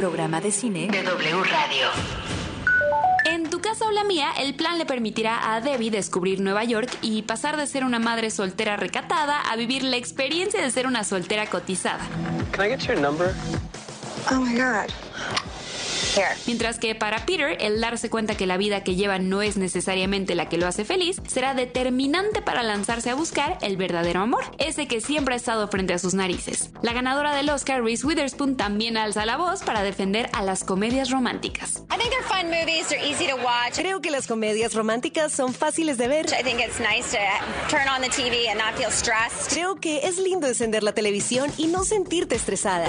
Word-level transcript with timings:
programa 0.00 0.40
de 0.40 0.50
cine 0.50 0.88
de 0.90 1.02
W 1.02 1.44
Radio. 1.44 1.88
En 3.26 3.50
tu 3.50 3.60
casa 3.60 3.86
o 3.86 3.90
la 3.90 4.02
mía, 4.02 4.30
el 4.38 4.54
plan 4.54 4.78
le 4.78 4.86
permitirá 4.86 5.54
a 5.54 5.60
Debbie 5.60 5.90
descubrir 5.90 6.40
Nueva 6.40 6.64
York 6.64 6.88
y 7.02 7.20
pasar 7.20 7.58
de 7.58 7.66
ser 7.66 7.84
una 7.84 7.98
madre 7.98 8.30
soltera 8.30 8.78
recatada 8.78 9.42
a 9.42 9.56
vivir 9.56 9.82
la 9.82 9.98
experiencia 9.98 10.62
de 10.62 10.70
ser 10.70 10.86
una 10.86 11.04
soltera 11.04 11.50
cotizada. 11.50 12.00
Can 12.50 12.64
I 12.64 12.70
get 12.70 12.86
your 12.86 12.98
number? 12.98 13.34
Oh 14.30 14.36
my 14.36 14.54
God. 14.54 14.88
Mientras 16.46 16.78
que 16.78 16.94
para 16.94 17.24
Peter, 17.26 17.56
el 17.60 17.80
darse 17.80 18.10
cuenta 18.10 18.36
que 18.36 18.46
la 18.46 18.56
vida 18.56 18.82
que 18.82 18.96
lleva 18.96 19.18
no 19.18 19.42
es 19.42 19.56
necesariamente 19.56 20.34
la 20.34 20.48
que 20.48 20.56
lo 20.56 20.66
hace 20.66 20.84
feliz, 20.84 21.20
será 21.28 21.54
determinante 21.54 22.42
para 22.42 22.62
lanzarse 22.62 23.10
a 23.10 23.14
buscar 23.14 23.58
el 23.62 23.76
verdadero 23.76 24.20
amor, 24.20 24.44
ese 24.58 24.86
que 24.86 25.00
siempre 25.00 25.34
ha 25.34 25.36
estado 25.36 25.68
frente 25.68 25.94
a 25.94 25.98
sus 25.98 26.14
narices. 26.14 26.70
La 26.82 26.92
ganadora 26.92 27.34
del 27.34 27.50
Oscar, 27.50 27.82
Reese 27.82 28.06
Witherspoon, 28.06 28.56
también 28.56 28.96
alza 28.96 29.24
la 29.26 29.36
voz 29.36 29.62
para 29.62 29.82
defender 29.82 30.28
a 30.32 30.42
las 30.42 30.64
comedias 30.64 31.10
románticas. 31.10 31.84
I 31.90 31.98
think 31.98 32.10
they're 32.10 32.22
fun 32.24 32.50
movies. 32.50 32.88
They're 32.88 33.04
easy 33.04 33.26
to 33.26 33.36
watch. 33.36 33.74
Creo 33.76 34.00
que 34.00 34.10
las 34.10 34.26
comedias 34.26 34.74
románticas 34.74 35.32
son 35.32 35.54
fáciles 35.54 35.98
de 35.98 36.08
ver. 36.08 36.26
I 36.26 36.42
think 36.42 36.60
it's 36.60 36.80
nice 36.80 37.10
to 37.10 37.18
turn 37.68 37.88
on 37.88 38.02
the 38.02 38.08
TV 38.08 38.48
and 38.48 38.58
not 38.58 38.74
feel 38.76 38.90
stressed. 38.90 39.50
Creo 39.52 39.76
que 39.76 40.06
es 40.06 40.18
lindo 40.18 40.46
encender 40.46 40.82
la 40.82 40.92
televisión 40.92 41.52
y 41.56 41.66
no 41.66 41.84
sentirte 41.84 42.34
estresada. 42.34 42.88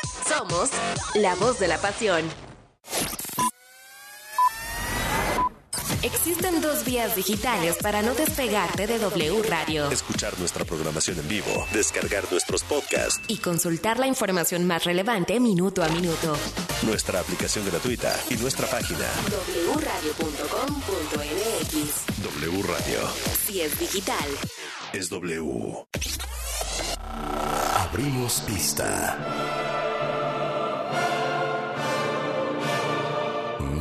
Somos 0.37 0.69
la 1.15 1.35
voz 1.35 1.59
de 1.59 1.67
la 1.67 1.77
pasión. 1.77 2.23
Existen 6.03 6.61
dos 6.61 6.85
vías 6.85 7.15
digitales 7.15 7.75
para 7.81 8.01
no 8.01 8.15
despegarte 8.15 8.87
de 8.87 8.97
W 8.97 9.43
Radio 9.43 9.91
Escuchar 9.91 10.39
nuestra 10.39 10.65
programación 10.65 11.19
en 11.19 11.27
vivo, 11.27 11.67
descargar 11.73 12.23
nuestros 12.31 12.63
podcasts, 12.63 13.21
y 13.27 13.37
consultar 13.37 13.99
la 13.99 14.07
información 14.07 14.65
más 14.65 14.85
relevante 14.85 15.39
minuto 15.39 15.83
a 15.83 15.89
minuto. 15.89 16.35
nuestra 16.83 17.19
aplicación 17.19 17.65
gratuita 17.65 18.17
y 18.29 18.35
nuestra 18.37 18.67
página 18.67 19.05
wradio.com.mx 19.75 20.41
W 22.23 22.63
Radio. 22.63 22.99
Si 23.45 23.61
es 23.61 23.77
digital. 23.79 24.29
Es 24.93 25.09
W. 25.09 25.85
Abrimos 27.75 28.41
pista. 28.47 29.50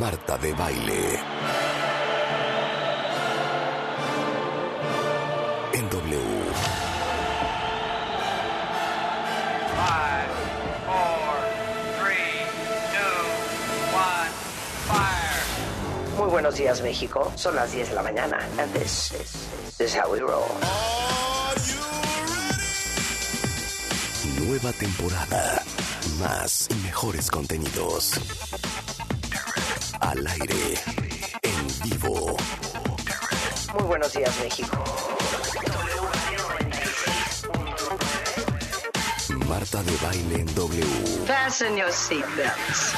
Marta 0.00 0.38
de 0.38 0.54
baile. 0.54 1.20
En 5.74 5.90
W. 5.90 6.18
Five, 9.76 10.32
four, 10.86 11.36
three, 12.00 12.32
two, 12.94 13.20
one, 13.92 14.30
fire. 14.88 16.16
Muy 16.16 16.30
buenos 16.30 16.54
días, 16.54 16.80
México. 16.80 17.30
Son 17.36 17.54
las 17.54 17.70
10 17.70 17.90
de 17.90 17.94
la 17.94 18.02
mañana. 18.02 18.38
And 18.58 18.72
this 18.72 19.12
is, 19.12 19.50
this 19.76 19.92
is 19.92 19.94
how 19.94 20.10
we 20.10 20.20
roll. 20.20 20.48
Nueva 24.46 24.72
temporada. 24.72 25.62
Más 26.18 26.68
y 26.70 26.74
mejores 26.86 27.30
contenidos. 27.30 28.18
Al 30.10 30.26
aire. 30.26 30.74
En 31.40 31.68
vivo. 31.84 32.36
Muy 33.74 33.84
buenos 33.84 34.12
días, 34.12 34.36
México. 34.42 34.82
Marta 39.48 39.84
de 39.84 39.96
baile 40.02 40.40
en 40.40 40.54
W. 40.56 40.84
Fasten 41.28 41.76
your 41.76 41.92
seatbelts. 41.92 42.96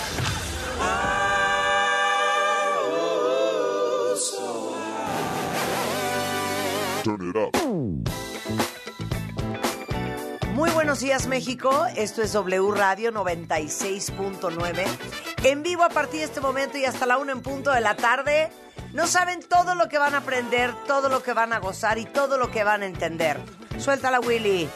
Muy 10.54 10.70
buenos 10.70 11.00
días, 11.00 11.26
México. 11.26 11.84
Esto 11.94 12.22
es 12.22 12.32
W 12.32 12.70
Radio 12.70 13.12
96.9. 13.12 15.31
En 15.44 15.64
vivo 15.64 15.82
a 15.82 15.88
partir 15.88 16.20
de 16.20 16.26
este 16.26 16.40
momento 16.40 16.78
y 16.78 16.84
hasta 16.84 17.04
la 17.04 17.18
1 17.18 17.32
en 17.32 17.42
punto 17.42 17.72
de 17.72 17.80
la 17.80 17.96
tarde. 17.96 18.50
No 18.92 19.06
saben 19.06 19.40
todo 19.40 19.74
lo 19.74 19.88
que 19.88 19.98
van 19.98 20.14
a 20.14 20.18
aprender, 20.18 20.72
todo 20.86 21.08
lo 21.08 21.22
que 21.22 21.32
van 21.32 21.52
a 21.52 21.58
gozar 21.58 21.98
y 21.98 22.04
todo 22.04 22.38
lo 22.38 22.50
que 22.50 22.62
van 22.62 22.82
a 22.82 22.86
entender. 22.86 23.40
Suéltala, 23.78 24.20
Willy. 24.20 24.68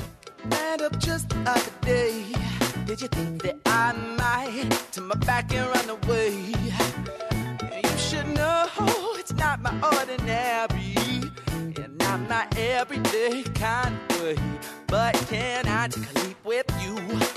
And? 0.51 0.81
You 7.85 7.99
should 7.99 8.27
know 8.35 8.67
it's 9.19 9.33
not 9.35 9.61
my 9.61 9.73
ordinary, 9.83 10.95
and 11.77 12.03
I'm 12.03 12.27
not 12.29 12.57
everyday 12.57 13.43
kind 13.55 13.99
of 14.11 14.23
way. 14.23 14.37
But 14.87 15.15
can 15.29 15.67
I 15.69 15.89
take 15.89 16.07
a 16.11 16.19
leap 16.25 16.45
with 16.45 16.67
you? 16.81 17.36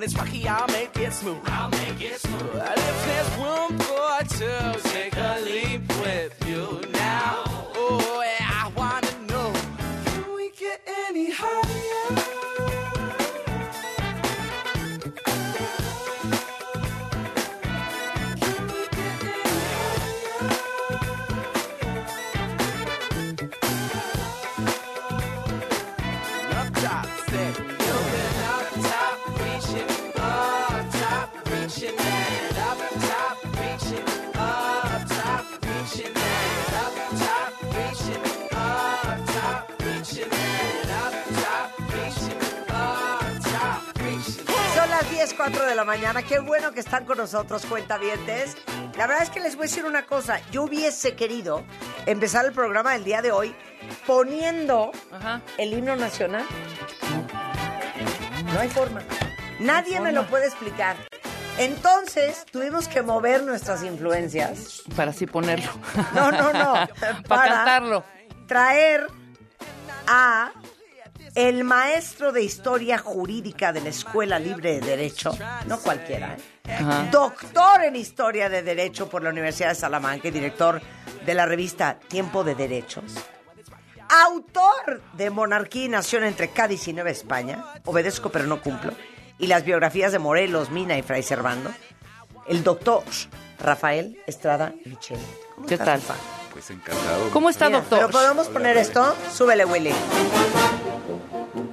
When 0.00 0.08
it's 0.08 0.16
rocky, 0.16 0.48
I'll 0.48 0.66
make 0.68 0.96
it 0.96 1.12
smooth. 1.12 1.36
I'll 1.44 1.68
make 1.68 2.00
it 2.00 2.18
smooth. 2.18 2.54
And 2.54 2.78
if 2.78 3.04
there's 3.04 3.36
room 3.36 3.78
for 3.80 4.24
two, 4.38 4.88
take 4.88 5.14
a 5.14 5.40
leap 5.44 5.86
with 6.00 6.32
you 6.48 6.80
now. 6.92 7.44
Oh, 7.76 8.22
yeah, 8.24 8.39
4 45.40 45.64
de 45.64 45.74
la 45.74 45.86
mañana. 45.86 46.22
Qué 46.22 46.38
bueno 46.38 46.72
que 46.72 46.80
están 46.80 47.06
con 47.06 47.16
nosotros, 47.16 47.64
cuentavientes. 47.64 48.58
La 48.98 49.06
verdad 49.06 49.22
es 49.22 49.30
que 49.30 49.40
les 49.40 49.56
voy 49.56 49.64
a 49.64 49.68
decir 49.68 49.86
una 49.86 50.04
cosa. 50.04 50.38
Yo 50.52 50.64
hubiese 50.64 51.16
querido 51.16 51.64
empezar 52.04 52.44
el 52.44 52.52
programa 52.52 52.92
del 52.92 53.04
día 53.04 53.22
de 53.22 53.32
hoy 53.32 53.54
poniendo 54.06 54.92
el 55.56 55.72
himno 55.72 55.96
nacional. 55.96 56.44
No 58.52 58.60
hay 58.60 58.68
forma. 58.68 59.00
Nadie 59.58 59.98
me 60.00 60.12
lo 60.12 60.26
puede 60.26 60.46
explicar. 60.46 60.96
Entonces, 61.56 62.44
tuvimos 62.52 62.86
que 62.86 63.00
mover 63.00 63.42
nuestras 63.42 63.82
influencias. 63.82 64.82
Para 64.94 65.12
así 65.12 65.24
ponerlo. 65.24 65.72
No, 66.14 66.30
no, 66.32 66.52
no. 66.52 66.74
Para 67.26 67.54
cantarlo. 67.54 68.04
Traer 68.46 69.06
a 70.06 70.52
el 71.34 71.64
maestro 71.64 72.32
de 72.32 72.42
historia 72.42 72.98
jurídica 72.98 73.72
de 73.72 73.80
la 73.80 73.90
Escuela 73.90 74.38
Libre 74.38 74.80
de 74.80 74.86
Derecho, 74.86 75.32
no 75.66 75.78
cualquiera, 75.78 76.36
¿eh? 76.64 77.08
Doctor 77.10 77.84
en 77.84 77.96
historia 77.96 78.48
de 78.48 78.62
Derecho 78.62 79.08
por 79.08 79.22
la 79.22 79.30
Universidad 79.30 79.70
de 79.70 79.74
Salamanca 79.74 80.28
y 80.28 80.30
director 80.30 80.80
de 81.24 81.34
la 81.34 81.46
revista 81.46 81.98
Tiempo 81.98 82.44
de 82.44 82.54
Derechos, 82.54 83.04
autor 84.08 85.02
de 85.14 85.30
Monarquía 85.30 85.84
y 85.84 85.88
Nación 85.88 86.24
entre 86.24 86.50
Cádiz 86.50 86.88
y 86.88 86.92
Nueva 86.92 87.10
España, 87.10 87.64
obedezco 87.84 88.30
pero 88.30 88.46
no 88.46 88.60
cumplo, 88.60 88.92
y 89.38 89.46
las 89.46 89.64
biografías 89.64 90.12
de 90.12 90.18
Morelos, 90.18 90.70
Mina 90.70 90.98
y 90.98 91.02
Fray 91.02 91.22
Servando, 91.22 91.70
el 92.48 92.64
doctor 92.64 93.04
Rafael 93.58 94.20
Estrada 94.26 94.72
Michel. 94.84 95.20
¿Cómo 95.54 95.66
¿Qué 95.66 95.78
tal? 95.78 96.00
Rafa? 96.00 96.14
Pues 96.52 96.68
encantado. 96.70 97.30
¿Cómo 97.30 97.48
está, 97.48 97.66
Mira, 97.66 97.80
doctor? 97.80 97.98
¿Pero 98.00 98.10
podemos 98.10 98.48
poner 98.48 98.76
esto? 98.76 99.14
Súbele, 99.32 99.64
Willy. 99.64 99.92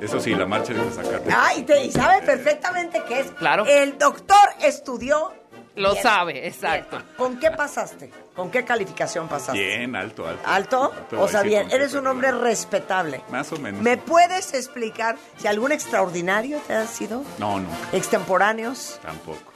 Eso 0.01 0.19
sí, 0.19 0.33
la 0.35 0.45
marcha 0.45 0.73
de 0.73 0.91
Zacate. 0.91 1.29
Ay, 1.35 1.63
te, 1.63 1.85
y 1.85 1.91
sabe 1.91 2.21
perfectamente 2.25 3.03
que 3.07 3.19
es. 3.21 3.31
Claro. 3.31 3.65
El 3.65 3.97
doctor 3.97 4.37
estudió. 4.61 5.33
Lo 5.75 5.91
Bien. 5.91 6.01
sabe, 6.03 6.47
exacto. 6.47 6.99
¿Con 7.17 7.39
qué 7.39 7.51
pasaste? 7.51 8.11
¿Con 8.35 8.49
qué 8.49 8.65
calificación 8.65 9.27
pasaste? 9.27 9.59
Bien, 9.59 9.95
alto, 9.95 10.27
alto. 10.27 10.41
¿Alto? 10.43 10.93
O 11.19 11.27
sea, 11.27 11.41
sí 11.43 11.49
bien, 11.49 11.69
eres 11.69 11.93
un 11.93 12.07
hombre 12.07 12.31
respetable. 12.31 13.21
Más 13.29 13.51
o 13.51 13.57
menos. 13.57 13.79
¿Me 13.83 13.95
puedes 13.95 14.55
explicar 14.55 15.17
si 15.37 15.45
algún 15.47 15.71
extraordinario 15.71 16.59
te 16.65 16.73
ha 16.73 16.87
sido? 16.87 17.23
No, 17.37 17.59
nunca. 17.59 17.75
¿Extemporáneos? 17.93 18.99
Tampoco. 19.03 19.53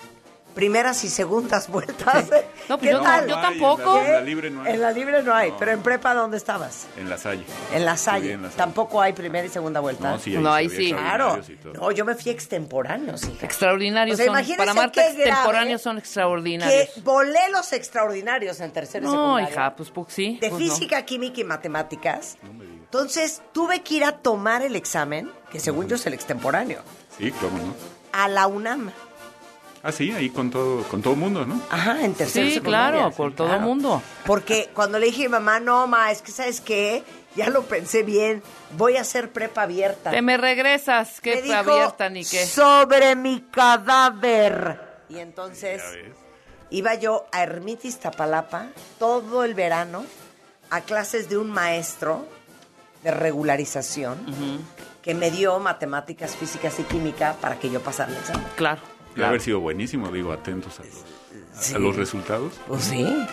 ¿Primeras 0.54 1.04
y 1.06 1.10
segundas 1.10 1.70
vueltas? 1.70 2.30
No, 2.70 2.78
pues 2.78 2.82
¿Qué 2.82 2.92
yo- 2.92 3.02
tal? 3.02 3.28
yo 3.28 3.36
No 3.36 3.42
hay, 3.42 3.60
tampoco. 3.60 3.98
En 4.00 4.04
la, 4.04 4.08
en 4.08 4.14
la 4.14 4.22
libre 4.22 4.50
no 4.52 4.62
hay. 4.64 4.74
En 4.74 4.82
la 4.82 4.92
libre 4.92 5.24
no 5.24 5.34
hay, 5.34 5.52
No. 5.52 5.58
pero 5.58 5.72
en 5.72 5.82
prepa, 5.82 6.14
¿dónde 6.14 6.38
estabas? 6.38 6.88
En 6.98 7.10
la 7.10 7.18
Salle. 7.18 7.44
En 7.74 7.86
la 7.86 7.96
Salle. 7.98 8.34
en 8.34 8.42
la 8.42 8.48
Salle. 8.50 8.58
Tampoco 8.58 9.02
hay 9.02 9.14
primera 9.14 9.46
y 9.46 9.50
segunda 9.50 9.80
vuelta. 9.80 10.12
No, 10.12 10.20
sí, 10.20 10.32
No, 10.38 10.54
ahí 10.54 10.70
sí. 10.70 10.92
Claro. 10.92 11.40
No, 11.74 11.92
yo 11.92 12.04
me 12.06 12.16
fui 12.16 12.32
extemporáneos, 12.32 13.24
hija. 13.28 13.46
Extraordinarios 13.46 14.16
O 14.16 14.18
sea, 14.18 14.26
son. 14.26 14.34
imagínense 14.36 14.58
Para 14.58 14.74
Marta, 14.74 14.92
qué 15.02 15.14
grave 15.14 15.30
extemporáneos 15.30 15.82
son 15.82 15.98
extraordinarios. 15.98 16.90
Que 16.96 17.02
volé 17.02 17.40
los 17.52 17.72
extraordinarios 17.74 18.60
en 18.60 18.72
tercero 18.72 19.08
y 19.10 19.12
No, 19.12 19.40
hija, 19.40 19.76
pues, 19.76 19.90
pues 19.90 20.08
sí. 20.14 20.38
De 20.42 20.50
pues 20.50 20.62
no. 20.64 20.74
física, 20.74 21.04
química 21.06 21.42
y 21.42 21.44
matemáticas. 21.44 22.38
Entonces, 22.44 23.42
tuve 23.54 23.82
que 23.84 23.96
ir 23.96 24.04
a 24.04 24.12
tomar 24.18 24.62
el 24.62 24.76
examen, 24.76 25.32
que 25.52 25.60
según 25.60 25.88
yo 25.88 25.96
es 25.96 26.06
el 26.06 26.14
extemporáneo, 26.14 26.82
Sí, 27.18 27.32
cómo 27.32 27.58
no. 27.58 27.74
a 28.12 28.28
la 28.28 28.48
UNAM. 28.48 28.92
Ah, 29.84 29.92
sí, 29.92 30.12
ahí 30.12 30.30
con 30.30 30.52
todo, 30.52 30.84
con 30.84 31.02
todo 31.02 31.16
mundo, 31.16 31.46
¿no? 31.46 31.60
Ajá, 31.70 32.04
en 32.06 32.14
tercero 32.14 32.48
Sí, 32.48 32.54
secundaria. 32.56 33.00
claro, 33.00 33.16
por 33.16 33.34
todo 33.34 33.54
el 33.54 33.62
mundo. 33.62 34.02
Porque 34.26 34.70
cuando 34.74 35.00
le 35.00 35.08
dije 35.08 35.24
a 35.26 35.28
mi 35.28 35.32
mamá, 35.32 35.60
no, 35.60 35.88
ma, 35.88 36.12
es 36.12 36.22
que, 36.22 36.32
¿sabes 36.32 36.62
qué? 36.62 37.04
Ya 37.36 37.50
lo 37.50 37.64
pensé 37.64 38.04
bien, 38.04 38.44
voy 38.78 38.98
a 38.98 39.02
hacer 39.02 39.32
prepa 39.32 39.64
abierta. 39.64 40.12
Te 40.12 40.22
me 40.22 40.38
regresas, 40.38 41.20
que 41.22 41.42
dijo, 41.42 41.56
abierta 41.56 42.10
ni 42.10 42.24
qué. 42.26 42.46
Sobre 42.46 43.16
mi 43.16 43.42
cadáver. 43.50 44.80
Y 45.10 45.18
entonces 45.18 45.82
iba 46.70 46.94
yo 46.96 47.26
a 47.32 47.44
Ermitis 47.44 48.00
Tapalapa 48.00 48.68
todo 49.00 49.44
el 49.44 49.54
verano 49.56 50.06
a 50.70 50.82
clases 50.82 51.28
de 51.30 51.38
un 51.38 51.50
maestro 51.50 52.26
de 53.04 53.12
regularización 53.12 54.18
que 55.02 55.14
me 55.16 55.32
dio 55.32 55.58
matemáticas, 55.60 56.36
físicas 56.36 56.80
y 56.80 56.84
química 56.84 57.36
para 57.42 57.58
que 57.58 57.70
yo 57.70 57.82
pasara 57.82 58.12
el 58.12 58.18
examen. 58.18 58.46
Claro. 58.56 58.82
Debe 59.16 59.28
haber 59.28 59.42
sido 59.42 59.60
buenísimo, 59.60 60.10
digo, 60.12 60.32
atentos 60.32 60.80
a 60.80 60.84
los, 60.84 60.94
Sí. 61.60 61.76
a 61.76 61.80
los 61.80 61.96
resultados. 61.96 62.54
Pues 62.68 62.84
sí. 62.86 63.04
Eh. 63.04 63.26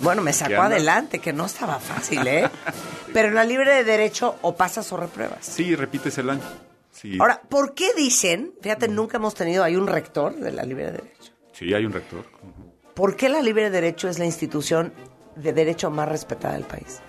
Bueno, 0.00 0.22
me 0.22 0.30
¿Qué 0.30 0.36
sacó 0.38 0.62
adelante, 0.62 1.18
que 1.20 1.32
no 1.32 1.46
estaba 1.46 1.78
fácil, 1.78 2.26
¿eh? 2.26 2.48
Pero 3.12 3.28
en 3.28 3.34
la 3.34 3.44
libre 3.44 3.72
de 3.74 3.84
derecho 3.84 4.36
o 4.42 4.56
pasas 4.56 4.90
o 4.92 4.96
repruebas. 4.96 5.44
Sí, 5.46 5.74
repites 5.76 6.16
el 6.18 6.30
año. 6.30 6.42
Sí, 6.92 7.18
Ahora, 7.20 7.40
¿por 7.48 7.74
qué 7.74 7.92
dicen, 7.94 8.52
fíjate, 8.62 8.88
nunca 8.88 9.18
hemos 9.18 9.34
tenido 9.34 9.62
ahí 9.62 9.76
un 9.76 9.86
rector 9.86 10.34
de 10.34 10.50
la 10.52 10.62
libre 10.64 10.86
de 10.86 10.92
derecho? 10.92 11.32
sí, 11.52 11.72
hay 11.74 11.84
un 11.84 11.92
rector. 11.92 12.24
¿Por 12.94 13.14
qué 13.16 13.28
la 13.28 13.42
libre 13.42 13.64
de 13.64 13.70
derecho 13.70 14.08
es 14.08 14.18
la 14.18 14.24
institución 14.24 14.92
de 15.36 15.52
derecho 15.52 15.90
más 15.90 16.08
respetada 16.08 16.54
del 16.54 16.64
país? 16.64 17.00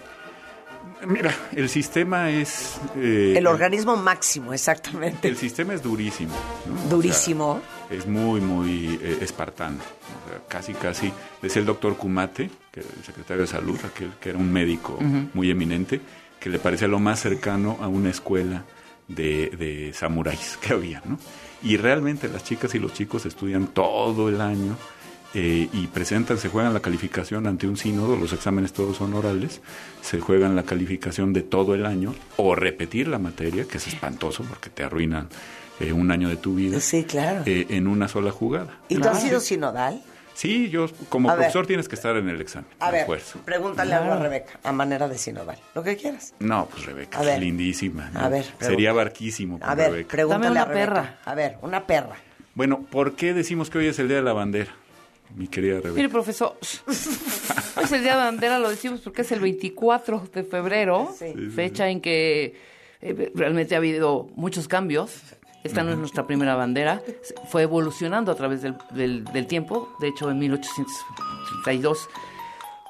Mira, 1.06 1.34
el 1.56 1.70
sistema 1.70 2.30
es... 2.32 2.76
eh, 2.98 3.36
El 3.38 3.46
organismo 3.48 3.96
máximo, 3.96 4.54
exactamente. 4.54 5.28
El 5.28 5.38
sistema 5.38 5.74
es 5.74 5.84
durísimo. 5.84 6.34
¿no? 6.66 6.74
O 6.76 6.78
sea, 6.80 6.90
Durísimo. 6.90 7.62
Es 7.90 8.08
muy, 8.08 8.42
muy 8.42 9.00
eh, 9.02 9.20
espartano. 9.22 9.78
O 9.78 10.30
sea, 10.30 10.42
casi, 10.48 10.74
casi. 10.74 11.12
Es 11.42 11.56
el 11.58 11.66
doctor 11.66 11.98
Kumate, 11.98 12.50
que 12.72 12.82
era 12.82 12.90
el 12.98 13.04
secretario 13.04 13.42
de 13.42 13.48
salud, 13.48 13.80
aquel 13.86 14.12
que 14.20 14.30
era 14.30 14.38
un 14.38 14.52
médico 14.52 15.00
muy 15.34 15.50
eminente, 15.50 16.02
que 16.40 16.50
le 16.50 16.60
parecía 16.60 16.88
lo 16.88 17.00
más 17.00 17.20
cercano 17.20 17.78
a 17.82 17.88
una 17.88 18.10
escuela 18.10 18.64
de, 19.08 19.50
de 19.50 19.94
samuráis 19.94 20.58
que 20.62 20.74
había, 20.74 21.02
¿no? 21.06 21.18
Y 21.64 21.78
realmente 21.78 22.28
las 22.28 22.44
chicas 22.44 22.76
y 22.76 22.80
los 22.80 22.94
chicos 22.94 23.26
estudian 23.26 23.68
todo 23.68 24.30
el 24.30 24.42
año 24.42 24.78
eh, 25.34 25.68
y 25.74 25.88
presentan, 25.88 26.38
se 26.38 26.50
juegan 26.50 26.74
la 26.74 26.80
calificación 26.80 27.48
ante 27.48 27.68
un 27.68 27.78
sínodo, 27.78 28.16
los 28.16 28.32
exámenes 28.32 28.74
todos 28.74 28.98
son 28.98 29.14
orales, 29.14 29.62
se 30.02 30.20
juegan 30.20 30.56
la 30.56 30.64
calificación 30.64 31.34
de 31.34 31.42
todo 31.42 31.76
el 31.76 31.86
año 31.86 32.16
o 32.38 32.56
repetir 32.56 33.08
la 33.08 33.20
materia, 33.20 33.68
que 33.68 33.78
es 33.78 33.88
espantoso 33.88 34.44
porque 34.44 34.70
te 34.70 34.84
arruinan 34.84 35.28
eh, 35.80 35.94
un 35.94 36.12
año 36.12 36.30
de 36.30 36.38
tu 36.38 36.56
vida. 36.56 36.80
Sí, 36.80 37.04
claro. 37.04 37.44
eh, 37.46 37.66
en 37.70 37.88
una 37.88 38.08
sola 38.08 38.32
jugada. 38.32 38.80
¿Y 38.90 38.96
tú 38.96 39.08
has 39.08 39.22
sido 39.22 39.40
sinodal? 39.40 40.02
Sí, 40.34 40.70
yo 40.70 40.86
como 41.10 41.30
A 41.32 41.34
ver. 41.34 41.40
profesor 41.46 41.66
tienes 41.66 41.90
que 41.90 41.96
estar 41.96 42.16
en 42.16 42.30
el 42.30 42.40
examen. 42.40 42.70
A 42.80 42.90
a 42.90 42.92
ver, 42.92 43.08
pregúntale 43.44 43.94
algo 43.96 44.14
a 44.14 44.18
Rebeca, 44.20 44.60
a 44.64 44.72
manera 44.72 45.08
de 45.08 45.18
sinodal. 45.18 45.58
Lo 45.74 45.82
que 45.82 45.98
quieras. 45.98 46.36
No, 46.40 46.68
pues 46.72 46.86
Rebeca, 46.86 47.18
A 47.18 47.24
ver. 47.24 47.40
lindísima. 47.40 48.12
¿no? 48.12 48.20
A 48.20 48.30
ver, 48.30 48.46
Sería 48.60 48.94
barquísimo 48.94 49.60
con 49.60 49.68
A 49.68 49.74
ver, 49.74 49.90
Rebeca. 49.92 50.10
pregúntale 50.12 50.44
Dame 50.44 50.52
una 50.52 50.62
a 50.62 50.66
Rebeca. 50.66 50.86
perra. 50.94 51.18
A 51.26 51.34
ver, 51.36 51.58
una 51.64 51.88
perra. 51.88 52.18
Bueno, 52.54 52.82
¿por 52.84 53.16
qué 53.16 53.34
decimos 53.34 53.72
que 53.72 53.80
hoy 53.80 53.88
es 53.88 53.98
el 53.98 54.08
Día 54.10 54.18
de 54.18 54.24
la 54.24 54.34
Bandera? 54.34 54.76
Mi 55.36 55.48
querida 55.48 55.76
Rebeca. 55.78 55.94
Mire, 55.96 56.10
profesor, 56.10 56.56
hoy 56.88 57.84
es 57.84 57.92
el 57.92 58.02
Día 58.04 58.12
de 58.14 58.18
la 58.20 58.26
Bandera, 58.26 58.60
lo 58.60 58.70
decimos 58.70 59.02
porque 59.02 59.24
es 59.24 59.32
el 59.32 59.40
24 59.40 60.30
de 60.34 60.44
febrero, 60.44 61.16
fecha 61.56 61.90
en 61.90 62.00
que 62.00 62.56
eh, 63.02 63.32
realmente 63.34 63.74
ha 63.74 63.80
habido 63.80 64.30
muchos 64.36 64.68
cambios. 64.68 65.12
Esta 65.68 65.84
no 65.84 65.92
es 65.92 65.98
nuestra 65.98 66.26
primera 66.26 66.56
bandera, 66.56 67.02
fue 67.50 67.62
evolucionando 67.64 68.32
a 68.32 68.36
través 68.36 68.62
del, 68.62 68.76
del- 68.92 69.24
del 69.26 69.46
tiempo, 69.48 69.90
de 70.00 70.08
hecho 70.08 70.30
en 70.32 70.40
1832 70.40 72.10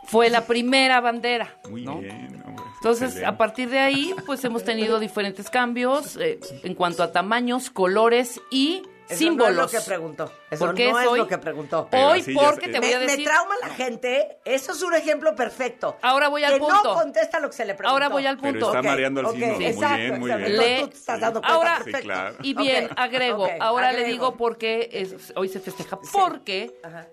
fue 0.05 0.29
la 0.29 0.45
primera 0.45 1.01
bandera. 1.01 1.59
Muy 1.69 1.83
¿no? 1.83 1.99
bien. 1.99 2.41
hombre. 2.45 2.63
Entonces, 2.77 3.07
Excelente. 3.09 3.25
a 3.25 3.37
partir 3.37 3.69
de 3.69 3.79
ahí, 3.79 4.15
pues 4.25 4.41
hemos 4.45 4.63
tenido 4.63 4.99
diferentes 4.99 5.49
cambios 5.49 6.15
eh, 6.15 6.39
en 6.63 6.75
cuanto 6.75 7.03
a 7.03 7.11
tamaños, 7.11 7.69
colores 7.69 8.39
y 8.49 8.83
Eso 9.09 9.17
símbolos. 9.19 9.55
no 9.55 9.63
es 9.65 9.73
lo 9.73 9.79
que 9.79 9.85
preguntó. 9.85 10.31
Eso 10.49 10.65
Porque 10.65 10.91
no 10.91 10.99
es 10.99 11.07
hoy- 11.07 11.19
lo 11.19 11.27
que 11.27 11.37
preguntó. 11.37 11.87
Pero 11.89 12.07
Hoy, 12.09 12.21
porque 12.35 12.67
te 12.69 12.79
voy 12.79 12.89
Me, 12.89 12.95
a 12.95 12.99
me 12.99 13.05
decir. 13.05 13.25
trauma 13.25 13.55
la 13.61 13.69
gente. 13.69 14.39
Eso 14.45 14.71
es 14.73 14.81
un 14.81 14.93
ejemplo 14.95 15.35
perfecto. 15.35 15.97
Ahora 16.01 16.27
voy 16.27 16.43
al 16.43 16.53
que 16.53 16.59
punto. 16.59 16.81
no 16.83 16.93
contesta 16.93 17.39
lo 17.39 17.49
que 17.49 17.55
se 17.55 17.65
le 17.65 17.73
preguntó. 17.73 17.93
Ahora 17.93 18.09
voy 18.09 18.25
al 18.25 18.37
Pero 18.37 18.51
punto. 18.53 18.67
está 18.67 18.79
Ok, 18.79 18.85
mareando 18.85 19.19
al 19.21 19.25
ok, 19.27 19.33
sínodo. 19.33 19.53
Muy 19.55 19.65
exacto, 19.65 19.95
bien, 19.97 20.19
muy 20.19 20.31
exacto. 20.31 20.47
bien. 20.49 20.57
Le- 20.59 20.81
tú 20.81 20.87
te 20.89 20.97
estás 20.97 21.19
dando 21.19 21.39
cuenta 21.41 21.55
Ahora- 21.55 21.75
perfecto. 21.75 21.97
Sí, 21.99 22.03
claro. 22.03 22.35
Y 22.43 22.53
bien, 22.53 22.85
Ok, 22.85 22.91
agrego. 22.97 23.47
Ahora 23.59 23.91
le 23.91 23.97
agrego. 23.99 24.11
digo 24.11 24.35
porque 24.37 24.89
es- 24.91 25.33
hoy 25.35 25.47
se 25.49 25.59
festeja. 25.59 25.97
Porque 26.11 26.73
Ajá. 26.83 27.07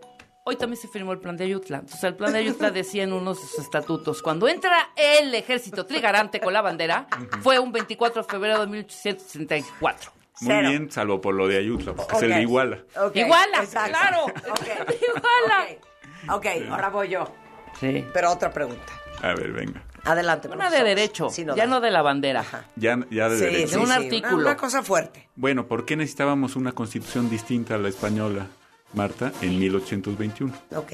hoy 0.44 0.56
también 0.56 0.80
se 0.80 0.88
firmó 0.88 1.12
el 1.12 1.18
plan 1.20 1.36
de 1.36 1.44
Ayutla. 1.44 1.78
Entonces, 1.78 2.02
el 2.04 2.16
plan 2.16 2.32
de 2.32 2.40
Ayutla 2.40 2.70
decía 2.70 3.04
en 3.04 3.12
unos 3.12 3.40
de 3.40 3.46
sus 3.46 3.60
estatutos: 3.60 4.20
cuando 4.22 4.48
entra 4.48 4.90
el 4.96 5.34
ejército 5.34 5.86
trigarante 5.86 6.40
con 6.40 6.52
la 6.52 6.60
bandera, 6.60 7.06
fue 7.42 7.58
un 7.58 7.70
24 7.72 8.22
de 8.22 8.28
febrero 8.28 8.60
de 8.60 8.66
1864. 8.66 10.12
Muy 10.40 10.52
Cero. 10.54 10.68
bien, 10.68 10.90
salvo 10.90 11.20
por 11.20 11.34
lo 11.34 11.46
de 11.46 11.58
Ayutla, 11.58 11.94
porque 11.94 12.16
es 12.16 12.22
el 12.22 12.30
Ok. 12.30 12.36
de 12.36 12.42
Iguala. 12.42 12.78
Ok, 13.00 13.16
Iguala, 13.16 13.58
exacto. 13.62 13.98
claro. 13.98 14.24
Ok, 14.50 15.00
Iguala. 16.26 16.36
ok. 16.36 16.46
Ahora 16.70 16.88
voy 16.90 17.08
yo. 17.08 17.32
Sí. 17.78 18.04
Pero 18.12 18.32
otra 18.32 18.52
pregunta. 18.52 18.92
A 19.22 19.28
ver, 19.34 19.52
venga. 19.52 19.82
Adelante, 20.04 20.48
Una 20.48 20.70
de 20.70 20.84
derecho, 20.84 21.30
Sí, 21.30 21.44
no 21.46 21.56
ya 21.56 21.64
da. 21.64 21.70
no 21.70 21.80
de 21.80 21.90
la 21.90 22.02
bandera. 22.02 22.44
Ya, 22.76 22.98
ya 23.10 23.28
de 23.30 23.38
Sí, 23.38 23.44
derecho. 23.44 23.68
sí, 23.68 23.76
un 23.76 23.86
sí, 23.86 23.92
artículo. 23.92 24.34
Una, 24.34 24.44
una 24.48 24.56
cosa 24.56 24.82
fuerte. 24.82 25.30
Bueno, 25.34 25.66
¿por 25.66 25.86
qué 25.86 25.96
necesitábamos 25.96 26.56
una 26.56 26.72
constitución 26.72 27.30
distinta 27.30 27.76
a 27.76 27.78
la 27.78 27.88
española, 27.88 28.48
Marta, 28.92 29.32
en 29.40 29.58
1821? 29.58 30.52
Ok. 30.76 30.92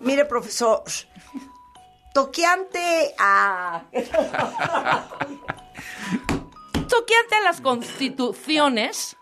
Mire, 0.00 0.26
profesor, 0.26 0.82
toqueante 2.12 3.14
a... 3.18 3.84
Toqueante 6.88 7.34
a 7.36 7.40
las 7.40 7.60
constituciones. 7.60 9.16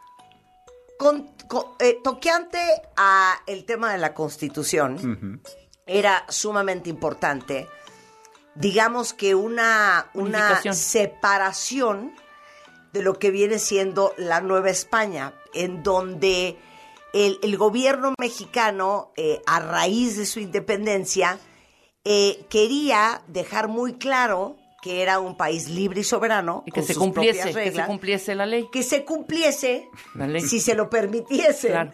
con- 0.99 1.35
con- 1.49 1.67
eh, 1.81 1.99
toqueante 2.05 2.61
a 2.97 3.35
el 3.49 3.65
tema 3.65 3.91
de 3.93 3.99
la 3.99 4.15
Constitución, 4.15 5.43
era 5.85 6.25
sumamente 6.29 6.89
importante, 6.91 7.69
digamos 8.55 9.13
que 9.13 9.35
una, 9.35 10.11
una 10.15 10.49
separación 10.75 12.15
de 12.93 13.03
lo 13.03 13.19
que 13.19 13.33
viene 13.33 13.59
siendo 13.59 14.15
la 14.17 14.41
Nueva 14.41 14.71
España, 14.71 15.35
en 15.55 15.83
donde 15.83 16.57
el, 17.13 17.41
el 17.43 17.57
gobierno 17.57 18.15
mexicano, 18.21 19.13
eh, 19.17 19.43
a 19.47 19.59
raíz 19.59 20.17
de 20.17 20.27
su 20.27 20.39
independencia, 20.39 21.41
eh, 22.05 22.47
quería 22.49 23.23
dejar 23.27 23.67
muy 23.67 23.95
claro 23.95 24.57
que 24.83 25.01
era 25.01 25.21
un 25.21 25.37
país 25.37 25.69
libre 25.69 26.01
y 26.01 26.05
soberano, 26.05 26.65
Y 26.67 26.73
que 26.73 26.81
con 26.81 26.87
se 26.89 26.95
sus 26.95 27.03
cumpliese, 27.05 27.35
propias 27.41 27.47
que 27.47 27.53
se 27.53 27.65
reglas, 27.71 27.87
cumpliese 27.87 28.35
la 28.35 28.47
ley. 28.47 28.69
que 28.73 28.83
se 28.83 29.05
cumpliese 29.05 29.89
La 30.15 30.27
ley. 30.27 30.43
si 30.43 30.59
se 30.61 30.75
lo 30.75 30.91
permitiesen. 30.91 31.71
Claro. 31.71 31.93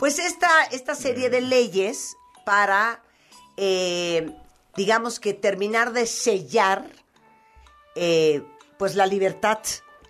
Pues 0.00 0.18
esta, 0.18 0.48
esta 0.72 0.94
serie 0.96 1.30
de 1.30 1.40
leyes 1.40 2.16
para, 2.44 3.02
eh, 3.56 4.30
digamos 4.76 5.20
que 5.20 5.32
terminar 5.32 5.92
de 5.92 6.06
sellar, 6.06 6.84
eh, 7.94 8.42
pues 8.78 8.96
la 8.96 9.06
libertad 9.06 9.60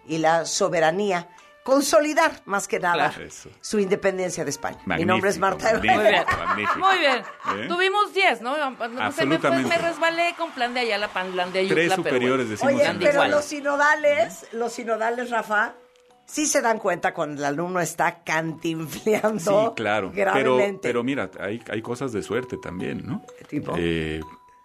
y 0.08 0.16
la 0.18 0.46
soberanía, 0.46 1.28
consolidar 1.64 2.42
más 2.44 2.68
que 2.68 2.78
nada 2.78 3.10
Claro. 3.10 3.28
Su 3.60 3.78
independencia 3.80 4.44
de 4.44 4.50
España. 4.50 4.76
Mi 4.82 4.86
Magnífico, 4.86 5.12
nombre 5.12 5.30
es 5.30 5.38
Marta 5.38 5.72
magnífico, 5.72 5.94
Muy 5.94 6.08
bien. 6.10 6.24
magnífico. 6.46 6.78
Muy 6.78 6.98
bien. 6.98 7.16
¿Eh? 7.64 7.68
Tuvimos 7.68 8.14
10, 8.14 8.40
¿no? 8.42 8.54
Sé, 8.54 8.70
me, 8.70 8.76
fue- 8.76 9.02
Absolutamente. 9.02 9.68
me 9.68 9.78
resbalé 9.78 10.34
con 10.38 10.52
plan 10.52 10.72
de 10.74 10.80
Ayala, 10.80 11.08
pan- 11.08 11.32
plan 11.32 11.52
de 11.52 11.58
Ayutla. 11.60 11.74
Tres 11.74 11.88
pero 11.90 11.96
superiores 12.02 12.46
bueno. 12.46 12.50
decimos 12.50 12.74
Oye, 12.74 12.98
pero 13.00 13.12
igual. 13.14 13.30
los 13.32 13.44
sinodales, 13.46 14.46
los 14.52 14.72
sinodales, 14.72 15.30
Rafa, 15.30 15.74
sí 16.26 16.46
se 16.46 16.60
dan 16.60 16.78
cuenta 16.78 17.12
cuando 17.14 17.40
el 17.40 17.44
alumno 17.46 17.80
está 17.80 18.22
cantinfleando 18.24 19.68
Sí, 19.68 19.72
claro. 19.74 20.12
Pero, 20.14 20.32
gravemente. 20.32 20.80
pero 20.88 21.02
mira, 21.02 21.30
hay, 21.40 21.62
hay 21.70 21.82
cosas 21.82 22.12
de 22.12 22.22
suerte 22.22 22.56
también, 22.58 23.02
¿no? 23.06 23.22
tipo? 23.48 23.74
Eh, 23.78 24.20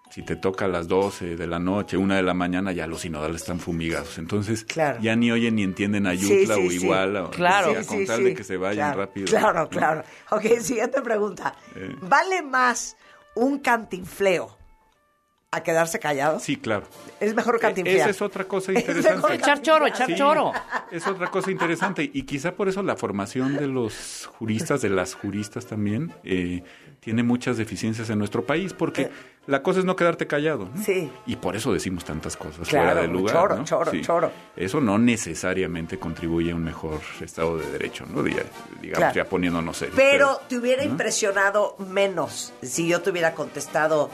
si 0.09 0.23
te 0.23 0.35
toca 0.35 0.65
a 0.65 0.67
las 0.67 0.87
12 0.87 1.35
de 1.35 1.47
la 1.47 1.59
noche, 1.59 1.95
una 1.97 2.15
de 2.15 2.23
la 2.23 2.33
mañana, 2.33 2.71
ya 2.71 2.87
los 2.87 3.01
sinodales 3.01 3.37
están 3.41 3.59
fumigados. 3.59 4.17
Entonces, 4.17 4.65
Claro. 4.65 4.99
ya 5.01 5.15
ni 5.15 5.31
oyen 5.31 5.55
ni 5.55 5.63
entienden 5.63 6.07
a 6.07 6.11
Sí, 6.17 6.39
Yutla 6.41 6.55
sí, 6.55 6.67
o 6.67 6.69
sí. 6.69 6.75
igual. 6.77 7.15
o- 7.17 7.29
Claro. 7.31 7.69
o 7.69 7.73
sea, 7.73 7.83
Sí, 7.83 7.87
con 7.89 7.97
sí, 7.99 8.05
tal 8.05 8.17
sí. 8.17 8.23
de 8.23 8.33
que 8.33 8.43
se 8.43 8.57
vayan 8.57 8.87
Claro, 8.93 8.99
rápido. 9.05 9.27
Claro, 9.27 9.59
¿no? 9.61 9.69
claro. 9.69 10.03
Ok, 10.31 10.43
siguiente 10.61 11.01
pregunta. 11.01 11.55
Eh. 11.75 11.95
¿Vale 12.01 12.41
más 12.41 12.97
un 13.35 13.59
cantinfleo 13.59 14.57
a 15.51 15.63
quedarse 15.63 15.97
callado? 15.99 16.39
Sí, 16.39 16.57
claro. 16.57 16.83
Es 17.19 17.33
mejor 17.33 17.59
cantinflear. 17.59 18.01
Esa 18.01 18.09
es 18.11 18.21
otra 18.21 18.43
cosa 18.43 18.71
Es 18.73 18.79
interesante. 18.81 19.15
mejor 19.17 19.31
Echar 19.33 19.61
choro, 19.61 19.87
echar 19.87 20.07
Sí, 20.07 20.15
choro. 20.15 20.51
Es 20.91 21.07
otra 21.07 21.27
cosa 21.31 21.49
interesante. 21.51 22.09
Y 22.13 22.23
quizá 22.23 22.53
por 22.53 22.69
eso 22.69 22.83
la 22.83 22.95
formación 22.95 23.55
de 23.57 23.67
los 23.67 24.29
juristas, 24.37 24.81
de 24.81 24.89
las 24.89 25.15
juristas 25.15 25.65
también, 25.65 26.13
eh, 26.23 26.63
tiene 26.99 27.23
muchas 27.23 27.57
deficiencias 27.57 28.09
en 28.11 28.19
nuestro 28.19 28.45
país, 28.45 28.73
porque 28.73 29.09
la 29.47 29.63
cosa 29.63 29.79
es 29.79 29.85
no 29.85 29.95
quedarte 29.95 30.27
callado. 30.27 30.69
¿no? 30.71 30.81
Eh. 30.81 30.83
Sí. 30.85 31.11
Y 31.25 31.37
por 31.37 31.55
eso 31.55 31.73
decimos 31.73 32.05
tantas 32.05 32.37
cosas 32.37 32.67
Claro, 32.67 32.85
fuera 32.87 33.01
de 33.01 33.07
lugar. 33.07 33.33
choro, 33.35 33.55
¿no? 33.55 33.63
choro, 33.63 33.91
choro. 34.01 34.31
Eso 34.55 34.79
no 34.81 34.99
necesariamente 34.99 35.97
contribuye 35.97 36.51
a 36.51 36.55
un 36.55 36.63
mejor 36.63 36.99
Estado 37.21 37.57
de 37.57 37.71
Derecho, 37.71 38.05
¿no? 38.05 38.21
Diga- 38.21 38.43
Digamos, 38.81 38.97
Claro. 38.99 39.15
ya 39.15 39.25
poniéndonos 39.25 39.77
serios. 39.77 39.95
Pero 39.95 40.41
te 40.47 40.57
hubiera 40.57 40.83
¿no? 40.83 40.91
impresionado 40.91 41.75
menos 41.79 42.53
si 42.61 42.87
yo 42.87 43.01
te 43.01 43.09
hubiera 43.09 43.33
contestado 43.33 44.09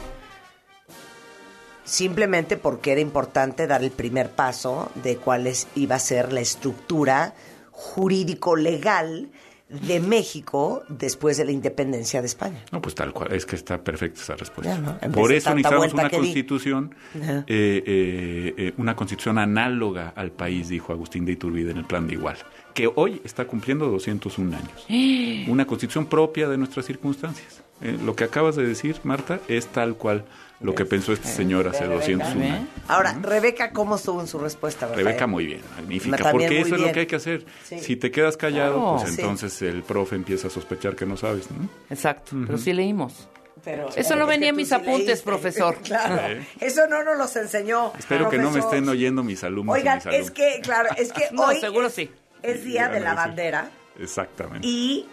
simplemente 1.86 2.58
porque 2.58 2.92
era 2.92 3.00
importante 3.01 3.65
dar 3.68 3.84
el 3.84 3.92
primer 3.92 4.32
paso 4.32 4.92
de 4.96 5.15
cuál 5.18 5.48
es- 5.48 5.68
iba 5.75 5.96
a 5.96 6.00
ser 6.00 6.34
la 6.34 6.42
estructura 6.42 7.34
jurídico-legal 7.72 9.30
de 9.68 10.00
México 10.00 10.84
después 10.89 11.38
de 11.38 11.46
la 11.46 11.51
independencia 11.51 12.22
de 12.22 12.27
España. 12.27 12.63
No, 12.72 12.82
pues 12.82 12.94
tal 12.94 13.12
cual, 13.13 13.34
es 13.34 13.46
que 13.48 13.56
está 13.56 13.84
perfecta 13.84 14.22
esa 14.22 14.36
respuesta. 14.36 14.75
Ya, 14.75 14.80
¿no? 14.80 14.98
En 15.01 15.12
Por 15.12 15.32
eso 15.34 15.50
necesitamos 15.56 15.92
una 15.94 16.10
constitución, 16.10 16.96
eh, 17.15 17.44
eh, 17.48 18.54
eh, 18.58 18.74
una 18.77 18.96
constitución 18.96 19.39
análoga 19.39 20.13
al 20.15 20.32
país, 20.32 20.70
dijo 20.70 20.94
Agustín 20.94 21.25
de 21.25 21.32
Iturbide 21.34 21.72
en 21.72 21.77
el 21.77 21.86
plan 21.86 22.06
de 22.08 22.13
Igual, 22.13 22.38
que 22.75 22.89
hoy 22.94 23.22
está 23.25 23.46
cumpliendo 23.46 23.88
201 23.88 24.54
años. 24.56 24.86
Una 25.50 25.65
constitución 25.65 26.06
propia 26.06 26.48
de 26.48 26.58
nuestras 26.58 26.86
circunstancias. 26.86 27.62
Eh, 27.82 27.98
lo 28.06 28.15
que 28.15 28.24
acabas 28.24 28.56
de 28.56 28.65
decir, 28.68 28.98
Marta, 29.04 29.39
es 29.48 29.68
tal 29.68 29.96
cual 29.96 30.25
lo 30.62 30.74
que 30.74 30.85
pensó 30.85 31.12
este 31.13 31.27
señor 31.27 31.67
hace 31.67 31.85
201 31.85 32.43
¿eh? 32.43 32.50
años. 32.51 32.69
Ahora, 32.88 33.13
Rebeca, 33.21 33.71
¿cómo 33.71 33.95
estuvo 33.97 34.21
en 34.21 34.27
su 34.27 34.39
respuesta? 34.39 34.88
Rafael? 34.88 35.05
Rebeca, 35.05 35.27
muy 35.27 35.45
bien, 35.45 35.62
magnífica, 35.75 36.17
También 36.17 36.31
porque 36.50 36.62
eso 36.62 36.75
es 36.75 36.81
lo 36.81 36.91
que 36.91 37.00
hay 37.01 37.05
que 37.07 37.15
hacer. 37.17 37.45
Sí. 37.63 37.79
Si 37.79 37.95
te 37.97 38.09
quedas 38.12 38.38
callado, 38.38 38.97
pues 38.97 39.13
Sí. 39.13 39.21
entonces 39.21 39.62
el 39.62 39.83
profe 39.83 40.15
empieza 40.15 40.47
a 40.47 40.50
sospechar 40.50 40.95
que 40.95 41.05
no 41.05 41.17
sabes, 41.17 41.50
¿no? 41.51 41.67
Exacto, 41.89 42.35
pero 42.45 42.57
sí 42.57 42.71
leímos. 42.74 43.27
Pero- 43.63 43.89
Eso 43.95 44.15
no 44.15 44.27
venía 44.27 44.50
en 44.50 44.55
mis 44.55 44.67
sí 44.67 44.75
apuntes, 44.75 45.07
leíste. 45.07 45.25
profesor. 45.25 45.77
Claro, 45.83 46.19
¿Eh? 46.27 46.45
eso 46.62 46.88
no 46.88 47.03
nos 47.03 47.17
los 47.17 47.35
enseñó. 47.35 47.93
Espero 47.97 48.29
que 48.29 48.38
no 48.38 48.51
me 48.51 48.59
estén 48.59 48.88
oyendo 48.88 49.24
mis 49.24 49.43
alumnos. 49.43 49.75
y 49.75 49.79
Oigan, 49.79 49.97
mis 49.97 50.05
alumnos. 50.07 50.25
es 50.27 50.31
que, 50.31 50.62
claro, 50.62 50.89
es 50.97 51.12
que 51.12 51.24
No, 51.31 51.47
hoy 51.47 51.59
seguro 51.59 51.88
es, 51.88 51.93
sí. 51.93 52.12
es 52.43 52.63
Día 52.63 52.89
de 52.89 53.00
la. 53.00 53.13
Bandera 53.15 53.69
Exactamente. 54.00 54.67
y 54.67 55.07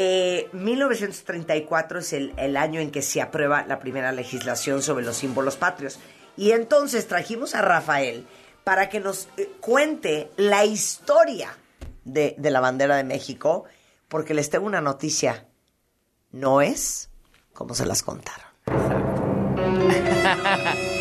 eh, 0.00 0.48
1934 0.52 1.98
es 1.98 2.12
el, 2.12 2.32
el 2.36 2.56
año 2.56 2.80
en 2.80 2.92
que 2.92 3.02
se 3.02 3.20
aprueba 3.20 3.66
la 3.66 3.80
primera 3.80 4.12
legislación 4.12 4.80
sobre 4.80 5.04
los 5.04 5.16
símbolos 5.16 5.56
patrios. 5.56 5.98
Y 6.36 6.52
entonces 6.52 7.08
trajimos 7.08 7.56
a 7.56 7.62
Rafael 7.62 8.24
para 8.62 8.88
que 8.88 9.00
nos 9.00 9.26
eh, 9.36 9.50
cuente 9.60 10.30
la 10.36 10.64
historia 10.64 11.50
de, 12.04 12.36
de 12.38 12.50
la 12.52 12.60
bandera 12.60 12.96
de 12.96 13.02
México, 13.02 13.64
porque 14.06 14.34
les 14.34 14.50
tengo 14.50 14.66
una 14.66 14.80
noticia. 14.80 15.48
No 16.30 16.60
es 16.60 17.10
como 17.52 17.74
se 17.74 17.84
las 17.84 18.04
contaron. 18.04 18.46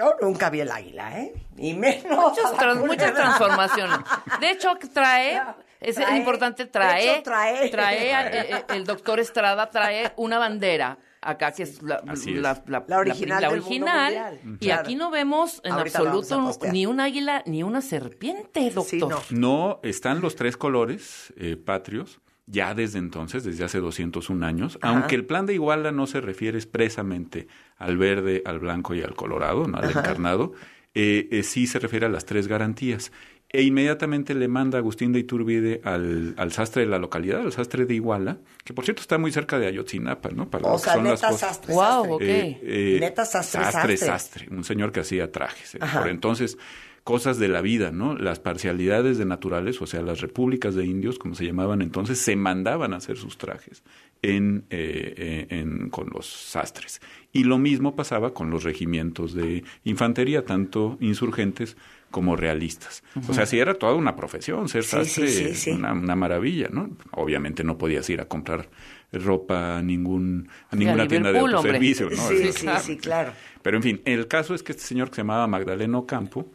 Yo 0.00 0.16
nunca 0.22 0.48
vi 0.50 0.60
el 0.60 0.70
águila, 0.70 1.18
¿eh? 1.20 1.34
Ni 1.56 1.74
menos. 1.74 2.02
Muchas, 2.30 2.56
trans- 2.56 3.14
transformaciones. 3.14 3.98
De 4.40 4.50
hecho, 4.50 4.74
trae, 4.94 5.42
es 5.80 5.96
Trae, 5.96 6.16
importante, 6.16 6.64
de 6.64 6.70
trae, 6.70 7.12
hecho, 7.14 7.22
trae. 7.22 7.68
trae, 7.70 8.14
a- 8.14 8.26
eh, 8.32 8.46
eh, 8.50 8.64
el 8.70 8.84
doctor 8.84 9.20
Estrada 9.20 9.68
trae 9.70 10.12
una 10.16 10.38
bandera 10.38 10.98
acá 11.22 11.52
que 11.52 11.64
es 11.64 11.82
la, 11.82 12.02
es. 12.12 12.24
la- 12.26 12.62
la- 12.66 12.84
La 12.86 12.98
original 12.98 13.42
la 13.42 13.48
del 13.50 13.60
mundo 13.60 13.66
original, 13.86 14.14
mundial. 14.42 14.56
y 14.60 14.66
Claro. 14.66 14.80
aquí 14.82 14.94
no 14.96 15.10
vemos 15.10 15.60
en 15.64 15.72
Ahorita 15.72 15.98
absoluto 15.98 16.50
ni 16.72 16.86
un 16.86 16.98
águila 17.00 17.42
ni 17.44 17.62
una 17.62 17.82
serpiente, 17.82 18.70
doctor. 18.70 18.84
Sí, 18.88 18.98
no. 18.98 19.20
No, 19.30 19.80
están 19.82 20.22
los 20.22 20.34
tres 20.36 20.56
colores 20.56 21.32
eh, 21.36 21.56
patrios 21.56 22.20
ya 22.50 22.74
desde 22.74 22.98
entonces, 22.98 23.44
desde 23.44 23.64
hace 23.64 23.78
201 23.78 24.44
años, 24.44 24.78
Ajá. 24.82 24.92
aunque 24.92 25.14
el 25.14 25.24
plan 25.24 25.46
de 25.46 25.54
Iguala 25.54 25.92
no 25.92 26.06
se 26.06 26.20
refiere 26.20 26.58
expresamente 26.58 27.46
al 27.76 27.96
verde, 27.96 28.42
al 28.44 28.58
blanco 28.58 28.94
y 28.94 29.02
al 29.02 29.14
colorado, 29.14 29.66
no 29.68 29.78
al 29.78 29.84
Ajá. 29.90 30.00
encarnado, 30.00 30.52
eh, 30.94 31.28
eh, 31.30 31.42
sí 31.44 31.66
se 31.66 31.78
refiere 31.78 32.06
a 32.06 32.08
las 32.08 32.24
tres 32.24 32.48
garantías. 32.48 33.12
E 33.52 33.62
inmediatamente 33.62 34.32
le 34.34 34.46
manda 34.46 34.78
Agustín 34.78 35.12
de 35.12 35.18
Iturbide 35.18 35.80
al, 35.82 36.34
al 36.36 36.52
sastre 36.52 36.82
de 36.84 36.88
la 36.88 36.98
localidad, 37.00 37.40
al 37.40 37.50
sastre 37.52 37.84
de 37.84 37.94
Iguala, 37.94 38.38
que 38.64 38.72
por 38.72 38.84
cierto 38.84 39.02
está 39.02 39.18
muy 39.18 39.32
cerca 39.32 39.58
de 39.58 39.66
Ayotzinapa, 39.66 40.28
¿no? 40.30 40.48
Para 40.48 40.68
O 40.68 40.78
sea, 40.78 40.92
son 40.94 41.02
las 41.04 41.14
neta 41.20 41.28
cosas. 41.32 41.48
sastre, 41.56 41.74
Wow, 41.74 41.82
sastre. 41.84 42.12
ok. 42.14 42.20
Eh, 42.22 42.60
eh, 42.62 42.96
Neta 43.00 43.24
sastre, 43.24 43.64
sastre, 43.64 43.96
sastre. 43.96 44.06
sastre, 44.06 44.48
un 44.56 44.62
señor 44.62 44.92
que 44.92 45.00
hacía 45.00 45.32
trajes. 45.32 45.74
eh. 45.74 45.78
Por 45.98 46.06
entonces, 46.08 46.58
cosas 47.04 47.38
de 47.38 47.48
la 47.48 47.60
vida, 47.62 47.90
¿no? 47.92 48.14
Las 48.16 48.38
parcialidades 48.40 49.18
de 49.18 49.24
naturales, 49.24 49.80
o 49.82 49.86
sea, 49.86 50.02
las 50.02 50.20
repúblicas 50.20 50.74
de 50.74 50.84
indios, 50.84 51.18
como 51.18 51.34
se 51.34 51.44
llamaban 51.46 51.82
entonces, 51.82 52.18
se 52.18 52.36
mandaban 52.36 52.92
a 52.92 52.96
hacer 52.98 53.16
sus 53.16 53.38
trajes 53.38 53.82
en, 54.22 54.64
eh, 54.70 55.14
eh, 55.16 55.46
en- 55.60 55.88
con 55.90 56.10
los 56.12 56.26
sastres. 56.26 57.00
Y 57.32 57.44
lo 57.44 57.58
mismo 57.58 57.96
pasaba 57.96 58.34
con 58.34 58.50
los 58.50 58.64
regimientos 58.64 59.32
de 59.34 59.64
infantería, 59.84 60.44
tanto 60.44 60.98
insurgentes 61.00 61.76
como 62.10 62.36
realistas. 62.36 63.02
O 63.28 63.32
sea, 63.32 63.46
sí 63.46 63.58
era 63.60 63.74
toda 63.74 63.94
una 63.94 64.16
profesión, 64.16 64.68
ser 64.68 64.82
Sí, 64.84 64.90
sastre, 64.90 65.28
sí, 65.28 65.44
sí, 65.48 65.54
sí. 65.54 65.70
Una, 65.70 65.92
una 65.92 66.16
maravilla, 66.16 66.68
¿no? 66.70 66.90
Obviamente 67.12 67.62
no 67.64 67.78
podías 67.78 68.10
ir 68.10 68.20
a 68.20 68.26
comprar 68.26 68.68
ropa 69.12 69.78
a, 69.78 69.82
ningún, 69.82 70.48
a 70.70 70.74
a 70.74 70.78
ninguna 70.78 71.08
tienda 71.08 71.32
de 71.32 71.38
autoservicio, 71.38 72.10
¿no? 72.10 72.28
Sí, 72.28 72.52
sí, 72.52 72.66
sí, 72.82 72.96
claro. 72.96 73.32
pero 73.62 73.76
en 73.76 73.82
fin, 73.82 74.00
el 74.04 74.26
caso 74.28 74.54
es 74.54 74.62
que 74.62 74.72
este 74.72 74.84
señor 74.84 75.08
que 75.08 75.16
se 75.16 75.20
llamaba 75.22 75.46
Magdaleno 75.46 76.06
Campo 76.06 76.50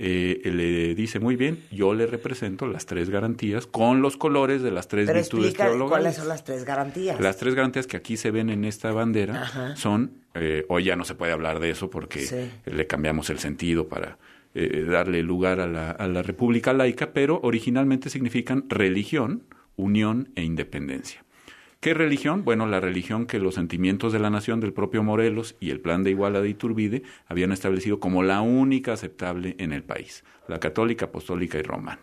eh, 0.00 0.40
le 0.44 0.94
dice 0.94 1.18
muy 1.18 1.34
bien, 1.34 1.58
yo 1.72 1.92
le 1.92 2.06
represento 2.06 2.66
las 2.68 2.86
tres 2.86 3.10
garantías 3.10 3.66
con 3.66 4.00
los 4.00 4.16
colores 4.16 4.62
de 4.62 4.70
las 4.70 4.86
tres 4.86 5.06
Pero 5.06 5.18
virtudes 5.18 5.46
explica 5.48 5.68
teologales. 5.68 5.90
cuáles 6.02 6.16
son 6.16 6.28
las 6.28 6.44
tres 6.44 6.64
garantías. 6.64 7.20
Las 7.20 7.36
tres 7.36 7.54
garantías 7.56 7.86
que 7.88 7.96
aquí 7.96 8.16
se 8.16 8.30
ven 8.30 8.48
en 8.48 8.64
esta 8.64 8.92
bandera 8.92 9.42
Ajá. 9.42 9.74
son, 9.76 10.12
eh, 10.34 10.64
hoy 10.68 10.84
ya 10.84 10.94
no 10.94 11.04
se 11.04 11.14
puede 11.16 11.32
hablar 11.32 11.58
de 11.58 11.70
eso 11.70 11.90
porque 11.90 12.20
Sí. 12.20 12.50
le 12.66 12.86
cambiamos 12.86 13.28
el 13.30 13.40
sentido 13.40 13.88
para 13.88 14.18
eh, 14.54 14.84
darle 14.88 15.22
lugar 15.22 15.60
a 15.60 15.66
la, 15.66 15.90
a 15.90 16.06
la 16.08 16.22
república 16.22 16.72
laica, 16.72 17.12
pero 17.12 17.38
originalmente 17.42 18.08
significan 18.08 18.64
religión, 18.68 19.42
unión 19.76 20.30
e 20.36 20.42
independencia. 20.42 21.24
¿Qué 21.80 21.94
religión? 21.94 22.44
Bueno, 22.44 22.66
la 22.66 22.80
religión 22.80 23.26
que 23.26 23.38
los 23.38 23.54
sentimientos 23.54 24.12
de 24.12 24.18
la 24.18 24.30
nación 24.30 24.58
del 24.58 24.72
propio 24.72 25.04
Morelos 25.04 25.54
y 25.60 25.70
el 25.70 25.78
plan 25.78 26.02
de 26.02 26.10
Iguala 26.10 26.40
de 26.40 26.48
Iturbide 26.48 27.04
habían 27.28 27.52
establecido 27.52 28.00
como 28.00 28.24
la 28.24 28.40
única 28.40 28.94
aceptable 28.94 29.54
en 29.60 29.72
el 29.72 29.84
país, 29.84 30.24
la 30.48 30.58
católica, 30.58 31.04
apostólica 31.04 31.56
y 31.56 31.62
romana. 31.62 32.00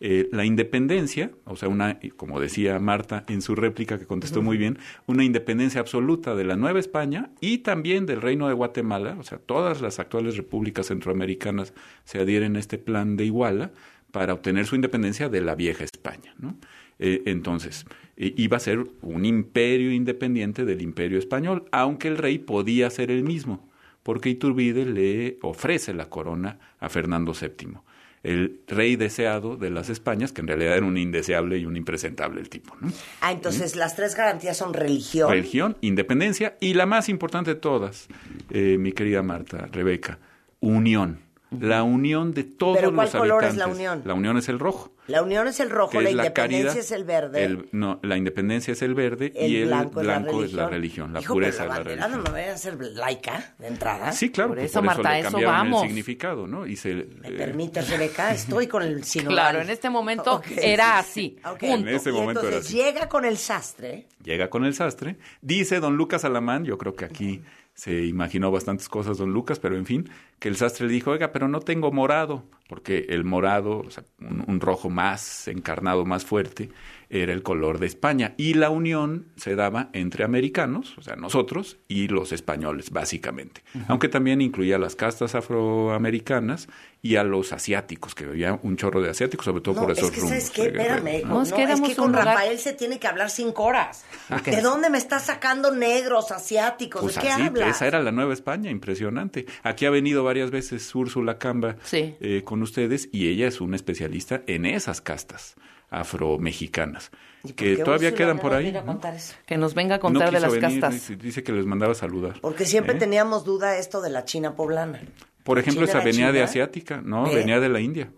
Eh, 0.00 0.30
la 0.32 0.46
independencia, 0.46 1.30
o 1.44 1.56
sea, 1.56 1.68
una, 1.68 2.00
como 2.16 2.40
decía 2.40 2.78
Marta 2.78 3.24
en 3.28 3.42
su 3.42 3.54
réplica 3.54 3.98
que 3.98 4.06
contestó 4.06 4.40
muy 4.40 4.56
bien, 4.56 4.78
una 5.06 5.24
independencia 5.24 5.82
absoluta 5.82 6.34
de 6.34 6.44
la 6.44 6.56
Nueva 6.56 6.80
España 6.80 7.30
y 7.38 7.58
también 7.58 8.06
del 8.06 8.22
Reino 8.22 8.48
de 8.48 8.54
Guatemala, 8.54 9.16
o 9.20 9.24
sea, 9.24 9.36
todas 9.36 9.82
las 9.82 10.00
actuales 10.00 10.38
repúblicas 10.38 10.86
centroamericanas 10.86 11.74
se 12.04 12.18
adhieren 12.18 12.56
a 12.56 12.60
este 12.60 12.78
plan 12.78 13.18
de 13.18 13.26
Iguala, 13.26 13.72
para 14.12 14.34
obtener 14.34 14.66
su 14.66 14.76
independencia 14.76 15.28
de 15.28 15.40
la 15.40 15.56
vieja 15.56 15.82
España. 15.82 16.34
¿no? 16.38 16.56
Eh, 17.00 17.22
entonces, 17.26 17.84
eh, 18.16 18.32
iba 18.36 18.58
a 18.58 18.60
ser 18.60 18.86
un 19.00 19.24
imperio 19.24 19.90
independiente 19.90 20.64
del 20.64 20.80
imperio 20.80 21.18
español, 21.18 21.64
aunque 21.72 22.06
el 22.06 22.18
rey 22.18 22.38
podía 22.38 22.88
ser 22.90 23.10
el 23.10 23.24
mismo, 23.24 23.68
porque 24.04 24.28
Iturbide 24.28 24.86
le 24.86 25.38
ofrece 25.42 25.92
la 25.94 26.08
corona 26.08 26.60
a 26.78 26.88
Fernando 26.88 27.32
VII 27.32 27.78
el 28.22 28.60
rey 28.68 28.96
deseado 28.96 29.56
de 29.56 29.70
las 29.70 29.88
Españas, 29.88 30.32
que 30.32 30.42
en 30.42 30.46
realidad 30.46 30.76
era 30.76 30.86
un 30.86 30.96
indeseable 30.96 31.58
y 31.58 31.66
un 31.66 31.76
impresentable 31.76 32.40
el 32.40 32.48
tipo. 32.48 32.76
¿no? 32.80 32.92
Ah, 33.20 33.32
entonces 33.32 33.74
las 33.74 33.96
tres 33.96 34.14
garantías 34.14 34.56
son 34.56 34.74
religión. 34.74 35.30
Religión, 35.30 35.76
independencia 35.80 36.56
y 36.60 36.74
la 36.74 36.86
más 36.86 37.08
importante 37.08 37.54
de 37.54 37.60
todas, 37.60 38.08
eh, 38.50 38.76
mi 38.78 38.92
querida 38.92 39.22
Marta, 39.22 39.68
Rebeca, 39.72 40.18
unión. 40.60 41.20
La 41.60 41.82
unión 41.82 42.32
de 42.34 42.44
todos 42.44 42.76
¿Pero 42.78 42.94
cuál 42.94 43.06
los 43.06 43.14
color 43.14 43.44
habitantes. 43.44 43.52
es 43.52 43.58
la 43.58 43.66
unión? 43.68 44.02
La 44.04 44.14
unión 44.14 44.38
es 44.38 44.48
el 44.48 44.58
rojo. 44.58 44.92
La 45.08 45.20
unión 45.22 45.48
es 45.48 45.58
el 45.58 45.68
rojo, 45.68 45.94
la 45.94 46.02
la 46.02 46.10
independencia 46.10 46.62
caridad, 46.68 46.76
es 46.78 46.92
el 46.92 47.04
verde. 47.04 47.44
el- 47.44 47.68
no, 47.72 47.98
la 48.04 48.16
independencia 48.16 48.70
es 48.72 48.82
el 48.82 48.94
verde 48.94 49.32
El 49.34 49.50
y 49.50 49.56
el 49.56 49.66
blanco 49.66 50.00
blanco, 50.00 50.44
es 50.44 50.52
la 50.52 50.68
religión. 50.68 51.12
la 51.12 51.20
Hijo, 51.20 51.34
pureza 51.34 51.64
pero 51.64 51.68
la 51.74 51.80
es 51.80 51.86
la 51.86 52.06
religión. 52.06 52.24
no 52.24 52.32
me 52.32 52.44
a 52.44 52.56
ser 52.56 52.80
laica 52.80 53.54
de 53.58 53.66
entrada. 53.66 54.12
Sí, 54.12 54.30
claro, 54.30 54.50
Por 54.50 54.60
eso, 54.60 54.74
por 54.78 54.84
Marta, 54.84 55.12
le 55.12 55.18
eso 55.26 55.40
vamos. 55.42 55.82
el 55.82 55.88
significado, 55.88 56.46
¿no? 56.46 56.66
Y 56.68 56.76
se, 56.76 56.94
¿Me 56.94 57.28
eh, 57.28 57.32
permites, 57.36 57.90
Rebeca? 57.90 58.30
Estoy 58.32 58.68
con 58.68 58.84
el 58.84 59.02
sinodal. 59.02 59.34
Claro, 59.34 59.60
en 59.60 59.70
este 59.70 59.90
momento 59.90 60.34
Ok. 60.36 60.46
era 60.56 60.98
así. 60.98 61.36
Punto. 61.42 61.66
En 61.66 61.88
ese 61.88 62.10
Y 62.10 62.12
momento 62.12 62.40
era 62.42 62.48
entonces 62.50 62.66
así. 62.66 62.76
llega 62.76 63.08
con 63.08 63.24
el 63.24 63.36
sastre. 63.38 64.06
llega 64.22 64.48
con 64.50 64.64
el 64.64 64.72
sastre, 64.74 65.16
dice 65.40 65.80
don 65.80 65.96
Lucas 65.96 66.24
Alamán, 66.24 66.64
yo 66.64 66.78
creo 66.78 66.94
que 66.94 67.04
aquí 67.04 67.42
se 67.74 68.04
imaginó 68.04 68.50
bastantes 68.50 68.88
cosas 68.88 69.18
don 69.18 69.32
Lucas, 69.32 69.58
pero 69.58 69.76
en 69.76 69.86
fin, 69.86 70.10
que 70.38 70.48
el 70.48 70.56
sastre 70.56 70.86
le 70.86 70.92
dijo, 70.92 71.10
oiga, 71.10 71.32
pero 71.32 71.48
no 71.48 71.60
tengo 71.60 71.90
morado, 71.90 72.44
porque 72.68 73.06
el 73.08 73.24
morado, 73.24 73.78
o 73.78 73.90
sea, 73.90 74.04
un, 74.20 74.44
un 74.46 74.60
rojo 74.60 74.90
más 74.90 75.48
encarnado, 75.48 76.04
más 76.04 76.24
fuerte, 76.24 76.70
era 77.12 77.32
el 77.32 77.42
color 77.42 77.78
de 77.78 77.86
España. 77.86 78.34
Y 78.38 78.54
la 78.54 78.70
unión 78.70 79.28
se 79.36 79.54
daba 79.54 79.90
entre 79.92 80.24
americanos, 80.24 80.96
o 80.98 81.02
sea, 81.02 81.14
nosotros, 81.14 81.76
y 81.86 82.08
los 82.08 82.32
españoles, 82.32 82.90
básicamente. 82.90 83.62
Aunque 83.86 84.08
también 84.08 84.40
incluía 84.40 84.76
a 84.76 84.78
las 84.78 84.96
castas 84.96 85.34
afroamericanas 85.34 86.68
y 87.02 87.16
a 87.16 87.24
los 87.24 87.52
asiáticos, 87.52 88.14
que 88.14 88.24
había 88.24 88.58
un 88.62 88.76
chorro 88.76 89.02
de 89.02 89.10
asiáticos, 89.10 89.44
sobre 89.44 89.60
todo 89.60 89.74
No, 89.74 89.80
por 89.82 89.90
es 89.92 89.98
esos 89.98 90.10
que, 90.10 90.20
rumbos. 90.20 90.30
¿sabes 90.30 90.50
qué? 90.50 90.62
Espérame. 90.66 91.22
¿no? 91.26 91.42
Es 91.42 91.48
es 91.48 91.54
que 91.80 91.88
que 91.88 91.96
con 91.96 92.12
lugar- 92.12 92.26
Rafael 92.26 92.58
se 92.58 92.72
tiene 92.72 92.98
que 92.98 93.06
hablar 93.08 93.28
cinco 93.30 93.64
horas. 93.64 94.04
¿De 94.44 94.60
dónde 94.60 94.88
me 94.88 94.98
estás 94.98 95.26
sacando 95.26 95.70
negros, 95.74 96.30
asiáticos? 96.32 97.02
Pues 97.02 97.16
¿De 97.16 97.20
qué 97.22 97.30
así, 97.30 97.42
hablas? 97.42 97.76
esa 97.76 97.86
era 97.86 98.00
la 98.00 98.12
Nueva 98.12 98.32
España, 98.32 98.70
impresionante. 98.70 99.46
Aquí 99.64 99.84
ha 99.84 99.90
venido 99.90 100.22
varias 100.24 100.50
veces 100.50 100.94
Úrsula 100.94 101.38
Camba 101.38 101.76
Sí. 101.82 102.14
eh, 102.20 102.42
con 102.44 102.62
ustedes 102.62 103.08
y 103.12 103.28
ella 103.28 103.48
es 103.48 103.60
una 103.60 103.76
especialista 103.76 104.42
en 104.46 104.64
esas 104.64 105.00
castas 105.00 105.56
afromexicanas, 106.00 107.10
¿Y 107.44 107.48
por 107.48 107.54
que 107.56 107.76
todavía 107.76 108.08
Úrsula 108.08 108.16
quedan 108.16 108.38
por 108.38 108.54
ahí. 108.54 108.64
viene 108.64 108.78
a 108.78 108.82
¿no? 108.82 108.86
contar 108.92 109.14
eso? 109.14 109.34
Que 109.46 109.56
nos 109.56 109.74
venga 109.74 109.96
a 109.96 109.98
No 109.98 110.02
contar 110.02 110.32
de 110.32 110.40
las 110.40 110.52
venir, 110.52 110.80
castas. 110.80 111.12
dice- 111.18 111.42
que 111.42 111.52
les 111.52 111.66
mandaba 111.66 111.92
a 111.92 111.94
saludar. 111.94 112.40
Porque 112.40 112.64
siempre 112.66 112.94
¿Eh? 112.94 112.98
teníamos 112.98 113.44
duda 113.44 113.76
esto 113.78 114.00
de 114.00 114.10
la 114.10 114.24
China 114.24 114.54
poblana. 114.56 115.00
Por 115.44 115.58
ejemplo, 115.58 115.86
¿China 115.86 115.98
esa 115.98 116.04
venía 116.04 116.32
de 116.32 116.42
asiática, 116.42 117.00
no, 117.04 117.26
¿Eh? 117.26 117.34
venía 117.34 117.58
de 117.60 117.68
la 117.68 117.80
India. 117.80 118.08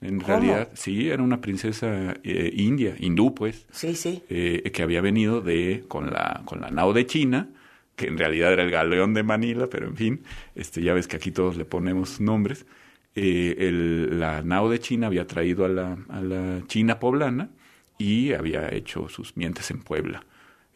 En 0.00 0.20
¿Cómo? 0.20 0.26
realidad, 0.28 0.68
sí, 0.74 1.08
era 1.08 1.22
una 1.22 1.40
princesa 1.40 2.14
eh, 2.24 2.50
india, 2.54 2.94
hindú, 2.98 3.34
pues. 3.34 3.64
Sí, 3.72 3.94
sí. 3.94 4.22
eh, 4.28 4.70
que 4.74 4.82
había 4.82 5.00
venido 5.00 5.40
de 5.40 5.84
con 5.88 6.10
la 6.12 6.42
con 6.44 6.60
la 6.60 6.70
nao 6.70 6.92
de 6.92 7.06
China, 7.06 7.48
que 7.96 8.08
en 8.08 8.18
realidad 8.18 8.52
era 8.52 8.64
el 8.64 8.70
galeón 8.70 9.14
de 9.14 9.22
Manila, 9.22 9.68
pero 9.70 9.86
en 9.86 9.96
fin, 9.96 10.22
este 10.56 10.82
ya 10.82 10.92
ves 10.92 11.06
que 11.06 11.16
aquí 11.16 11.30
todos 11.30 11.56
le 11.56 11.64
ponemos 11.64 12.20
nombres. 12.20 12.66
Eh, 13.14 13.54
el- 13.68 14.18
la 14.20 14.42
nao 14.42 14.68
de 14.70 14.80
China 14.80 15.06
había 15.06 15.26
traído 15.26 15.64
a 15.64 15.68
la, 15.68 15.96
a 16.08 16.20
la 16.20 16.62
China 16.66 16.98
poblana 16.98 17.50
y 17.98 18.32
había 18.32 18.68
hecho 18.74 19.08
sus 19.08 19.36
mientes 19.36 19.70
en 19.70 19.82
Puebla. 19.82 20.24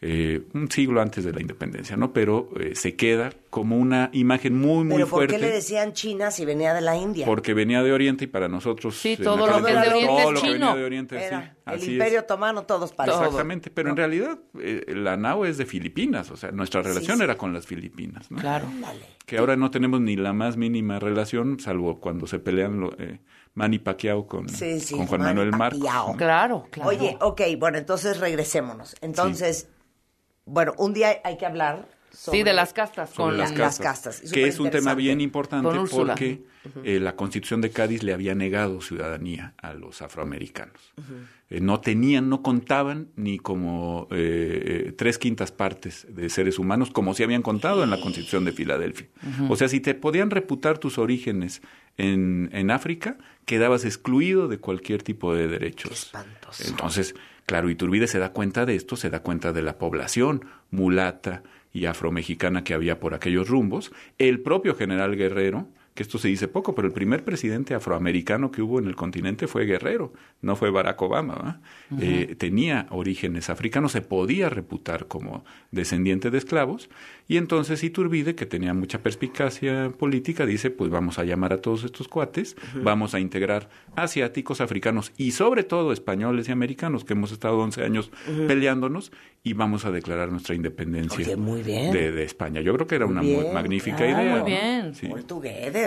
Eh, 0.01 0.43
un 0.53 0.71
siglo 0.71 1.01
antes 1.01 1.25
de 1.25 1.33
la 1.33 1.41
independencia, 1.41 1.97
¿no? 1.97 2.13
Pero 2.13 2.49
eh, 2.59 2.73
se 2.75 2.95
queda 2.95 3.31
como 3.49 3.77
una 3.77 4.09
imagen 4.13 4.57
muy, 4.57 4.85
muy 4.85 4.95
Pero 4.97 5.07
¿por 5.07 5.17
fuerte. 5.19 5.35
qué 5.35 5.41
le 5.41 5.51
decían 5.51 5.91
China 5.93 6.31
si 6.31 6.45
venía 6.45 6.73
de 6.73 6.81
la 6.81 6.95
India? 6.95 7.25
Porque 7.25 7.53
venía 7.53 7.83
de 7.83 7.91
Oriente 7.91 8.23
y 8.25 8.27
para 8.27 8.47
nosotros... 8.47 8.95
Sí, 8.97 9.17
todo 9.17 9.45
lo 9.45 9.63
que 9.63 9.71
es 9.73 9.81
de 9.81 10.05
todo 10.05 10.19
es 10.19 10.31
lo 10.31 10.41
que 10.41 10.49
venía 10.51 10.75
de 10.75 10.83
Oriente, 10.85 11.17
sí, 11.19 11.25
Era 11.25 11.57
el 11.65 11.73
así 11.75 11.85
es. 11.87 11.89
Imperio 11.93 12.19
Otomano, 12.21 12.63
todos 12.63 12.93
parecen. 12.93 13.23
Exactamente, 13.23 13.69
pero 13.71 13.89
en 13.89 13.97
realidad 13.97 14.39
eh, 14.59 14.85
la 14.95 15.17
NAO 15.17 15.45
es 15.45 15.57
de 15.57 15.65
Filipinas, 15.65 16.31
o 16.31 16.37
sea, 16.37 16.51
nuestra 16.51 16.81
relación 16.81 17.17
sí. 17.17 17.23
era 17.23 17.35
con 17.37 17.51
las 17.53 17.65
Filipinas, 17.67 18.31
¿no? 18.31 18.37
Claro. 18.39 18.67
Que 19.25 19.37
ahora 19.37 19.57
no 19.57 19.69
tenemos 19.69 19.99
ni 19.99 20.15
la 20.15 20.31
más 20.31 20.55
mínima 20.55 20.99
relación, 20.99 21.59
salvo 21.59 21.99
cuando 21.99 22.25
se 22.25 22.39
pelean 22.39 22.79
lo- 22.79 22.93
eh, 22.99 23.19
Manny 23.55 23.79
Pacquiao 23.79 24.27
con, 24.27 24.47
Sí, 24.47 24.79
sí, 24.79 24.95
con 24.95 25.07
Juan 25.07 25.21
Manny 25.21 25.33
Manuel 25.39 25.51
Marcos. 25.57 25.79
Pacquiao. 25.79 26.07
¿no? 26.11 26.17
Claro, 26.17 26.67
claro. 26.71 26.89
Oye, 26.89 27.17
ok, 27.19 27.41
bueno, 27.57 27.77
entonces 27.77 28.19
regresémonos. 28.19 28.95
Entonces, 29.01 29.67
bueno, 30.49 30.73
un 30.77 30.93
día 30.93 31.19
hay 31.23 31.37
que 31.37 31.45
hablar 31.45 31.87
sobre 32.11 32.39
Sí, 32.39 32.43
de 32.43 32.53
las 32.53 32.73
castas. 32.73 33.11
Con 33.11 33.37
las 33.37 33.51
las 33.51 33.77
castas, 33.77 34.17
castas. 34.17 34.31
que 34.31 34.47
es 34.47 34.59
un 34.59 34.69
tema 34.71 34.95
bien 34.95 35.21
importante 35.21 35.69
porque 35.91 36.43
eh, 36.83 36.99
la 36.99 37.15
Constitución 37.15 37.61
de 37.61 37.69
Cádiz 37.69 38.03
le 38.03 38.13
había 38.13 38.35
negado 38.35 38.81
ciudadanía 38.81 39.53
a 39.57 39.73
los 39.73 40.01
afroamericanos. 40.01 40.93
Eh, 41.49 41.61
no 41.61 41.79
tenían, 41.81 42.29
no 42.29 42.41
contaban 42.43 43.09
ni 43.15 43.39
como 43.39 44.07
eh, 44.11 44.87
eh, 44.87 44.91
tres 44.91 45.17
quintas 45.17 45.51
partes 45.51 46.05
de 46.09 46.29
seres 46.29 46.59
humanos, 46.59 46.91
como 46.91 47.13
se 47.13 47.23
habían 47.23 47.41
contado 47.41 47.83
en 47.83 47.89
la 47.89 47.99
Constitución 47.99 48.45
de 48.45 48.51
Filadelfia. 48.51 49.07
O 49.49 49.55
sea, 49.55 49.67
si 49.67 49.79
te 49.79 49.95
podían 49.95 50.29
reputar 50.29 50.77
tus 50.77 50.97
orígenes 50.97 51.61
en, 51.97 52.49
en 52.53 52.71
África, 52.71 53.17
quedabas 53.45 53.83
excluido 53.85 54.47
de 54.47 54.59
cualquier 54.59 55.01
tipo 55.01 55.33
de 55.33 55.47
derechos. 55.47 55.91
espantoso. 55.91 56.63
Entonces, 56.67 57.15
claro, 57.49 57.71
Iturbide 57.71 58.05
se 58.05 58.19
da 58.19 58.31
cuenta 58.31 58.67
de 58.67 58.75
esto, 58.75 58.95
se 58.95 59.09
da 59.09 59.23
cuenta 59.23 59.51
de 59.53 59.63
la 59.63 59.79
población 59.79 60.45
mulata 60.69 61.41
y 61.73 61.87
afromexicana 61.87 62.63
que 62.63 62.75
había 62.75 62.99
por 62.99 63.15
aquellos 63.15 63.49
rumbos. 63.49 63.91
El 64.19 64.41
propio 64.41 64.75
general 64.75 65.15
Guerrero, 65.15 65.67
que 65.99 66.03
esto 66.03 66.17
se 66.17 66.29
dice 66.29 66.47
poco, 66.47 66.73
pero 66.73 66.87
el 66.87 66.93
primer 66.93 67.25
presidente 67.25 67.75
afroamericano 67.75 68.51
que 68.51 68.61
hubo 68.61 68.79
en 68.79 68.87
el 68.87 68.95
continente 68.95 69.47
fue 69.47 69.65
Guerrero, 69.65 70.13
no 70.41 70.55
fue 70.55 70.71
Barack 70.71 71.01
Obama. 71.01 71.59
Eh, 71.99 72.35
tenía 72.37 72.87
orígenes 72.89 73.49
africanos, 73.49 73.91
se 73.91 73.99
podía 73.99 74.47
reputar 74.47 75.07
como 75.07 75.43
descendiente 75.71 76.31
de 76.31 76.37
esclavos, 76.37 76.89
y 77.27 77.35
entonces 77.35 77.83
Iturbide, 77.83 78.33
que 78.33 78.45
tenía 78.45 78.73
mucha 78.73 79.03
perspicacia 79.03 79.91
política, 79.91 80.45
dice, 80.45 80.69
pues 80.71 80.89
vamos 80.89 81.19
a 81.19 81.25
llamar 81.25 81.51
a 81.51 81.61
todos 81.61 81.83
estos 81.83 82.07
cuates, 82.07 82.55
vamos 82.81 83.13
a 83.13 83.19
integrar 83.19 83.69
asiáticos, 83.97 84.61
africanos 84.61 85.11
y 85.17 85.31
sobre 85.31 85.65
todo 85.65 85.91
españoles 85.91 86.47
y 86.47 86.53
americanos, 86.53 87.03
que 87.03 87.11
hemos 87.11 87.33
estado 87.33 87.59
11 87.59 87.83
años 87.83 88.09
peleándonos, 88.47 89.11
y 89.43 89.53
vamos 89.53 89.85
a 89.85 89.91
declarar 89.91 90.31
nuestra 90.31 90.53
independencia 90.55 91.25
Oye, 91.25 91.35
muy 91.35 91.61
bien. 91.63 91.91
De, 91.93 92.11
de 92.11 92.23
España. 92.23 92.61
Yo 92.61 92.73
creo 92.73 92.87
que 92.87 92.95
era 92.95 93.05
Muy 93.05 93.13
una 93.13 93.21
bien, 93.21 93.43
muy 93.43 93.53
magnífica 93.53 93.97
claro. 93.97 94.21
idea. 94.21 94.31
Muy 94.31 94.39
¿no? 94.39 94.45
bien. 94.45 94.95
Sí. 94.95 95.07
All 95.11 95.25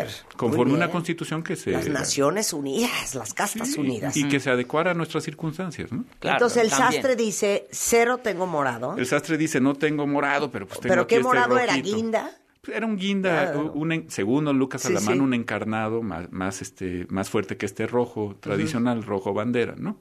together. 0.06 0.36
Conforme 0.36 0.74
una 0.74 0.90
constitución 0.90 1.42
que 1.42 1.56
se... 1.56 1.70
Las 1.72 1.88
Naciones 1.88 2.52
Unidas, 2.52 3.14
las 3.14 3.34
castas 3.34 3.72
Sí, 3.72 3.80
unidas. 3.80 4.16
Y 4.16 4.28
que 4.28 4.40
se 4.40 4.50
adecuara 4.50 4.90
a 4.92 4.94
nuestras 4.94 5.24
circunstancias, 5.24 5.92
¿no? 5.92 6.04
Claro, 6.18 6.36
Entonces 6.36 6.62
el 6.64 6.70
también. 6.70 6.92
sastre 6.92 7.16
dice, 7.16 7.66
cero 7.70 8.18
tengo 8.22 8.46
morado. 8.46 8.96
El 8.96 9.06
sastre 9.06 9.36
dice, 9.38 9.60
no 9.60 9.74
tengo 9.74 10.06
morado, 10.06 10.50
pero 10.50 10.66
pues 10.66 10.80
tengo 10.80 10.92
¿Pero 10.92 11.02
aquí 11.02 11.08
qué 11.10 11.14
este 11.16 11.26
morado 11.28 11.58
era? 11.58 11.72
rojito". 11.76 11.96
¿Guinda? 11.96 12.30
Pues 12.62 12.76
Era 12.76 12.86
un 12.86 12.96
guinda, 12.96 13.52
Claro. 13.52 13.72
un, 13.72 14.04
según 14.08 14.44
don 14.44 14.56
Lucas 14.58 14.82
Sí, 14.82 14.88
Alamán, 14.88 15.14
sí. 15.14 15.20
un 15.20 15.34
encarnado 15.34 16.00
más, 16.02 16.30
más, 16.30 16.62
este, 16.62 17.06
más 17.10 17.28
fuerte 17.28 17.56
que 17.56 17.66
este 17.66 17.86
rojo 17.88 18.36
tradicional, 18.40 19.02
rojo 19.02 19.34
bandera, 19.34 19.74
¿no? 19.76 19.98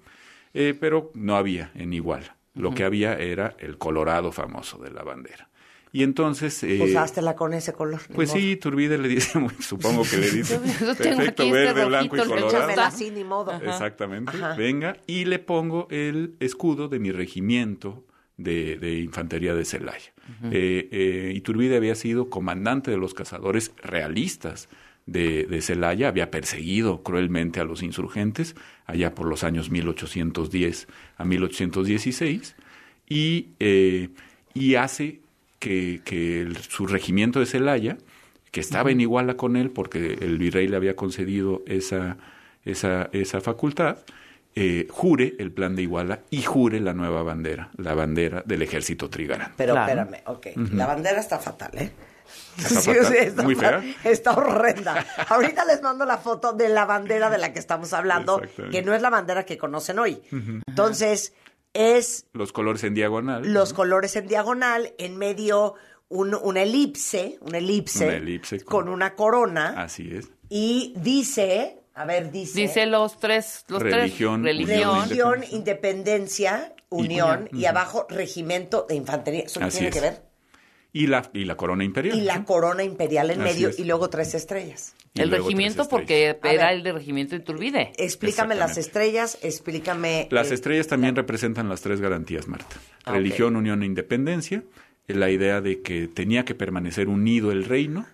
Eh, 0.54 0.78
pero 0.80 1.12
no 1.16 1.36
había 1.38 1.72
en 1.74 1.92
Iguala. 1.94 2.36
Lo 2.54 2.74
que 2.76 2.84
había 2.84 3.14
era 3.18 3.56
el 3.60 3.78
colorado 3.78 4.32
famoso 4.32 4.78
de 4.78 4.92
la 4.92 5.02
bandera. 5.04 5.50
Y 5.94 6.04
entonces... 6.04 6.64
eh, 6.64 6.82
Usástela 6.82 7.36
con 7.36 7.54
ese 7.54 7.74
color. 7.74 8.00
pues 8.14 8.30
modo. 8.30 8.40
sí, 8.40 8.56
Turbide 8.56 8.98
le 8.98 9.08
dice, 9.10 9.40
supongo 9.60 10.04
que 10.04 10.18
le 10.18 10.32
dice, 10.32 10.60
Yo 10.80 10.96
tengo 10.96 11.18
perfecto, 11.18 11.44
este 11.44 11.52
verde, 11.52 11.86
blanco 11.86 12.16
y 12.16 12.20
colorado. 12.20 12.82
Así, 12.82 13.12
ni 13.12 13.24
modo. 13.24 13.52
Exactamente. 13.62 14.32
Ajá. 14.36 14.56
Venga, 14.56 14.98
y 15.06 15.26
le 15.26 15.40
pongo 15.40 15.88
el 15.92 16.36
escudo 16.40 16.88
de 16.88 17.00
mi 17.00 17.12
regimiento 17.12 18.06
de, 18.38 18.78
de 18.78 19.00
infantería 19.00 19.54
de 19.54 19.66
Celaya. 19.66 20.14
Eh, 20.52 20.88
eh, 20.92 21.34
Iturbide 21.36 21.76
había 21.76 21.96
sido 21.96 22.30
comandante 22.30 22.90
de 22.90 22.98
los 22.98 23.14
cazadores 23.14 23.74
realistas 23.84 24.70
de, 25.06 25.46
de 25.46 25.62
Celaya, 25.62 26.08
había 26.08 26.32
perseguido 26.32 27.04
cruelmente 27.04 27.60
a 27.60 27.66
los 27.66 27.84
insurgentes 27.84 28.56
allá 28.86 29.14
por 29.14 29.28
los 29.28 29.44
años 29.44 29.70
1810 29.72 30.88
a 31.18 31.26
1816 31.26 32.56
y, 33.10 33.50
eh, 33.60 34.10
y 34.54 34.76
hace 34.76 35.21
que, 35.62 36.02
que 36.04 36.42
el- 36.42 36.58
su 36.58 36.88
regimiento 36.88 37.40
de 37.40 37.46
Celaya, 37.46 37.98
que 38.52 38.60
estaba 38.60 38.92
en 38.92 39.00
iguala 39.00 39.38
con 39.38 39.56
él 39.56 39.70
porque 39.70 40.18
el 40.20 40.38
virrey 40.38 40.68
le 40.68 40.76
había 40.76 40.98
concedido 40.98 41.62
esa, 41.68 42.18
esa, 42.66 43.10
esa 43.14 43.40
facultad, 43.40 44.00
eh, 44.56 44.88
jure 44.90 45.36
el 45.40 45.52
plan 45.54 45.78
de 45.78 45.84
Iguala 45.84 46.20
y 46.30 46.42
jure 46.42 46.82
la 46.82 46.94
nueva 46.94 47.24
bandera, 47.24 47.70
la 47.78 47.94
bandera 47.94 48.44
del 48.46 48.62
ejército 48.64 49.10
trigarán. 49.10 49.54
Pero 49.56 49.72
Claro. 49.74 50.02
espérame, 50.02 50.24
ok. 50.26 50.48
La 50.74 50.86
bandera 50.88 51.22
está 51.22 51.40
fatal, 51.40 51.72
¿eh? 51.78 51.92
Está 52.58 52.70
Sí, 52.82 52.90
fatal, 52.94 53.06
sí, 53.06 53.18
está, 53.20 53.44
muy 53.44 53.56
fea. 53.56 53.82
está 54.04 54.32
horrenda. 54.34 55.06
Ahorita 55.30 55.64
les 55.64 55.82
mando 55.82 56.04
la 56.06 56.18
foto 56.18 56.52
de 56.52 56.68
la 56.68 56.84
bandera 56.84 57.30
de 57.30 57.38
la 57.38 57.54
que 57.54 57.60
estamos 57.60 57.94
hablando, 57.94 58.42
que 58.72 58.82
no 58.82 58.94
es 58.94 59.02
la 59.02 59.10
bandera 59.10 59.46
que 59.46 59.58
conocen 59.58 60.00
hoy. 60.00 60.22
Entonces, 60.68 61.34
es 61.74 62.28
Los 62.34 62.52
colores 62.52 62.84
en 62.84 62.94
diagonal. 62.94 63.54
los 63.54 63.74
colores 63.74 64.16
en 64.16 64.28
diagonal, 64.28 64.94
en 64.98 65.18
medio 65.18 65.76
un, 66.10 66.34
una 66.36 66.64
elipse, 66.64 67.38
una 67.42 67.58
elipse, 67.60 68.06
Una 68.08 68.16
elipse 68.18 68.62
con 68.66 68.90
una 68.90 69.16
corona, 69.16 69.76
Así 69.82 70.10
es. 70.14 70.30
y 70.50 70.94
dice, 70.98 71.80
a 71.94 72.04
ver, 72.06 72.32
dice... 72.32 72.60
Dice 72.60 72.86
los 72.86 73.20
tres, 73.20 73.64
los 73.70 73.82
Religión, 73.82 74.44
tres. 74.44 74.58
Religión. 74.58 75.02
Religión, 75.10 75.44
independencia, 75.52 76.76
unión, 76.90 77.48
y, 77.54 77.66
abajo 77.66 78.06
regimiento 78.10 78.86
de 78.90 78.96
infantería. 78.96 79.44
¿Eso 79.44 79.60
qué 79.62 79.66
Así 79.68 79.78
tiene 79.78 79.90
es. 79.90 79.94
que 79.96 80.02
ver? 80.02 80.31
Y 80.94 81.08
la, 81.08 81.30
y 81.34 81.46
la 81.46 81.56
corona 81.56 81.84
imperial. 81.86 82.18
Y 82.18 82.22
la 82.22 82.44
corona 82.44 82.84
imperial 82.84 83.32
en 83.32 83.42
Así 83.42 83.54
medio 83.54 83.70
es. 83.70 83.80
y 83.80 83.86
luego 83.86 84.10
tres 84.10 84.34
estrellas. 84.34 84.94
Y 85.14 85.22
El 85.22 85.32
regimiento 85.32 85.88
porque 85.88 86.38
A 86.42 86.50
era 86.52 86.66
ver. 86.68 86.74
el 86.78 86.84
de 86.84 86.92
regimiento 86.94 87.36
de 87.36 87.42
Iturbide. 87.42 87.92
Explícame 87.98 88.56
las 88.56 88.78
estrellas, 88.78 89.38
explícame... 89.42 90.28
Las 90.32 90.52
eh, 90.52 90.56
estrellas 90.56 90.88
también 90.88 91.16
representan 91.16 91.70
las 91.70 91.82
tres 91.82 92.02
garantías, 92.02 92.48
Marta. 92.48 92.76
Ah, 93.06 93.14
Religión, 93.14 93.56
unión 93.56 93.84
e 93.84 93.86
independencia. 93.86 94.64
eh, 95.08 95.14
La 95.14 95.30
idea 95.30 95.62
de 95.62 95.82
que 95.82 96.08
tenía 96.08 96.44
que 96.46 96.56
permanecer 96.56 97.08
unido 97.08 97.52
el 97.52 97.64
reino, 97.66 98.06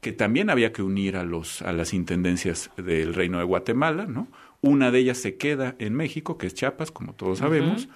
que 0.00 0.12
también 0.12 0.48
había 0.50 0.72
que 0.72 0.82
unir 0.82 1.16
a, 1.16 1.24
los, 1.24 1.62
a 1.62 1.72
las 1.72 1.92
intendencias 1.92 2.70
del 2.76 3.14
reino 3.14 3.38
de 3.38 3.44
Guatemala, 3.44 4.06
¿no? 4.06 4.28
Una 4.60 4.90
de 4.92 5.00
ellas 5.00 5.18
se 5.18 5.36
queda 5.36 5.74
en 5.80 5.94
México, 5.94 6.38
que 6.38 6.46
es 6.46 6.54
Chiapas, 6.54 6.90
como 6.92 7.14
todos 7.14 7.38
sabemos, 7.38 7.88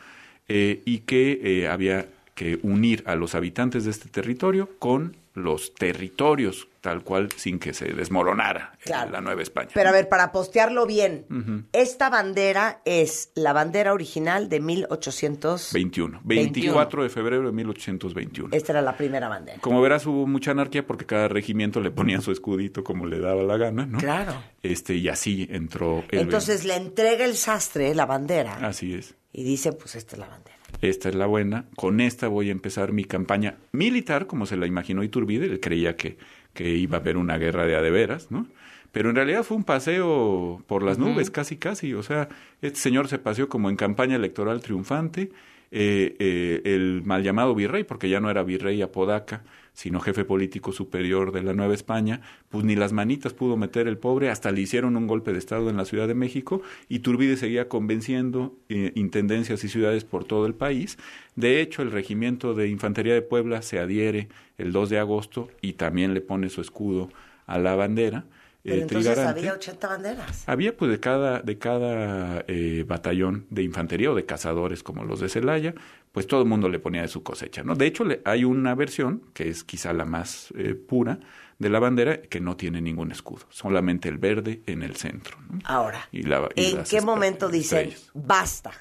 eh, 0.48 0.82
y 0.84 0.98
que 1.00 1.40
eh, 1.42 1.68
había 1.68 2.08
que 2.36 2.60
unir 2.62 3.02
a 3.06 3.16
los 3.16 3.34
habitantes 3.34 3.84
de 3.86 3.90
este 3.90 4.08
territorio 4.08 4.68
con 4.78 5.16
los 5.34 5.74
territorios, 5.74 6.68
tal 6.80 7.02
cual, 7.02 7.28
sin 7.36 7.58
que 7.58 7.74
se 7.74 7.86
desmoronara 7.92 8.72
Claro. 8.84 9.10
la 9.10 9.20
Nueva 9.20 9.42
España. 9.42 9.68
Pero 9.74 9.88
a 9.88 9.92
ver, 9.92 10.08
para 10.08 10.32
postearlo 10.32 10.86
bien, 10.86 11.66
esta 11.72 12.08
bandera 12.08 12.80
es 12.86 13.30
la 13.34 13.52
bandera 13.52 13.92
original 13.92 14.48
de 14.48 14.60
1800... 14.60 15.72
21. 15.74 16.20
24 16.24 17.02
de 17.02 17.08
febrero 17.10 17.46
de 17.46 17.52
1821. 17.52 18.48
Esta 18.52 18.72
era 18.72 18.82
la 18.82 18.96
primera 18.96 19.28
bandera. 19.28 19.58
Como 19.60 19.80
verás, 19.82 20.06
hubo 20.06 20.26
mucha 20.26 20.52
anarquía 20.52 20.86
porque 20.86 21.04
cada 21.04 21.28
regimiento 21.28 21.80
le 21.80 21.90
ponía 21.90 22.20
su 22.22 22.32
escudito 22.32 22.82
como 22.84 23.06
le 23.06 23.18
daba 23.18 23.42
la 23.42 23.56
gana, 23.58 23.84
¿no? 23.86 23.98
Claro. 23.98 24.34
Este, 24.62 24.94
y 24.94 25.08
así 25.08 25.46
entró 25.50 26.04
el 26.10 26.20
Entonces 26.20 26.64
le 26.64 26.76
entrega 26.76 27.24
el 27.24 27.36
sastre 27.36 27.94
la 27.94 28.06
bandera 28.06 28.54
Así 28.66 28.94
es. 28.94 29.14
y 29.32 29.42
dice, 29.44 29.72
pues 29.72 29.94
esta 29.96 30.16
es 30.16 30.20
la 30.20 30.28
bandera. 30.28 30.55
Esta 30.80 31.08
es 31.08 31.14
la 31.14 31.26
buena. 31.26 31.66
Con 31.76 32.00
esta 32.00 32.28
voy 32.28 32.48
a 32.48 32.52
empezar 32.52 32.92
mi 32.92 33.04
campaña 33.04 33.56
militar, 33.72 34.26
como 34.26 34.46
se 34.46 34.56
la 34.56 34.66
imaginó 34.66 35.02
Iturbide. 35.02 35.46
Él 35.46 35.60
creía 35.60 35.96
que, 35.96 36.18
que 36.54 36.68
iba 36.70 36.98
a 36.98 37.00
haber 37.00 37.16
una 37.16 37.38
guerra 37.38 37.66
de 37.66 37.76
a 37.76 37.82
de 37.82 37.90
veras, 37.90 38.30
¿no? 38.30 38.46
Pero 38.92 39.10
en 39.10 39.16
realidad 39.16 39.42
fue 39.42 39.58
un 39.58 39.64
paseo 39.64 40.62
por 40.66 40.82
las 40.82 40.98
nubes, 40.98 41.30
casi, 41.30 41.56
casi. 41.56 41.92
O 41.92 42.02
sea, 42.02 42.28
este 42.62 42.78
señor 42.78 43.08
se 43.08 43.18
paseó 43.18 43.48
como 43.48 43.68
en 43.68 43.76
campaña 43.76 44.16
electoral 44.16 44.60
triunfante. 44.60 45.30
Eh, 45.72 46.14
eh, 46.20 46.62
el 46.64 47.02
mal 47.04 47.22
llamado 47.22 47.54
virrey, 47.54 47.84
porque 47.84 48.08
ya 48.08 48.20
no 48.20 48.30
era 48.30 48.44
virrey 48.44 48.80
Apodaca, 48.82 49.42
sino 49.76 50.00
jefe 50.00 50.24
político 50.24 50.72
superior 50.72 51.32
de 51.32 51.42
la 51.42 51.52
Nueva 51.52 51.74
España, 51.74 52.22
pues 52.48 52.64
ni 52.64 52.76
las 52.76 52.94
manitas 52.94 53.34
pudo 53.34 53.58
meter 53.58 53.86
el 53.86 53.98
pobre, 53.98 54.30
hasta 54.30 54.50
le 54.50 54.62
hicieron 54.62 54.96
un 54.96 55.06
golpe 55.06 55.34
de 55.34 55.38
Estado 55.38 55.68
en 55.68 55.76
la 55.76 55.84
Ciudad 55.84 56.08
de 56.08 56.14
México 56.14 56.62
y 56.88 57.00
Turbide 57.00 57.36
seguía 57.36 57.68
convenciendo 57.68 58.56
eh, 58.70 58.92
intendencias 58.94 59.62
y 59.64 59.68
ciudades 59.68 60.04
por 60.04 60.24
todo 60.24 60.46
el 60.46 60.54
país. 60.54 60.96
De 61.34 61.60
hecho, 61.60 61.82
el 61.82 61.90
regimiento 61.90 62.54
de 62.54 62.68
Infantería 62.68 63.12
de 63.12 63.20
Puebla 63.20 63.60
se 63.60 63.78
adhiere 63.78 64.28
el 64.56 64.72
2 64.72 64.88
de 64.88 64.98
agosto 64.98 65.48
y 65.60 65.74
también 65.74 66.14
le 66.14 66.22
pone 66.22 66.48
su 66.48 66.62
escudo 66.62 67.10
a 67.46 67.58
la 67.58 67.76
bandera. 67.76 68.24
Pero 68.66 68.78
eh, 68.78 68.82
entonces 68.82 69.12
trigarante. 69.14 69.40
había 69.40 69.52
80 69.54 69.88
banderas. 69.88 70.48
Había 70.48 70.76
pues 70.76 70.90
de 70.90 71.00
cada, 71.00 71.40
de 71.40 71.56
cada 71.58 72.44
eh, 72.48 72.84
batallón 72.86 73.46
de 73.50 73.62
infantería 73.62 74.10
o 74.10 74.14
de 74.14 74.24
cazadores 74.26 74.82
como 74.82 75.04
los 75.04 75.20
de 75.20 75.28
Celaya, 75.28 75.74
pues 76.12 76.26
todo 76.26 76.42
el 76.42 76.48
mundo 76.48 76.68
le 76.68 76.78
ponía 76.78 77.02
de 77.02 77.08
su 77.08 77.22
cosecha, 77.22 77.62
¿no? 77.62 77.74
De 77.74 77.86
hecho, 77.86 78.04
le- 78.04 78.20
hay 78.24 78.44
una 78.44 78.74
versión, 78.74 79.22
que 79.34 79.48
es 79.48 79.64
quizá 79.64 79.92
la 79.92 80.04
más 80.04 80.52
eh, 80.56 80.74
pura, 80.74 81.20
de 81.58 81.70
la 81.70 81.78
bandera, 81.78 82.20
que 82.20 82.38
no 82.40 82.56
tiene 82.56 82.82
ningún 82.82 83.12
escudo, 83.12 83.46
solamente 83.48 84.08
el 84.10 84.18
verde 84.18 84.60
en 84.66 84.82
el 84.82 84.96
centro. 84.96 85.38
¿no? 85.50 85.58
Ahora, 85.64 86.06
Y 86.12 86.22
la- 86.24 86.48
y 86.54 86.72
¿en 86.72 86.84
qué 86.84 87.00
momento 87.00 87.48
dicen, 87.48 87.90
basta? 88.14 88.72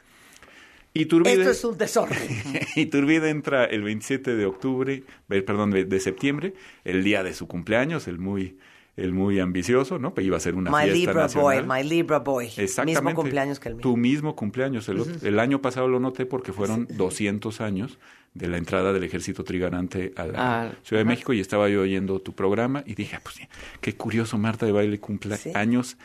Iturbide, 0.93 1.34
Esto 1.41 1.52
es 1.52 1.63
un 1.65 1.78
desorden. 1.78 2.17
Iturbide 2.76 3.30
entra 3.30 3.65
el 3.65 3.84
27 3.84 4.36
de 4.36 4.45
octubre, 4.45 5.04
eh, 5.30 5.41
perdón, 5.41 5.71
de, 5.71 5.84
de 5.86 6.00
septiembre, 6.00 6.54
el 6.86 7.04
día 7.04 7.21
de 7.24 7.34
su 7.34 7.48
cumpleaños, 7.48 8.08
el 8.08 8.17
muy, 8.17 8.58
el 8.97 9.12
muy 9.12 9.39
ambicioso, 9.39 9.99
¿no? 9.99 10.13
Pues 10.13 10.25
iba 10.25 10.38
a 10.38 10.39
ser 10.39 10.55
una 10.55 10.71
My 10.71 10.84
fiesta 10.84 10.93
Libra 10.97 11.13
nacional. 11.23 11.65
Boy, 11.65 11.77
my 11.77 11.89
Libra 11.89 12.19
Boy. 12.19 12.45
Exactamente. 12.45 13.01
Mismo 13.01 13.15
cumpleaños 13.15 13.60
que 13.60 13.69
el 13.69 13.75
mío. 13.75 13.81
Tu 13.81 13.97
mismo 13.97 14.36
cumpleaños. 14.36 14.89
El, 14.89 15.39
año 15.39 15.62
pasado 15.62 15.88
lo 15.88 15.99
noté 15.99 16.25
porque 16.25 16.53
fueron 16.53 16.88
200 16.89 17.60
años 17.62 17.97
de 18.34 18.47
la 18.47 18.58
entrada 18.58 18.93
del 18.93 19.03
ejército 19.03 19.43
trigarante 19.43 20.13
a 20.15 20.25
la 20.25 20.34
Ah, 20.38 20.71
Ciudad 20.84 21.01
de. 21.01 21.05
México 21.05 21.34
y 21.34 21.39
estaba 21.39 21.67
yo 21.69 21.81
oyendo 21.81 22.19
tu 22.21 22.34
programa 22.34 22.84
y 22.86 22.95
dije, 22.95 23.17
ah, 23.17 23.21
pues 23.21 23.36
qué 23.81 23.95
curioso, 23.95 24.38
Marta 24.38 24.65
de 24.65 24.71
Baile 24.71 24.99
cumple 24.99 25.38
años 25.53 25.97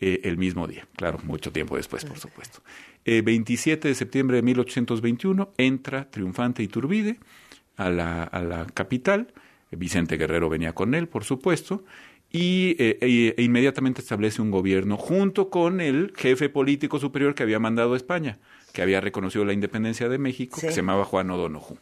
eh, 0.00 0.20
el 0.24 0.36
mismo 0.36 0.66
día. 0.66 0.86
Claro, 0.96 1.18
mucho 1.22 1.52
tiempo 1.52 1.76
después, 1.76 2.04
por 2.04 2.18
supuesto. 2.18 2.60
Eh, 3.04 3.22
27 3.22 3.86
de 3.88 3.94
septiembre 3.94 4.36
de 4.36 4.42
1821 4.42 5.52
entra 5.58 6.10
triunfante 6.10 6.62
Iturbide 6.62 7.18
a 7.76 7.88
la, 7.88 8.24
a 8.24 8.42
la 8.42 8.66
capital. 8.66 9.32
Vicente 9.70 10.16
Guerrero 10.18 10.48
venía 10.48 10.74
con 10.74 10.94
él, 10.94 11.08
por 11.08 11.24
supuesto, 11.24 11.84
y 12.32 12.76
eh, 12.78 12.98
e- 13.02 13.34
e 13.36 13.42
inmediatamente 13.42 14.00
establece 14.00 14.40
un 14.42 14.50
gobierno 14.50 14.96
junto 14.96 15.50
con 15.50 15.80
el 15.80 16.12
jefe 16.16 16.48
político 16.48 16.98
superior 16.98 17.34
que 17.34 17.42
había 17.42 17.58
mandado 17.58 17.92
a 17.94 17.96
España, 17.96 18.38
que 18.72 18.80
había 18.82 19.00
reconocido 19.00 19.44
la 19.44 19.52
independencia 19.52 20.08
de 20.08 20.18
México, 20.18 20.56
Sí. 20.58 20.66
que 20.68 20.72
se 20.72 20.80
llamaba 20.80 21.04
Juan 21.04 21.30
O'Donoghue. 21.30 21.76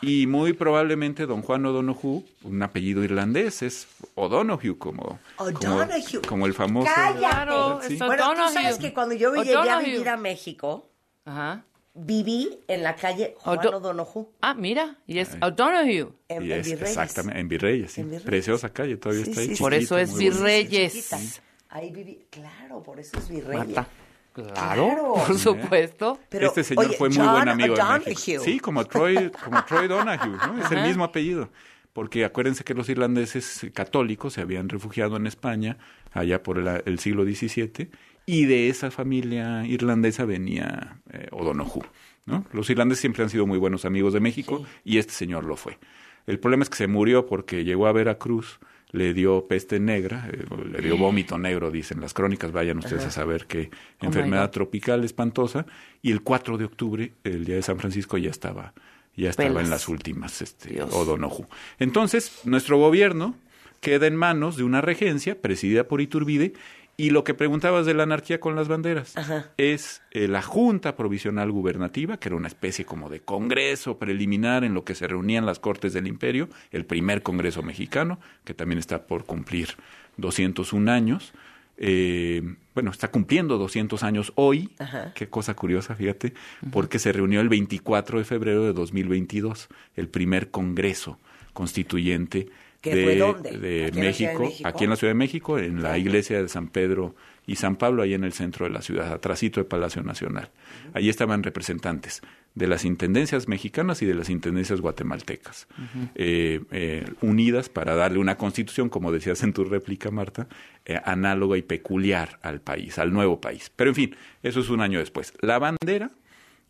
Y 0.00 0.28
muy 0.28 0.52
probablemente 0.52 1.26
don 1.26 1.42
Juan 1.42 1.66
O'Donoghue, 1.66 2.22
un 2.44 2.62
apellido 2.62 3.02
irlandés, 3.02 3.62
es 3.62 3.88
O'Donoghue, 4.14 4.78
como, 4.78 5.18
como, 5.36 5.48
O'Donoghue. 5.50 6.22
como 6.28 6.46
el 6.46 6.54
famoso... 6.54 6.88
¡Cállate! 6.94 7.18
Claro, 7.18 7.80
Sí. 7.82 7.94
es 7.94 7.98
Bueno, 7.98 8.32
tú 8.34 8.52
sabes 8.52 8.78
que 8.78 8.92
cuando 8.92 9.16
yo 9.16 9.34
llegué 9.34 9.56
a 9.56 9.80
vivir 9.80 10.08
a 10.08 10.16
México, 10.16 10.88
Ajá. 11.24 11.64
Viví 12.00 12.60
en 12.68 12.82
la 12.82 12.94
calle 12.96 13.34
Juan 13.38 13.58
O'Do- 13.58 13.76
O'Donoghue. 13.78 14.26
Ah, 14.40 14.54
mira, 14.54 14.96
y 15.06 15.18
es 15.18 15.36
O'Donoghue. 15.40 16.12
En, 16.28 16.42
Y 16.44 16.52
en 16.52 16.60
es 16.60 16.66
Virreyes. 16.66 16.88
exactamente, 16.90 17.40
en 17.40 17.48
Virreyes, 17.48 17.92
sí. 17.92 18.00
En 18.00 18.06
Virreyes. 18.08 18.26
Preciosa 18.26 18.68
calle, 18.72 18.96
todavía 18.96 19.24
Sí, 19.24 19.30
está 19.30 19.40
ahí. 19.42 19.56
sí. 19.56 19.62
Por 19.62 19.74
eso 19.74 19.98
es 19.98 20.10
bonita. 20.12 20.34
Virreyes. 20.36 21.40
Ahí 21.70 21.90
viví, 21.90 22.26
claro, 22.30 22.82
por 22.82 22.98
eso 23.00 23.18
es 23.18 23.28
Virreyes. 23.28 23.66
Marta. 23.66 23.86
Claro, 24.32 24.52
Claro. 24.54 25.14
por 25.26 25.36
supuesto. 25.38 26.18
Pero, 26.28 26.46
este 26.46 26.62
señor 26.62 26.86
oye, 26.86 26.96
fue 26.96 27.08
muy 27.08 27.18
John 27.18 27.32
buen 27.32 27.48
amigo 27.48 27.74
de 27.74 27.80
O'Donoghue. 27.82 28.04
México. 28.10 28.42
Sí, 28.44 28.60
como 28.60 28.84
Troy, 28.84 29.30
como 29.44 29.64
Troy 29.64 29.88
Donahue, 29.88 30.36
¿no? 30.46 30.64
Es 30.64 30.70
el 30.70 30.82
mismo 30.82 31.02
apellido. 31.04 31.50
Porque 31.92 32.24
acuérdense 32.24 32.62
que 32.62 32.74
los 32.74 32.88
irlandeses 32.88 33.66
católicos 33.74 34.34
se 34.34 34.40
habían 34.40 34.68
refugiado 34.68 35.16
en 35.16 35.26
España 35.26 35.78
allá 36.12 36.40
por 36.44 36.58
el, 36.58 36.82
el 36.86 36.98
siglo 37.00 37.24
XVII 37.24 37.90
y 38.28 38.44
de 38.44 38.68
esa 38.68 38.90
familia 38.90 39.64
irlandesa 39.64 40.26
venía 40.26 40.98
eh, 41.10 41.28
O'Donoghue, 41.30 41.86
¿no? 42.26 42.44
Los 42.52 42.68
irlandeses 42.68 43.00
siempre 43.00 43.22
han 43.22 43.30
sido 43.30 43.46
muy 43.46 43.56
buenos 43.56 43.86
amigos 43.86 44.12
de 44.12 44.20
México 44.20 44.66
y 44.84 44.98
este 44.98 45.14
señor 45.14 45.44
lo 45.44 45.56
fue. 45.56 45.78
El 46.26 46.38
problema 46.38 46.62
es 46.62 46.68
que 46.68 46.76
se 46.76 46.88
murió 46.88 47.24
porque 47.24 47.64
llegó 47.64 47.86
a 47.86 47.92
Veracruz, 47.92 48.60
le 48.90 49.14
dio 49.14 49.46
peste 49.48 49.80
negra, 49.80 50.28
eh, 50.30 50.44
le 50.70 50.82
dio 50.82 50.98
vómito 50.98 51.38
negro, 51.38 51.70
dicen 51.70 52.02
las 52.02 52.12
crónicas, 52.12 52.52
vayan 52.52 52.76
ustedes 52.76 53.04
Ajá. 53.04 53.08
a 53.08 53.12
saber 53.12 53.46
qué 53.46 53.70
enfermedad 53.98 54.50
tropical 54.50 55.04
espantosa, 55.04 55.64
y 56.02 56.12
el 56.12 56.20
4 56.20 56.58
de 56.58 56.66
octubre, 56.66 57.12
el 57.24 57.46
día 57.46 57.54
de 57.54 57.62
San 57.62 57.78
Francisco, 57.78 58.18
ya 58.18 58.28
estaba, 58.28 58.74
ya 59.16 59.30
estaba 59.30 59.48
Pelas. 59.48 59.64
en 59.64 59.70
las 59.70 59.88
últimas, 59.88 60.42
este. 60.42 60.82
O'Donoghue. 60.82 61.46
Entonces, 61.78 62.42
nuestro 62.44 62.76
gobierno 62.76 63.36
queda 63.80 64.06
en 64.06 64.16
manos 64.16 64.58
de 64.58 64.64
una 64.64 64.82
regencia 64.82 65.40
presidida 65.40 65.84
por 65.84 66.02
Iturbide, 66.02 66.52
y 67.00 67.10
lo 67.10 67.22
que 67.22 67.32
preguntabas 67.32 67.86
de 67.86 67.94
la 67.94 68.02
anarquía 68.02 68.40
con 68.40 68.56
las 68.56 68.66
banderas 68.66 69.16
Ajá. 69.16 69.52
es 69.56 70.02
eh, 70.10 70.26
la 70.26 70.42
Junta 70.42 70.96
Provisional 70.96 71.52
Gubernativa, 71.52 72.18
que 72.18 72.28
era 72.28 72.34
una 72.34 72.48
especie 72.48 72.84
como 72.84 73.08
de 73.08 73.20
congreso 73.20 73.98
preliminar 73.98 74.64
en 74.64 74.74
lo 74.74 74.84
que 74.84 74.96
se 74.96 75.06
reunían 75.06 75.46
las 75.46 75.60
Cortes 75.60 75.92
del 75.92 76.08
Imperio, 76.08 76.48
el 76.72 76.84
primer 76.84 77.22
Congreso 77.22 77.62
mexicano, 77.62 78.18
que 78.44 78.52
también 78.52 78.80
está 78.80 79.06
por 79.06 79.24
cumplir 79.26 79.68
201 80.16 80.90
años. 80.90 81.32
Eh, 81.76 82.42
bueno, 82.74 82.90
está 82.90 83.12
cumpliendo 83.12 83.58
200 83.58 84.02
años 84.02 84.32
hoy, 84.34 84.70
Ajá. 84.80 85.12
qué 85.14 85.28
cosa 85.28 85.54
curiosa, 85.54 85.94
fíjate, 85.94 86.34
porque 86.72 86.98
se 86.98 87.12
reunió 87.12 87.40
el 87.40 87.48
24 87.48 88.18
de 88.18 88.24
febrero 88.24 88.64
de 88.64 88.72
2022, 88.72 89.68
el 89.94 90.08
primer 90.08 90.50
Congreso 90.50 91.20
constituyente 91.52 92.48
¿Que 92.80 92.94
de, 92.94 93.90
fue 93.92 94.00
México? 94.00 94.52
aquí 94.64 94.84
en 94.84 94.90
la 94.90 94.96
Ciudad 94.96 95.10
de 95.10 95.18
México, 95.18 95.58
en 95.58 95.82
la 95.82 95.98
iglesia 95.98 96.40
de 96.40 96.48
San 96.48 96.68
Pedro 96.68 97.16
y 97.44 97.56
San 97.56 97.76
Pablo, 97.76 98.02
ahí 98.02 98.14
en 98.14 98.22
el 98.22 98.32
centro 98.32 98.66
de 98.66 98.72
la 98.72 98.82
ciudad, 98.82 99.12
atrásito 99.12 99.58
de 99.58 99.64
Palacio 99.64 100.02
Nacional. 100.02 100.50
Allí 100.92 101.08
estaban 101.08 101.42
representantes 101.42 102.22
de 102.54 102.66
las 102.66 102.84
intendencias 102.84 103.48
mexicanas 103.48 104.02
y 104.02 104.06
de 104.06 104.14
las 104.14 104.28
intendencias 104.30 104.80
guatemaltecas, 104.80 105.66
eh, 106.14 106.60
eh, 106.70 107.04
unidas 107.20 107.68
para 107.68 107.94
darle 107.94 108.18
una 108.18 108.36
constitución, 108.36 108.88
como 108.88 109.10
decías 109.10 109.42
en 109.42 109.52
tu 109.52 109.64
réplica, 109.64 110.10
Marta, 110.10 110.46
eh, 110.84 111.00
análoga 111.04 111.56
y 111.56 111.62
peculiar 111.62 112.38
al 112.42 112.60
país, 112.60 112.98
al 112.98 113.12
nuevo 113.12 113.40
país. 113.40 113.72
Pero 113.74 113.90
en 113.90 113.96
fin, 113.96 114.16
eso 114.42 114.60
es 114.60 114.68
un 114.68 114.82
año 114.82 114.98
después. 114.98 115.32
La 115.40 115.58
bandera 115.58 116.10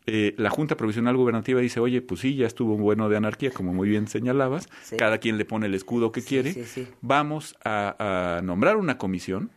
eh, 0.05 0.33
la 0.37 0.49
Junta 0.49 0.75
Provisional 0.77 1.15
Gubernativa 1.15 1.61
dice, 1.61 1.79
oye, 1.79 2.01
pues 2.01 2.21
sí, 2.21 2.35
ya 2.35 2.47
estuvo 2.47 2.77
bueno 2.77 3.09
de 3.09 3.17
anarquía, 3.17 3.51
como 3.51 3.73
muy 3.73 3.87
bien 3.89 4.07
señalabas, 4.07 4.67
Sí. 4.83 4.97
cada 4.97 5.17
quien 5.19 5.37
le 5.37 5.45
pone 5.45 5.67
el 5.67 5.75
escudo 5.75 6.11
que 6.11 6.21
quiere, 6.21 6.53
sí, 6.65 6.87
vamos 7.01 7.55
a, 7.63 8.37
a 8.37 8.41
nombrar 8.41 8.77
una 8.77 8.97
comisión, 8.97 9.51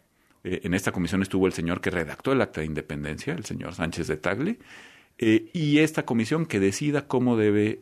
Eh, 0.44 0.62
en 0.64 0.74
esta 0.74 0.90
comisión 0.90 1.22
estuvo 1.22 1.46
el 1.46 1.52
señor 1.52 1.80
que 1.80 1.90
redactó 1.90 2.32
el 2.32 2.40
acta 2.42 2.62
de 2.62 2.66
independencia, 2.66 3.32
el 3.32 3.44
señor 3.44 3.74
Sánchez 3.74 4.08
de 4.08 4.16
Tagle, 4.16 4.58
eh, 5.18 5.48
y 5.52 5.78
esta 5.78 6.04
comisión 6.04 6.46
que 6.46 6.58
decida 6.58 7.06
cómo 7.06 7.36
debe 7.36 7.78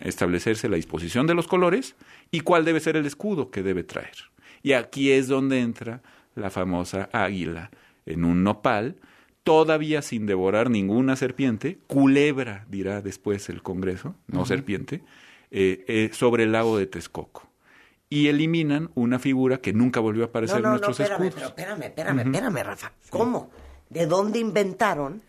establecerse 0.00 0.68
la 0.68 0.76
disposición 0.76 1.26
de 1.26 1.34
los 1.34 1.46
colores 1.46 1.96
y 2.30 2.40
cuál 2.40 2.64
debe 2.64 2.80
ser 2.80 2.96
el 2.96 3.06
escudo 3.06 3.50
que 3.50 3.62
debe 3.62 3.84
traer. 3.84 4.16
Y 4.62 4.72
aquí 4.72 5.12
es 5.12 5.28
donde 5.28 5.60
entra 5.60 6.02
la 6.34 6.50
famosa 6.50 7.08
águila 7.12 7.70
en 8.06 8.24
un 8.24 8.42
nopal, 8.44 8.96
todavía 9.44 10.02
sin 10.02 10.26
devorar 10.26 10.70
ninguna 10.70 11.16
serpiente, 11.16 11.78
culebra, 11.86 12.66
dirá 12.68 13.00
después 13.02 13.48
el 13.48 13.62
Congreso, 13.62 14.14
no 14.26 14.46
serpiente, 14.46 15.02
eh, 15.50 15.84
eh, 15.88 16.10
sobre 16.12 16.44
el 16.44 16.52
lago 16.52 16.78
de 16.78 16.86
Texcoco. 16.86 17.48
Y 18.08 18.28
eliminan 18.28 18.90
una 18.94 19.18
figura 19.18 19.58
que 19.58 19.72
nunca 19.72 20.00
volvió 20.00 20.24
a 20.24 20.26
aparecer 20.26 20.60
No, 20.60 20.62
no, 20.62 20.74
en 20.74 20.80
no, 20.80 20.86
nuestros 20.86 21.00
espérame, 21.00 21.28
escudos. 21.28 21.34
pero 21.34 21.46
espérame, 21.48 21.82
espérame, 21.86 22.18
espérame, 22.26 22.62
Rafa. 22.64 22.92
¿Cómo? 23.08 23.50
¿De 23.88 24.06
dónde 24.06 24.38
inventaron 24.40 25.22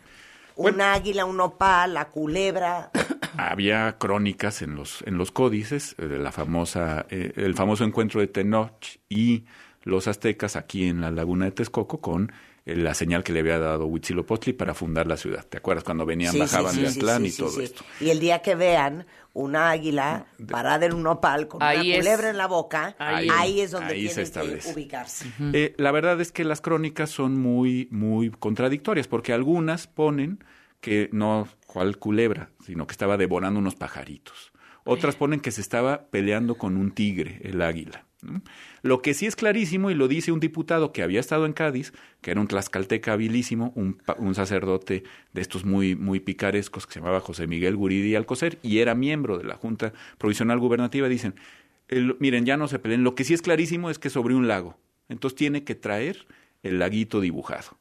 un 0.55 0.81
águila, 0.81 1.25
un 1.25 1.39
opal, 1.39 1.93
la 1.93 2.09
culebra? 2.09 2.91
había 3.37 3.97
crónicas 3.97 4.61
en 4.61 4.75
los 4.75 5.03
en 5.05 5.17
los 5.17 5.31
códices 5.31 5.95
eh, 5.97 6.07
de 6.07 6.17
la 6.19 6.31
famosa 6.31 7.05
eh, 7.09 7.31
el 7.35 7.55
famoso 7.55 7.83
encuentro 7.83 8.19
de 8.19 8.27
Tenoch 8.27 8.83
y 9.09 9.45
los 9.83 10.07
aztecas 10.07 10.55
aquí 10.55 10.87
en 10.87 11.01
la 11.01 11.11
laguna 11.11 11.45
de 11.45 11.51
Texcoco 11.51 12.01
con 12.01 12.31
la 12.65 12.93
señal 12.93 13.23
que 13.23 13.33
le 13.33 13.39
había 13.39 13.57
dado 13.59 13.85
Huitzilopochtli 13.87 14.53
para 14.53 14.73
fundar 14.73 15.07
la 15.07 15.17
ciudad. 15.17 15.43
¿Te 15.45 15.57
acuerdas 15.57 15.83
cuando 15.83 16.05
venían, 16.05 16.31
Sí, 16.33 16.39
bajaban 16.39 16.75
sí, 16.75 16.81
de 16.81 16.87
Atlán 16.89 17.21
sí, 17.23 17.27
y 17.29 17.31
todo 17.31 17.49
sí. 17.51 17.63
esto? 17.63 17.83
Y 17.99 18.09
el 18.11 18.19
día 18.19 18.39
que 18.43 18.55
vean 18.55 19.05
una 19.33 19.71
águila 19.71 20.25
parada 20.49 20.85
en 20.85 20.93
un 20.93 21.07
opal 21.07 21.47
con 21.47 21.63
Ahí 21.63 21.87
una 21.89 21.97
es- 21.97 21.97
culebra 22.05 22.29
en 22.29 22.37
la 22.37 22.47
boca, 22.47 22.95
ahí, 22.99 23.27
Ahí- 23.31 23.61
es 23.61 23.71
donde 23.71 23.93
ahí 23.93 24.01
se 24.07 24.07
tienen 24.09 24.23
establece. 24.25 24.67
que 24.67 24.73
ubicarse. 24.75 25.25
Eh, 25.53 25.73
la 25.77 25.91
verdad 25.91 26.19
es 26.21 26.31
que 26.31 26.43
las 26.43 26.61
crónicas 26.61 27.09
son 27.09 27.39
muy, 27.39 27.87
muy 27.91 28.29
contradictorias, 28.29 29.07
porque 29.07 29.33
algunas 29.33 29.87
ponen 29.87 30.43
que 30.81 31.09
no 31.13 31.47
cual 31.67 31.97
culebra, 31.97 32.49
sino 32.65 32.85
que 32.87 32.91
estaba 32.91 33.15
devorando 33.17 33.59
unos 33.59 33.75
pajaritos. 33.75 34.51
Otras 34.83 35.15
ponen 35.15 35.39
que 35.39 35.51
se 35.51 35.61
estaba 35.61 36.07
peleando 36.09 36.55
con 36.55 36.75
un 36.75 36.91
tigre, 36.91 37.39
el 37.43 37.61
águila. 37.61 38.05
¿No? 38.23 38.41
Lo 38.81 39.01
que 39.01 39.13
sí 39.13 39.25
es 39.25 39.35
clarísimo, 39.35 39.91
y 39.91 39.95
lo 39.95 40.07
dice 40.07 40.31
un 40.31 40.39
diputado 40.39 40.91
que 40.91 41.03
había 41.03 41.19
estado 41.19 41.45
en 41.45 41.53
Cádiz, 41.53 41.93
que 42.21 42.31
era 42.31 42.41
un 42.41 42.47
tlaxcalteca 42.47 43.13
habilísimo, 43.13 43.73
un 43.75 44.35
sacerdote 44.35 45.03
de 45.33 45.41
estos 45.41 45.65
muy, 45.65 45.95
muy 45.95 46.19
picarescos 46.19 46.87
que 46.87 46.93
se 46.93 46.99
llamaba 46.99 47.19
José 47.19 47.47
Miguel 47.47 47.75
Guridi 47.75 48.15
Alcocer, 48.15 48.57
y 48.63 48.79
era 48.79 48.95
miembro 48.95 49.37
de 49.37 49.43
la 49.43 49.55
Junta 49.55 49.93
Provisional 50.17 50.59
Gubernativa, 50.59 51.07
dicen, 51.07 51.35
el- 51.87 52.15
miren, 52.19 52.45
ya 52.45 52.57
no 52.57 52.67
se 52.67 52.79
peleen, 52.79 53.03
lo 53.03 53.15
que 53.15 53.23
sí 53.23 53.33
es 53.33 53.41
clarísimo 53.41 53.89
es 53.89 53.99
que 53.99 54.09
sobre 54.09 54.35
un 54.35 54.47
lago. 54.47 54.77
Entonces 55.09 55.35
tiene 55.35 55.63
que 55.63 55.75
traer 55.75 56.25
el 56.63 56.79
laguito 56.79 57.19
dibujado. 57.19 57.77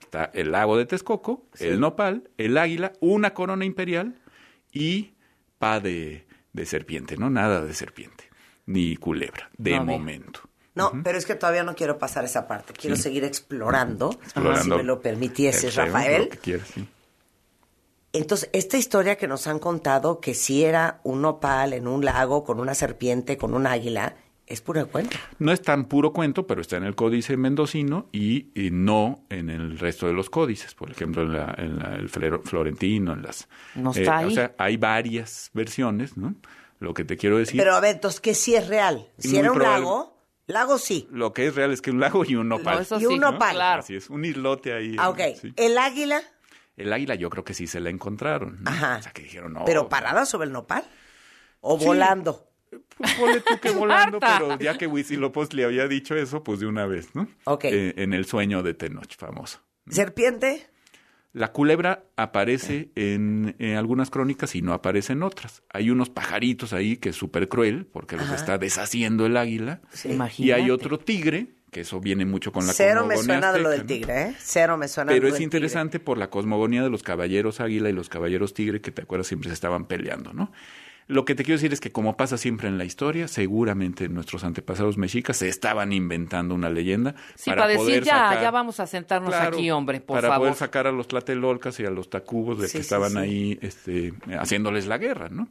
Está 0.00 0.30
el 0.34 0.52
lago 0.52 0.76
de 0.76 0.86
Texcoco, 0.86 1.46
el 1.58 1.80
nopal, 1.80 2.30
el 2.38 2.56
águila, 2.56 2.92
una 3.00 3.34
corona 3.34 3.64
imperial 3.64 4.14
y 4.72 5.10
pa 5.58 5.78
de, 5.80 6.24
de 6.52 6.66
serpiente, 6.66 7.16
¿no? 7.16 7.30
Nada 7.30 7.64
de 7.64 7.74
serpiente, 7.74 8.29
ni 8.66 8.96
culebra, 8.96 9.50
de 9.58 9.76
No, 9.76 9.84
momento. 9.84 10.40
No, 10.74 10.92
pero 11.02 11.18
es 11.18 11.26
que 11.26 11.34
todavía 11.34 11.62
no 11.64 11.74
quiero 11.74 11.98
pasar 11.98 12.24
esa 12.24 12.46
parte. 12.46 12.72
Quiero 12.72 12.96
Sí. 12.96 13.02
seguir 13.02 13.24
explorando, 13.24 14.10
Explorando 14.22 14.62
si 14.62 14.70
me 14.70 14.82
lo 14.84 15.00
permitieses, 15.00 15.74
Rafael. 15.74 16.22
lo 16.24 16.28
que 16.30 16.38
quieras, 16.38 16.68
sí. 16.72 16.86
Entonces, 18.12 18.50
esta 18.52 18.76
historia 18.76 19.16
que 19.16 19.28
nos 19.28 19.46
han 19.46 19.58
contado, 19.60 20.20
que 20.20 20.34
si 20.34 20.64
era 20.64 21.00
un 21.04 21.22
nopal 21.22 21.72
en 21.74 21.86
un 21.86 22.04
lago 22.04 22.42
con 22.44 22.58
una 22.58 22.74
serpiente, 22.74 23.36
con 23.36 23.54
un 23.54 23.66
águila, 23.68 24.16
es 24.46 24.60
pura 24.60 24.84
cuenta. 24.84 25.16
No 25.38 25.52
es 25.52 25.62
tan 25.62 25.84
puro 25.84 26.12
cuento, 26.12 26.44
pero 26.44 26.60
está 26.60 26.76
en 26.76 26.82
el 26.82 26.96
códice 26.96 27.36
mendocino 27.36 28.08
y, 28.10 28.48
y 28.60 28.70
no 28.72 29.22
en 29.28 29.48
el 29.48 29.78
resto 29.78 30.08
de 30.08 30.12
los 30.12 30.28
códices. 30.28 30.74
Por 30.74 30.90
ejemplo, 30.90 31.22
en, 31.22 31.32
la, 31.34 31.54
en 31.56 31.78
la- 31.78 31.94
el 31.94 32.08
florentino, 32.08 33.12
en 33.12 33.22
las... 33.22 33.42
eh, 33.42 33.46
No 33.76 33.92
está 33.92 34.18
ahí. 34.18 34.26
O 34.26 34.30
sea, 34.32 34.54
hay 34.58 34.76
varias 34.76 35.50
versiones, 35.54 36.16
¿no? 36.16 36.34
Lo 36.80 36.92
que 36.94 37.04
te 37.04 37.16
quiero 37.16 37.38
decir... 37.38 37.56
Pero 37.60 37.74
a 37.74 37.80
ver, 37.80 37.94
entonces, 37.94 38.20
¿qué 38.20 38.34
sí 38.34 38.56
es 38.56 38.66
real? 38.66 39.08
Si 39.18 39.36
era 39.36 39.52
un 39.52 39.58
probable- 39.58 39.80
lago, 39.84 40.18
lago 40.46 40.78
sí. 40.78 41.06
Lo 41.12 41.32
que 41.32 41.46
es 41.46 41.54
real 41.54 41.72
es 41.72 41.80
que 41.82 41.90
un 41.92 42.00
lago 42.00 42.24
y 42.24 42.34
un 42.34 42.48
nopal. 42.48 42.76
No, 42.76 42.80
eso 42.80 42.98
Y 43.00 43.06
un 43.06 43.12
sí, 43.14 43.18
nopal. 43.20 43.54
claro. 43.54 43.80
Así 43.80 43.94
es, 43.94 44.10
un 44.10 44.24
islote 44.24 44.72
ahí. 44.72 44.96
Ah, 44.98 45.10
ok. 45.10 45.20
sí. 45.40 45.52
El 45.56 45.78
águila, 45.78 46.20
El 46.76 46.92
águila 46.92 47.14
yo 47.14 47.30
creo 47.30 47.44
que 47.44 47.54
sí 47.54 47.66
se 47.66 47.78
la 47.80 47.90
encontraron. 47.90 48.62
¿no? 48.64 48.70
Ajá. 48.70 48.96
O 48.98 49.02
sea, 49.02 49.12
que 49.12 49.22
dijeron, 49.22 49.52
no. 49.52 49.64
pero 49.66 49.88
parada 49.88 50.24
sobre 50.26 50.46
el 50.46 50.52
nopal. 50.52 50.84
O 51.60 51.78
Sí. 51.78 51.84
volando. 51.84 52.46
Pues 52.96 53.14
ponle 53.14 53.40
tú 53.40 53.58
que 53.60 53.70
volando, 53.72 54.18
pero 54.20 54.58
ya 54.58 54.78
que 54.78 54.86
Huitzilopochtli 54.86 55.62
había 55.64 55.86
dicho 55.88 56.14
eso, 56.16 56.42
pues 56.42 56.60
de 56.60 56.66
una 56.66 56.86
vez, 56.86 57.14
¿no? 57.14 57.28
Ok. 57.44 57.64
Eh, 57.64 57.94
en 57.96 58.14
el 58.14 58.24
sueño 58.24 58.62
de 58.62 58.72
Tenoch, 58.74 59.14
famoso. 59.18 59.58
¿Serpiente? 59.88 60.66
La 61.32 61.52
culebra 61.52 62.04
aparece 62.16 62.90
en, 62.96 63.54
en 63.60 63.76
algunas 63.76 64.10
crónicas 64.10 64.56
y 64.56 64.62
no 64.62 64.72
aparece 64.72 65.12
en 65.12 65.22
otras. 65.22 65.62
Hay 65.72 65.90
unos 65.90 66.10
pajaritos 66.10 66.72
ahí 66.72 66.96
que 66.96 67.10
es 67.10 67.16
súper 67.16 67.48
cruel 67.48 67.86
porque 67.86 68.16
los 68.16 68.30
está 68.30 68.58
deshaciendo 68.58 69.26
el 69.26 69.36
águila. 69.36 69.80
Sí. 69.92 70.08
Y 70.08 70.12
Imagínate. 70.12 70.60
hay 70.60 70.70
otro 70.70 70.98
tigre, 70.98 71.54
que 71.70 71.82
eso 71.82 72.00
viene 72.00 72.24
mucho 72.24 72.50
con 72.52 72.66
la 72.66 72.72
Cero 72.72 73.06
me 73.06 73.14
cosmogonía 73.14 73.40
suena 73.40 73.52
de 73.52 73.60
lo 73.60 73.70
del 73.70 73.80
¿no? 73.80 73.86
tigre, 73.86 74.22
¿eh? 74.22 74.34
Cero 74.38 74.76
me 74.76 74.88
suena 74.88 75.12
Pero 75.12 75.22
de 75.22 75.28
lo 75.28 75.28
es 75.28 75.34
del 75.34 75.44
interesante 75.44 76.00
por 76.00 76.18
la 76.18 76.30
cosmogonía 76.30 76.82
de 76.82 76.90
los 76.90 77.02
caballeros 77.04 77.60
águila 77.60 77.88
y 77.88 77.92
los 77.92 78.08
caballeros 78.08 78.52
tigre, 78.54 78.80
que 78.80 78.90
te 78.90 79.02
acuerdas 79.02 79.28
siempre 79.28 79.50
se 79.50 79.54
estaban 79.54 79.86
peleando, 79.86 80.32
¿no? 80.32 80.50
Lo 81.10 81.24
que 81.24 81.34
te 81.34 81.42
quiero 81.44 81.56
decir 81.58 81.72
es 81.72 81.80
que 81.80 81.90
como 81.90 82.16
pasa 82.16 82.38
siempre 82.38 82.68
en 82.68 82.78
la 82.78 82.84
historia, 82.84 83.26
seguramente 83.26 84.08
nuestros 84.08 84.44
antepasados 84.44 84.96
mexicas 84.96 85.38
se 85.38 85.48
estaban 85.48 85.92
inventando 85.92 86.54
una 86.54 86.70
leyenda 86.70 87.16
Sí, 87.34 87.50
para, 87.50 87.62
para, 87.62 87.72
decir 87.72 87.86
poder 87.86 88.04
ya, 88.04 88.12
sacar, 88.12 88.42
ya 88.42 88.50
vamos 88.52 88.78
a 88.78 88.86
sentarnos 88.86 89.30
Claro, 89.30 89.56
aquí, 89.56 89.70
hombre, 89.72 90.00
por 90.00 90.16
para 90.18 90.28
favor. 90.28 90.48
poder 90.48 90.54
sacar 90.54 90.86
a 90.86 90.92
los 90.92 91.08
tlatelolcas 91.08 91.80
y 91.80 91.84
a 91.84 91.90
los 91.90 92.08
tacubos 92.10 92.60
de 92.60 92.68
Sí, 92.68 92.74
que 92.74 92.78
estaban 92.78 93.10
sí. 93.10 93.18
ahí 93.18 93.58
este, 93.60 94.14
haciéndoles 94.38 94.86
la 94.86 94.98
guerra, 94.98 95.28
¿no? 95.30 95.48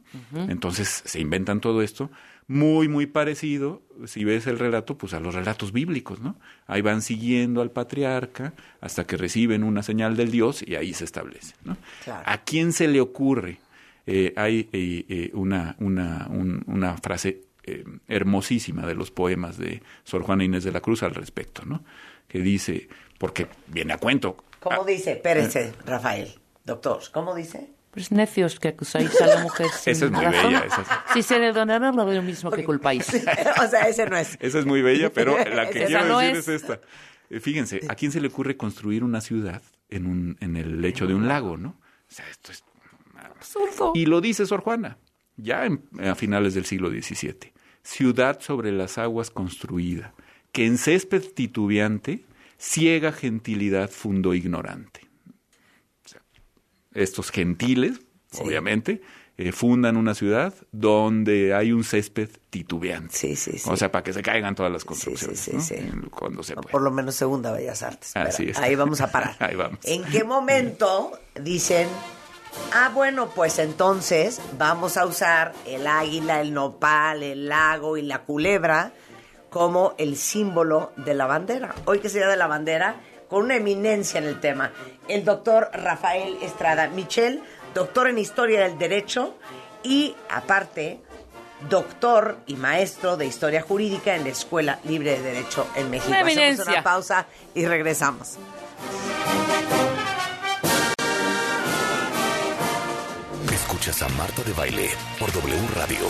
Entonces 0.48 1.02
se 1.04 1.20
inventan 1.20 1.60
todo 1.60 1.82
esto 1.82 2.10
muy, 2.48 2.88
muy 2.88 3.06
parecido, 3.06 3.82
si 4.06 4.24
ves 4.24 4.48
el 4.48 4.58
relato, 4.58 4.98
pues 4.98 5.14
a 5.14 5.20
los 5.20 5.34
relatos 5.36 5.72
bíblicos, 5.72 6.20
¿no? 6.20 6.34
Ahí 6.66 6.80
van 6.82 7.00
siguiendo 7.00 7.62
al 7.62 7.70
patriarca 7.70 8.54
hasta 8.80 9.04
que 9.06 9.16
reciben 9.16 9.62
una 9.62 9.84
señal 9.84 10.16
del 10.16 10.32
Dios 10.32 10.64
y 10.66 10.74
ahí 10.74 10.92
se 10.92 11.04
establece, 11.04 11.54
¿no? 11.64 11.76
Claro. 12.02 12.22
¿A 12.26 12.38
quién 12.38 12.72
se 12.72 12.88
le 12.88 13.00
ocurre? 13.00 13.58
Eh, 14.06 14.32
hay 14.36 14.68
eh, 14.72 15.04
eh, 15.08 15.30
una, 15.34 15.76
una, 15.78 16.26
un- 16.30 16.62
una 16.66 16.96
frase 16.96 17.42
eh, 17.64 17.84
hermosísima 18.08 18.86
de 18.86 18.94
los 18.94 19.10
poemas 19.10 19.56
de 19.58 19.82
Sor 20.04 20.22
Juana 20.22 20.44
Inés 20.44 20.64
de 20.64 20.72
la 20.72 20.80
Cruz 20.80 21.02
al 21.02 21.14
respecto, 21.14 21.64
¿no? 21.64 21.84
Que 22.28 22.40
dice, 22.40 22.88
porque 23.18 23.46
viene 23.68 23.92
a 23.92 23.98
cuento, 23.98 24.36
¿Cómo 24.60 24.84
dice? 24.84 25.10
Eh. 25.10 25.14
Espérese, 25.14 25.72
Rafael. 25.86 26.34
Doctor, 26.64 27.00
¿cómo 27.12 27.34
dice? 27.34 27.70
Pues 27.92 28.12
necios 28.12 28.60
que 28.60 28.68
acusáis 28.68 29.20
a 29.20 29.26
la 29.26 29.38
mujer 29.42 29.66
sin 29.70 29.92
Esa 29.92 30.04
es 30.04 30.10
muy 30.12 30.24
razón. 30.24 30.52
bella, 30.52 30.64
esa 30.66 30.82
es- 30.82 30.88
Si 31.14 31.22
se 31.22 31.38
le 31.38 31.52
donará 31.52 31.90
lo 31.90 32.22
mismo 32.22 32.50
que 32.50 32.62
culpáis. 32.64 33.08
o 33.64 33.66
sea, 33.68 33.88
ese 33.88 34.06
no 34.06 34.16
es. 34.16 34.36
Esa 34.40 34.58
es 34.60 34.66
muy 34.66 34.82
bella, 34.82 35.10
pero 35.12 35.36
la 35.38 35.68
que 35.70 35.84
quiero 35.86 36.04
no 36.04 36.18
decir 36.20 36.36
es. 36.36 36.48
es. 36.48 36.62
esta. 36.62 36.80
Fíjense, 37.40 37.80
¿a 37.88 37.94
quién 37.94 38.12
se 38.12 38.20
le 38.20 38.28
ocurre 38.28 38.56
construir 38.56 39.02
una 39.04 39.20
ciudad 39.20 39.62
en, 39.88 40.06
un, 40.06 40.36
en 40.40 40.56
el 40.56 40.80
lecho 40.82 41.06
de 41.06 41.14
un 41.14 41.26
lago, 41.26 41.56
no? 41.56 41.70
O 41.70 42.12
sea, 42.12 42.28
esto 42.30 42.52
es 42.52 42.62
absurdo. 43.40 43.92
Y 43.94 44.06
lo 44.06 44.20
dice 44.20 44.46
Sor 44.46 44.60
Juana, 44.60 44.98
ya 45.36 45.66
en- 45.66 45.82
a 46.00 46.14
finales 46.14 46.54
del 46.54 46.64
siglo 46.64 46.90
XVII. 46.90 47.52
Ciudad 47.82 48.40
sobre 48.40 48.72
las 48.72 48.98
aguas 48.98 49.30
construida, 49.30 50.14
que 50.52 50.66
en 50.66 50.76
césped 50.78 51.22
titubeante, 51.34 52.24
ciega 52.58 53.10
gentilidad 53.12 53.90
fundó 53.90 54.34
ignorante. 54.34 55.00
O 56.04 56.08
sea, 56.08 56.22
estos 56.92 57.30
gentiles, 57.30 58.00
obviamente, 58.38 59.00
eh, 59.38 59.52
fundan 59.52 59.96
una 59.96 60.14
ciudad 60.14 60.52
donde 60.70 61.54
hay 61.54 61.72
un 61.72 61.82
césped 61.84 62.28
titubeante. 62.50 63.16
Sí, 63.16 63.36
sí, 63.36 63.52
sí. 63.56 63.70
O 63.70 63.76
sea, 63.78 63.90
para 63.90 64.02
que 64.04 64.12
se 64.12 64.22
caigan 64.22 64.54
todas 64.54 64.70
las 64.70 64.84
construcciones, 64.84 65.40
sí, 65.40 65.52
¿no? 65.54 65.62
sí. 65.62 65.76
Cuando 66.10 66.42
se 66.42 66.54
puede. 66.54 66.68
Por 66.70 66.82
lo 66.82 66.90
menos 66.90 67.14
segunda 67.14 67.50
Bellas 67.50 67.82
Artes. 67.82 68.14
Así 68.14 68.42
Espera, 68.42 68.50
es. 68.50 68.58
Ahí 68.58 68.74
vamos 68.74 69.00
a 69.00 69.10
parar. 69.10 69.36
Ahí 69.40 69.56
vamos. 69.56 69.78
¿En 69.84 70.04
qué 70.04 70.24
momento 70.24 71.12
dicen 71.42 71.88
Ah, 72.72 72.90
bueno, 72.94 73.30
pues 73.30 73.58
entonces 73.58 74.40
vamos 74.56 74.96
a 74.96 75.06
usar 75.06 75.52
el 75.66 75.86
águila, 75.86 76.40
el 76.40 76.52
nopal, 76.52 77.22
el 77.22 77.48
lago 77.48 77.96
y 77.96 78.02
la 78.02 78.20
culebra 78.20 78.92
como 79.50 79.94
el 79.98 80.16
símbolo 80.16 80.92
de 80.96 81.14
la 81.14 81.26
bandera. 81.26 81.74
Hoy 81.84 81.98
que 81.98 82.08
sea 82.08 82.28
de 82.28 82.36
la 82.36 82.46
bandera, 82.46 82.96
con 83.28 83.44
una 83.44 83.56
eminencia 83.56 84.18
en 84.18 84.24
el 84.24 84.40
tema, 84.40 84.72
el 85.08 85.24
doctor 85.24 85.70
Rafael 85.72 86.38
Estrada 86.42 86.88
Michel, 86.88 87.42
doctor 87.74 88.08
en 88.08 88.18
Historia 88.18 88.62
del 88.62 88.78
Derecho 88.78 89.36
y 89.82 90.14
aparte 90.28 91.00
doctor 91.68 92.38
y 92.46 92.56
maestro 92.56 93.16
de 93.16 93.26
Historia 93.26 93.62
Jurídica 93.62 94.14
en 94.14 94.24
la 94.24 94.30
Escuela 94.30 94.78
Libre 94.84 95.12
de 95.12 95.22
Derecho 95.22 95.66
en 95.76 95.90
México. 95.90 96.08
Una 96.08 96.20
Hacemos 96.20 96.66
una 96.66 96.82
pausa 96.82 97.26
y 97.54 97.66
regresamos. 97.66 98.38
Escuchas 103.80 104.02
a 104.02 104.08
Marta 104.10 104.42
de 104.42 104.52
Baile 104.52 104.90
por 105.18 105.32
W 105.32 105.68
Radio 105.74 106.00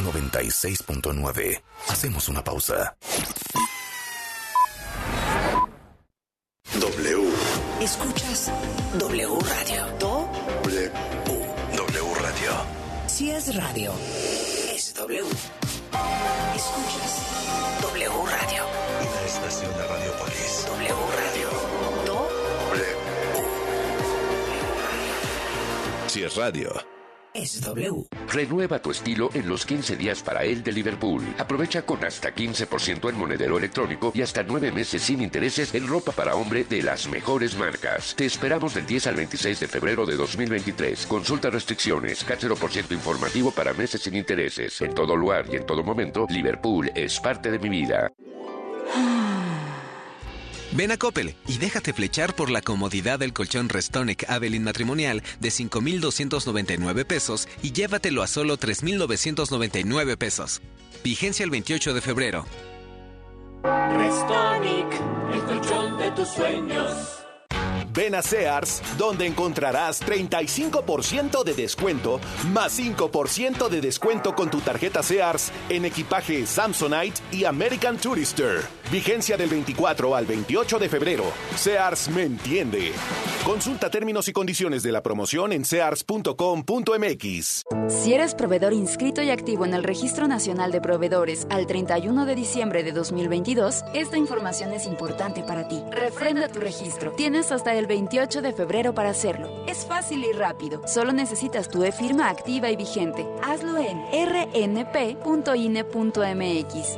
96.9. 0.00 1.62
Hacemos 1.88 2.28
una 2.28 2.42
pausa. 2.42 2.96
W. 6.80 7.32
Escuchas 7.80 8.50
W 8.98 9.38
Radio. 9.38 9.86
Do 10.00 10.28
W. 10.64 10.90
W 11.76 12.14
Radio. 12.20 12.50
si 13.06 13.30
es 13.30 13.54
radio, 13.54 13.92
es 14.74 14.92
W. 14.94 15.22
Escuchas 16.56 17.22
W 17.82 18.10
Radio. 18.26 18.64
Una 18.98 19.22
estación 19.26 19.72
de 19.76 19.86
Radiopolis. 19.86 20.66
W 20.66 20.94
Radio. 21.14 21.48
Do 22.04 22.28
Si 26.08 26.24
es 26.24 26.34
radio. 26.34 26.91
Renueva 28.32 28.80
tu 28.80 28.90
estilo 28.90 29.30
en 29.34 29.48
los 29.48 29.66
15 29.66 29.96
días 29.96 30.22
para 30.22 30.44
él 30.44 30.62
de 30.62 30.72
Liverpool. 30.72 31.22
Aprovecha 31.38 31.82
con 31.82 32.04
hasta 32.04 32.34
15% 32.34 33.10
en 33.10 33.18
monedero 33.18 33.58
electrónico 33.58 34.12
y 34.14 34.22
hasta 34.22 34.42
9 34.42 34.72
meses 34.72 35.02
sin 35.02 35.20
intereses 35.22 35.74
en 35.74 35.86
ropa 35.86 36.12
para 36.12 36.34
hombre 36.34 36.64
de 36.64 36.82
las 36.82 37.08
mejores 37.08 37.56
marcas. 37.56 38.14
Te 38.16 38.26
esperamos 38.26 38.74
del 38.74 38.86
10 38.86 39.06
al 39.08 39.16
26 39.16 39.60
de 39.60 39.68
febrero 39.68 40.06
de 40.06 40.16
2023. 40.16 41.06
Consulta 41.06 41.50
restricciones, 41.50 42.24
ciento 42.70 42.94
informativo 42.94 43.50
para 43.50 43.74
meses 43.74 44.00
sin 44.02 44.16
intereses. 44.16 44.80
En 44.80 44.94
todo 44.94 45.14
lugar 45.16 45.44
y 45.52 45.56
en 45.56 45.66
todo 45.66 45.82
momento, 45.82 46.26
Liverpool 46.30 46.90
es 46.94 47.20
parte 47.20 47.50
de 47.50 47.58
mi 47.58 47.68
vida. 47.68 48.10
Ven 50.74 50.90
a 50.90 50.96
Coppel 50.96 51.34
y 51.46 51.58
déjate 51.58 51.92
flechar 51.92 52.34
por 52.34 52.50
la 52.50 52.62
comodidad 52.62 53.18
del 53.18 53.34
colchón 53.34 53.68
Restonic 53.68 54.28
Avelin 54.30 54.64
matrimonial 54.64 55.22
de 55.38 55.50
5,299 55.50 57.04
pesos 57.04 57.46
y 57.62 57.72
llévatelo 57.72 58.22
a 58.22 58.26
solo 58.26 58.56
3,999 58.56 60.16
pesos. 60.16 60.62
Vigencia 61.04 61.44
el 61.44 61.50
28 61.50 61.92
de 61.92 62.00
febrero. 62.00 62.46
Restonic, 63.62 64.86
el 65.34 65.40
colchón 65.42 65.98
de 65.98 66.10
tus 66.12 66.28
sueños. 66.28 67.21
Ven 67.94 68.14
a 68.14 68.22
Sears, 68.22 68.82
donde 68.96 69.26
encontrarás 69.26 70.02
35% 70.02 71.44
de 71.44 71.54
descuento 71.54 72.20
más 72.52 72.78
5% 72.78 73.68
de 73.68 73.80
descuento 73.80 74.34
con 74.34 74.50
tu 74.50 74.60
tarjeta 74.60 75.02
Sears 75.02 75.52
en 75.68 75.84
equipaje 75.84 76.46
Samsonite 76.46 77.20
y 77.30 77.44
American 77.44 77.98
Tourister. 77.98 78.60
Vigencia 78.90 79.36
del 79.36 79.48
24 79.48 80.14
al 80.14 80.26
28 80.26 80.78
de 80.78 80.88
febrero. 80.88 81.24
Sears 81.56 82.08
me 82.08 82.24
entiende. 82.24 82.92
Consulta 83.44 83.90
términos 83.90 84.28
y 84.28 84.32
condiciones 84.32 84.82
de 84.82 84.92
la 84.92 85.02
promoción 85.02 85.52
en 85.52 85.64
sears.com.mx. 85.64 87.64
Si 87.88 88.14
eres 88.14 88.34
proveedor 88.34 88.72
inscrito 88.72 89.22
y 89.22 89.30
activo 89.30 89.64
en 89.64 89.74
el 89.74 89.82
Registro 89.82 90.28
Nacional 90.28 90.72
de 90.72 90.80
Proveedores 90.80 91.46
al 91.50 91.66
31 91.66 92.24
de 92.24 92.34
diciembre 92.34 92.84
de 92.84 92.92
2022, 92.92 93.84
esta 93.94 94.16
información 94.16 94.72
es 94.72 94.86
importante 94.86 95.42
para 95.42 95.68
ti. 95.68 95.82
Refrenda 95.90 96.48
tu 96.48 96.60
registro. 96.60 97.12
Tienes 97.12 97.50
hasta 97.50 97.74
el 97.74 97.81
28 97.86 98.42
de 98.42 98.52
febrero 98.52 98.94
para 98.94 99.10
hacerlo. 99.10 99.48
Es 99.66 99.86
fácil 99.86 100.24
y 100.24 100.32
rápido. 100.32 100.82
Solo 100.86 101.12
necesitas 101.12 101.68
tu 101.68 101.84
e-firma 101.84 102.28
activa 102.28 102.70
y 102.70 102.76
vigente. 102.76 103.26
Hazlo 103.42 103.78
en 103.78 104.02
rnp.ine.mx. 104.12 105.26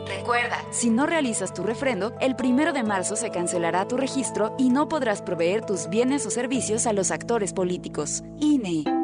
Recuerda, 0.06 0.64
si 0.70 0.90
no 0.90 1.06
realizas 1.06 1.54
tu 1.54 1.62
refrendo, 1.62 2.14
el 2.20 2.34
1 2.38 2.72
de 2.72 2.82
marzo 2.82 3.16
se 3.16 3.30
cancelará 3.30 3.86
tu 3.86 3.96
registro 3.96 4.54
y 4.58 4.70
no 4.70 4.88
podrás 4.88 5.22
proveer 5.22 5.64
tus 5.64 5.88
bienes 5.88 6.26
o 6.26 6.30
servicios 6.30 6.86
a 6.86 6.92
los 6.92 7.10
actores 7.10 7.52
políticos. 7.52 8.22
INE. 8.40 9.03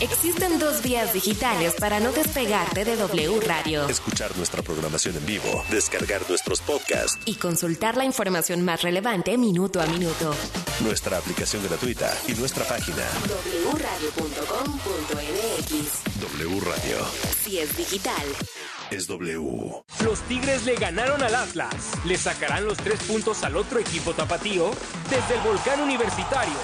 Existen 0.00 0.58
dos 0.58 0.82
vías 0.82 1.12
digitales 1.12 1.74
para 1.78 2.00
no 2.00 2.12
despegarte 2.12 2.84
de 2.84 2.96
W 2.96 3.40
Radio. 3.40 3.88
Escuchar 3.88 4.36
nuestra 4.36 4.62
programación 4.62 5.16
en 5.16 5.26
vivo, 5.26 5.64
descargar 5.70 6.22
nuestros 6.28 6.60
podcasts 6.60 7.18
y 7.24 7.36
consultar 7.36 7.96
la 7.96 8.04
información 8.04 8.62
más 8.62 8.82
relevante 8.82 9.38
minuto 9.38 9.80
a 9.80 9.86
minuto. 9.86 10.34
Nuestra 10.80 11.18
aplicación 11.18 11.62
gratuita 11.64 12.12
y 12.26 12.32
nuestra 12.32 12.64
página 12.64 13.04
wradio.com.mx. 13.72 16.20
W 16.20 16.60
Radio. 16.60 16.96
Si 17.42 17.58
es 17.58 17.76
digital. 17.76 18.24
Es 18.90 19.06
W. 19.06 19.82
Los 20.04 20.20
Tigres 20.22 20.64
le 20.64 20.74
ganaron 20.76 21.22
al 21.22 21.34
Atlas. 21.34 21.74
Le 22.04 22.16
sacarán 22.16 22.66
los 22.66 22.76
tres 22.78 23.00
puntos 23.04 23.42
al 23.42 23.56
otro 23.56 23.78
equipo 23.78 24.12
tapatío 24.12 24.70
desde 25.10 25.34
el 25.34 25.40
volcán 25.40 25.80
universitario. 25.80 26.54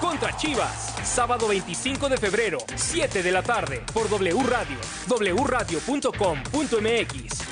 Contra 0.00 0.36
Chivas. 0.36 0.94
Sábado 1.04 1.48
25 1.48 2.08
de 2.08 2.16
febrero, 2.16 2.58
7 2.74 3.22
de 3.22 3.32
la 3.32 3.42
tarde, 3.42 3.84
por 3.92 4.08
W 4.08 4.42
Radio, 4.42 4.78
wradio.com.mx. 5.08 6.14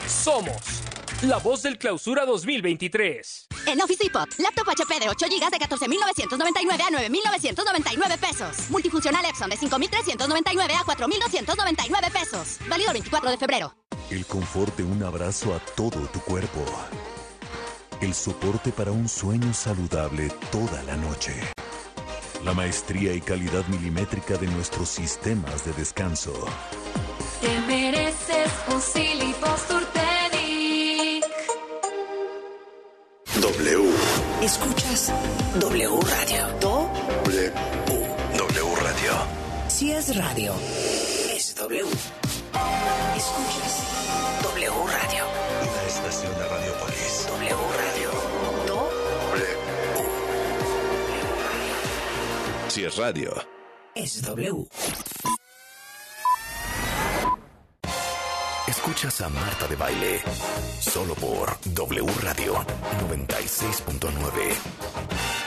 Somos 0.06 0.82
la 1.22 1.38
voz 1.38 1.62
del 1.62 1.78
clausura 1.78 2.26
2023. 2.26 3.46
En 3.66 3.80
Office 3.80 4.02
Depot, 4.02 4.28
laptop 4.38 4.68
HP 4.68 5.00
de 5.00 5.08
8 5.08 5.26
GB 5.26 5.50
de 5.50 5.58
14.999 5.58 6.80
a 6.80 6.90
9.999 6.90 8.18
pesos. 8.18 8.70
Multifuncional 8.70 9.24
Epson 9.24 9.50
de 9.50 9.56
5.399 9.56 10.72
a 10.72 10.84
4.299 10.84 12.10
pesos. 12.12 12.58
Válido 12.68 12.90
el 12.90 12.94
24 12.94 13.30
de 13.30 13.38
febrero. 13.38 13.74
El 14.10 14.26
confort 14.26 14.76
de 14.76 14.82
un 14.82 15.02
abrazo 15.04 15.54
a 15.54 15.60
todo 15.60 16.00
tu 16.08 16.20
cuerpo. 16.20 16.64
El 18.00 18.14
soporte 18.14 18.72
para 18.72 18.90
un 18.90 19.08
sueño 19.08 19.54
saludable 19.54 20.28
toda 20.50 20.82
la 20.82 20.96
noche. 20.96 21.32
La 22.44 22.52
maestría 22.54 23.14
y 23.14 23.20
calidad 23.20 23.66
milimétrica 23.68 24.36
de 24.36 24.46
nuestros 24.48 24.88
sistemas 24.88 25.64
de 25.64 25.72
descanso. 25.74 26.32
Te 27.40 27.60
mereces 27.66 28.50
un 28.68 28.80
Silly 28.80 29.32
W. 33.40 33.82
Escuchas 34.42 35.12
W 35.58 36.00
Radio. 36.00 36.46
W. 36.60 37.52
W 38.36 38.74
Radio. 38.76 39.12
Si 39.68 39.90
es 39.90 40.16
radio, 40.16 40.54
es 41.34 41.54
W. 41.56 41.82
Escuchas 43.16 43.82
W 44.42 44.70
Radio. 44.86 45.24
Una 45.62 45.82
estación 45.88 46.32
de 46.38 46.48
Radiopolis. 46.48 47.26
W 47.28 47.56
Radio. 47.78 48.11
Si 52.72 52.82
es 52.82 52.96
radio. 52.96 53.34
Es 53.94 54.22
W. 54.22 54.66
Escuchas 58.66 59.20
a 59.20 59.28
Marta 59.28 59.66
de 59.66 59.76
Baile. 59.76 60.22
Solo 60.80 61.14
por 61.16 61.50
W 61.66 62.06
Radio 62.22 62.54
96.9. 63.10 64.54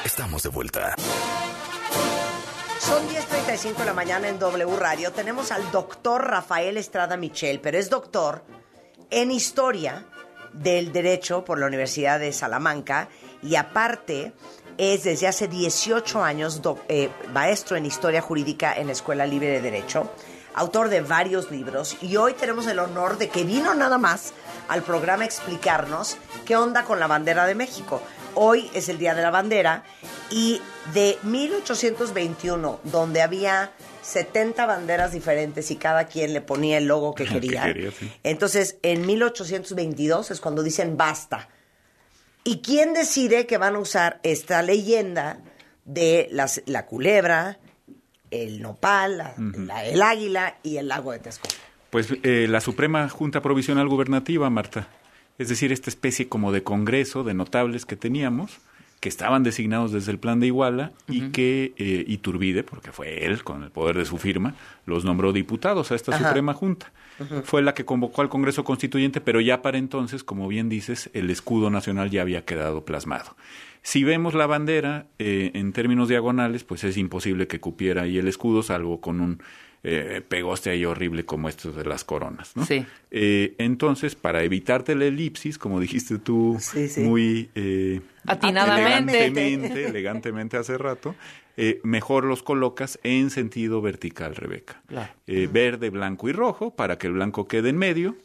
Estamos 0.06 0.44
de 0.44 0.50
vuelta. 0.50 0.96
Son 2.80 3.02
10.35 3.10 3.76
de 3.78 3.86
la 3.86 3.94
mañana 3.94 4.30
en 4.30 4.38
W 4.38 4.76
Radio. 4.78 5.12
Tenemos 5.12 5.52
al 5.52 5.72
doctor 5.72 6.28
Rafael 6.28 6.78
Estrada 6.78 7.18
Michel, 7.18 7.60
pero 7.60 7.80
es 7.80 7.90
doctor 7.90 8.44
en 9.10 9.32
historia 9.32 10.06
del 10.54 10.92
derecho 10.92 11.44
por 11.44 11.58
la 11.58 11.66
Universidad 11.66 12.20
de 12.20 12.32
Salamanca 12.32 13.10
y 13.42 13.56
aparte 13.56 14.34
es 14.78 15.04
desde 15.04 15.28
hace 15.28 15.48
18 15.48 16.24
años 16.24 16.62
eh, 16.88 17.10
maestro 17.34 17.78
en 17.78 17.86
historia 17.86 18.22
jurídica 18.22 18.74
en 18.74 18.88
la 18.88 18.94
Escuela 18.94 19.26
Libre 19.26 19.50
de 19.50 19.62
Derecho, 19.62 20.12
autor 20.54 20.90
de 20.90 21.02
varios 21.02 21.52
libros 21.52 21.98
y 22.02 22.16
hoy 22.18 22.34
tenemos 22.34 22.68
el 22.68 22.80
honor 22.80 23.18
de 23.18 23.30
que 23.30 23.44
vino 23.44 23.74
nada 23.74 23.98
más 23.98 24.34
al 24.68 24.82
programa 24.84 25.24
a 25.24 25.26
explicarnos 25.26 26.18
qué 26.46 26.56
onda 26.56 26.84
con 26.84 27.00
la 27.00 27.08
bandera 27.08 27.46
de 27.46 27.56
México. 27.56 28.02
Hoy 28.34 28.70
es 28.74 28.90
el 28.90 28.98
Día 28.98 29.16
de 29.16 29.22
la 29.22 29.32
Bandera 29.32 29.84
y 30.30 30.62
de 30.94 31.18
1821, 31.24 32.80
donde 32.84 33.22
había 33.22 33.72
70 34.02 34.66
banderas 34.66 35.12
diferentes 35.12 35.72
y 35.72 35.78
cada 35.78 36.06
quien 36.06 36.34
le 36.34 36.42
ponía 36.42 36.78
el 36.78 36.86
logo 36.86 37.16
que 37.16 37.26
Que 37.26 37.34
quería. 37.34 37.64
quería, 37.64 37.92
sí. 37.92 38.12
Entonces, 38.24 38.78
en 38.82 39.06
1822 39.06 40.32
es 40.32 40.42
cuando 40.42 40.64
dicen 40.64 40.98
basta. 40.98 41.50
¿Y 42.46 42.60
quién 42.62 42.94
decide 42.94 43.46
que 43.48 43.58
van 43.58 43.76
a 43.76 43.80
usar 43.80 44.20
esta 44.24 44.62
leyenda 44.62 45.40
de 45.84 46.30
las- 46.32 46.62
la 46.68 46.86
culebra, 46.86 47.58
el 48.32 48.62
nopal, 48.62 49.18
la- 49.18 49.34
la- 49.38 49.84
el 49.86 50.02
águila 50.02 50.58
y 50.64 50.78
el 50.78 50.88
lago 50.88 51.12
de 51.12 51.20
Texcoco? 51.20 51.54
Pues 51.90 52.08
eh, 52.24 52.46
la 52.50 52.62
Suprema 52.62 53.10
Junta 53.10 53.42
Provisional 53.42 53.88
Gubernativa, 53.88 54.50
Marta. 54.50 54.88
Es 55.38 55.50
decir, 55.50 55.72
esta 55.72 55.90
especie 55.90 56.30
como 56.30 56.52
de 56.52 56.64
congreso 56.64 57.24
de 57.24 57.34
notables 57.34 57.86
que 57.86 57.96
teníamos, 57.96 58.58
que 59.00 59.10
estaban 59.10 59.44
designados 59.44 59.92
desde 59.92 60.12
el 60.12 60.20
plan 60.20 60.40
de 60.40 60.48
Iguala 60.48 60.92
y 61.08 61.30
que 61.32 61.74
eh, 61.78 62.06
Iturbide, 62.08 62.64
porque 62.64 62.92
fue 62.92 63.26
él, 63.26 63.44
con 63.44 63.64
el 63.64 63.72
poder 63.72 63.98
de 63.98 64.06
su 64.06 64.18
firma, 64.18 64.56
los 64.86 65.04
nombró 65.04 65.34
diputados 65.34 65.92
a 65.92 65.96
esta 65.96 66.16
Ajá. 66.16 66.28
Suprema 66.28 66.54
Junta. 66.54 66.92
Fue 67.44 67.62
la 67.62 67.74
que 67.74 67.86
convocó 67.86 68.22
al 68.22 68.30
Congreso 68.30 68.64
Constituyente, 68.64 69.22
pero 69.22 69.40
ya 69.42 69.62
para 69.62 69.78
entonces, 69.78 70.24
como 70.24 70.48
bien 70.48 70.70
dices, 70.70 71.10
el 71.14 71.30
escudo 71.30 71.70
nacional 71.70 72.10
ya 72.10 72.22
había 72.22 72.46
quedado 72.46 72.86
plasmado. 72.86 73.36
Si 73.82 74.04
vemos 74.04 74.34
la 74.34 74.48
bandera 74.48 75.06
eh, 75.20 75.52
en 75.54 75.72
términos 75.72 76.10
diagonales, 76.10 76.64
pues 76.64 76.84
es 76.84 76.98
imposible 76.98 77.48
que 77.48 77.60
cupiera 77.60 78.02
ahí 78.04 78.18
el 78.18 78.28
escudo, 78.28 78.64
salvo 78.64 79.00
con 79.00 79.22
un 79.22 79.40
eh, 79.88 80.24
pegoste 80.28 80.72
ahí 80.72 80.84
horrible 80.84 81.26
como 81.26 81.48
estos 81.48 81.76
de 81.76 81.86
las 81.86 82.04
coronas. 82.04 82.54
¿no? 82.56 82.66
Sí. 82.66 82.84
Eh, 83.12 83.54
entonces, 83.60 84.16
para 84.16 84.42
evitarte 84.42 84.96
la 84.96 85.06
elipsis, 85.06 85.60
como 85.60 85.80
dijiste 85.80 86.18
tú 86.18 86.58
muy 86.98 87.52
eh, 87.54 88.02
Atinadamente. 88.26 89.28
elegantemente, 89.28 89.86
elegantemente 89.86 90.58
hace 90.58 90.80
rato, 90.80 91.14
eh, 91.58 91.80
mejor 91.84 92.26
los 92.26 92.44
colocas 92.44 93.00
en 93.04 93.30
sentido 93.30 93.82
vertical, 93.82 94.36
Rebeca. 94.36 94.82
Claro. 94.88 95.14
Eh, 95.28 95.48
Verde, 95.52 95.90
blanco 95.90 96.30
y 96.30 96.32
rojo, 96.32 96.76
para 96.76 96.98
que 96.98 97.08
el 97.08 97.14
blanco 97.14 97.48
quede 97.48 97.70
en 97.70 97.78
medio. 97.78 98.16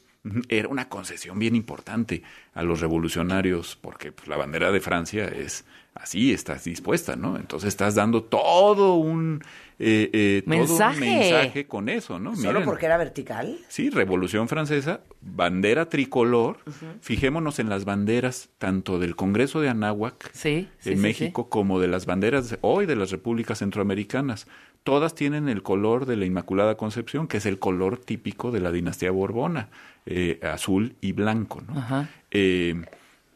Era 0.49 0.69
una 0.69 0.89
concesión 0.89 1.39
bien 1.39 1.57
importante 1.57 2.23
a 2.53 2.63
los 2.63 2.81
revolucionarios, 2.81 3.77
porque 3.81 4.13
pues, 4.13 4.29
la 4.29 4.37
bandera 4.37 4.71
de 4.71 4.81
Francia 4.81 5.25
es 5.27 5.65
así, 5.95 6.33
estás 6.33 6.65
dispuesta, 6.65 7.17
¿no? 7.17 7.37
Entonces 7.37 7.69
estás 7.69 7.95
dando 7.95 8.23
todo 8.23 8.95
un, 8.97 9.43
eh, 9.79 10.09
eh, 10.13 10.43
todo 10.45 10.55
un 10.55 10.61
Mensaje. 10.61 11.01
mensaje 11.01 11.67
con 11.67 11.89
eso, 11.89 12.19
¿no? 12.19 12.35
¿Solo 12.37 12.49
Miren, 12.53 12.65
porque 12.65 12.87
era 12.87 12.97
vertical? 12.97 13.59
Sí, 13.69 13.91
Revolución 13.91 14.49
Francesa, 14.49 15.01
bandera 15.21 15.89
tricolor. 15.89 16.59
Fijémonos 17.01 17.59
en 17.59 17.69
las 17.69 17.85
banderas 17.85 18.49
tanto 18.59 18.99
del 18.99 19.17
Congreso 19.17 19.61
de 19.61 19.69
Anáhuac 19.69 20.31
sí, 20.33 20.69
en 20.85 20.97
sí, 20.97 20.97
México 20.97 21.49
como 21.51 21.81
de 21.81 21.89
las 21.89 22.07
banderas 22.07 22.51
de- 22.51 22.59
hoy 22.63 22.87
de 22.87 22.97
las 22.97 23.11
repúblicas 23.11 23.59
centroamericanas. 23.59 24.47
Todas 24.85 25.15
tienen 25.15 25.49
el 25.51 25.63
color 25.63 26.07
de 26.07 26.17
la 26.17 26.25
Inmaculada 26.25 26.77
Concepción, 26.77 27.27
que 27.29 27.37
es 27.37 27.45
el 27.47 27.59
color 27.59 27.99
típico 27.99 28.51
de 28.51 28.61
la 28.61 28.73
dinastía 28.73 29.11
Borbona, 29.11 29.69
eh, 30.07 30.41
azul 30.43 30.95
y 31.03 31.13
blanco. 31.13 31.61
¿no? 31.69 31.79
Ajá. 31.79 32.09
Eh, 32.31 32.83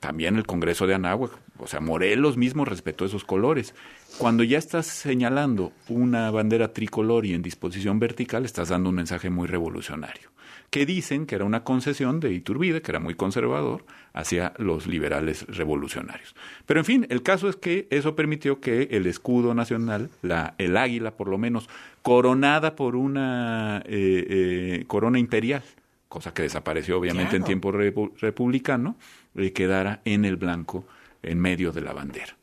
también 0.01 0.37
el 0.37 0.47
Congreso 0.47 0.87
de 0.87 0.95
Anáhuac, 0.95 1.33
o 1.59 1.67
sea, 1.67 1.81
Morelos 1.81 2.37
mismo 2.37 2.65
respetó 2.65 3.05
esos 3.05 3.25
colores. 3.25 3.75
Cuando 4.19 4.43
ya 4.43 4.59
estás 4.59 4.87
señalando 4.87 5.73
una 5.89 6.31
bandera 6.31 6.73
tricolor 6.73 7.27
y 7.27 7.35
en 7.35 7.43
disposición 7.43 7.99
vertical, 7.99 8.45
estás 8.45 8.69
dando 8.69 8.91
un 8.91 8.97
mensaje 8.97 9.31
muy 9.31 9.47
revolucionario, 9.49 10.31
que 10.71 10.87
dicen 10.87 11.27
que 11.27 11.37
era 11.37 11.45
una 11.45 11.65
concesión 11.65 12.21
de 12.21 12.33
Iturbide, 12.33 12.83
que 12.83 12.91
era 12.93 13.01
muy 13.01 13.15
conservador, 13.15 13.85
hacia 14.13 14.53
los 14.59 14.87
liberales 14.87 15.47
revolucionarios. 15.49 16.35
Pero 16.67 16.81
en 16.81 16.87
fin, 16.87 17.07
el 17.11 17.23
caso 17.23 17.49
es 17.49 17.57
que 17.57 17.87
eso 17.91 18.15
permitió 18.15 18.61
que 18.61 18.89
el 18.93 19.07
escudo 19.07 19.55
nacional, 19.55 20.11
la, 20.23 20.55
el 20.59 20.77
águila 20.77 21.13
por 21.13 21.29
lo 21.29 21.39
menos, 21.39 21.69
coronada 22.03 22.77
por 22.77 22.95
una 22.95 23.83
eh, 23.87 24.27
eh, 24.29 24.85
corona 24.87 25.19
imperial, 25.19 25.63
cosa 26.09 26.33
que 26.33 26.43
desapareció 26.43 26.99
obviamente 26.99 27.35
en 27.35 27.43
tiempo 27.43 27.73
repu- 27.73 28.13
republicano, 28.21 28.97
eh, 29.35 29.53
quedara 29.53 30.01
en 30.05 30.25
el 30.25 30.37
blanco, 30.37 30.85
en 31.25 31.39
medio 31.41 31.73
de 31.73 31.81
la 31.81 31.93
bandera. 31.93 32.37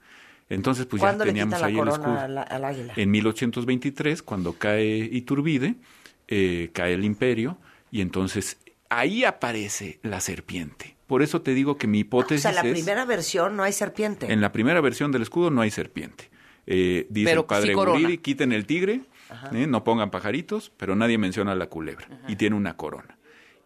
Entonces, 0.49 0.85
pues 0.85 1.01
ya 1.01 1.07
¿Cuándo 1.07 1.23
le 1.25 1.31
teníamos 1.31 1.61
ahí 1.61 1.73
la 1.75 1.81
el 1.81 1.87
escudo. 1.87 2.19
al, 2.19 2.37
al 2.37 2.65
águila? 2.65 2.93
En 2.97 3.11
1823, 3.11 4.21
cuando 4.21 4.53
cae 4.53 4.97
Iturbide, 5.11 5.75
eh, 6.27 6.69
cae 6.73 6.93
el 6.93 7.05
imperio, 7.05 7.57
y 7.89 8.01
entonces 8.01 8.57
ahí 8.89 9.23
aparece 9.23 9.99
la 10.03 10.19
serpiente. 10.19 10.97
Por 11.07 11.21
eso 11.21 11.41
te 11.41 11.53
digo 11.53 11.77
que 11.77 11.87
mi 11.87 11.99
O 11.99 12.01
hipótesis 12.01 12.41
sea, 12.41 12.51
en 12.51 12.55
la 12.55 12.61
es... 12.63 12.73
primera 12.73 13.05
versión 13.05 13.55
no 13.55 13.63
hay 13.63 13.73
serpiente. 13.73 14.31
En 14.31 14.41
la 14.41 14.51
primera 14.51 14.81
versión 14.81 15.11
del 15.11 15.21
escudo 15.21 15.51
no 15.51 15.61
hay 15.61 15.71
serpiente. 15.71 16.29
Eh, 16.67 17.07
dice 17.09 17.29
Pero 17.29 17.41
el 17.41 17.47
padre 17.47 17.75
sí 18.07 18.17
quiten 18.19 18.51
el 18.51 18.65
tigre, 18.65 19.01
eh, 19.51 19.67
no 19.67 19.83
pongan 19.83 20.11
pajaritos, 20.11 20.71
pero 20.77 20.95
nadie 20.95 21.17
menciona 21.17 21.55
la 21.55 21.67
culebra. 21.67 22.07
Y 22.27 22.35
tiene 22.35 22.55
una 22.55 22.75
corona. 22.77 23.17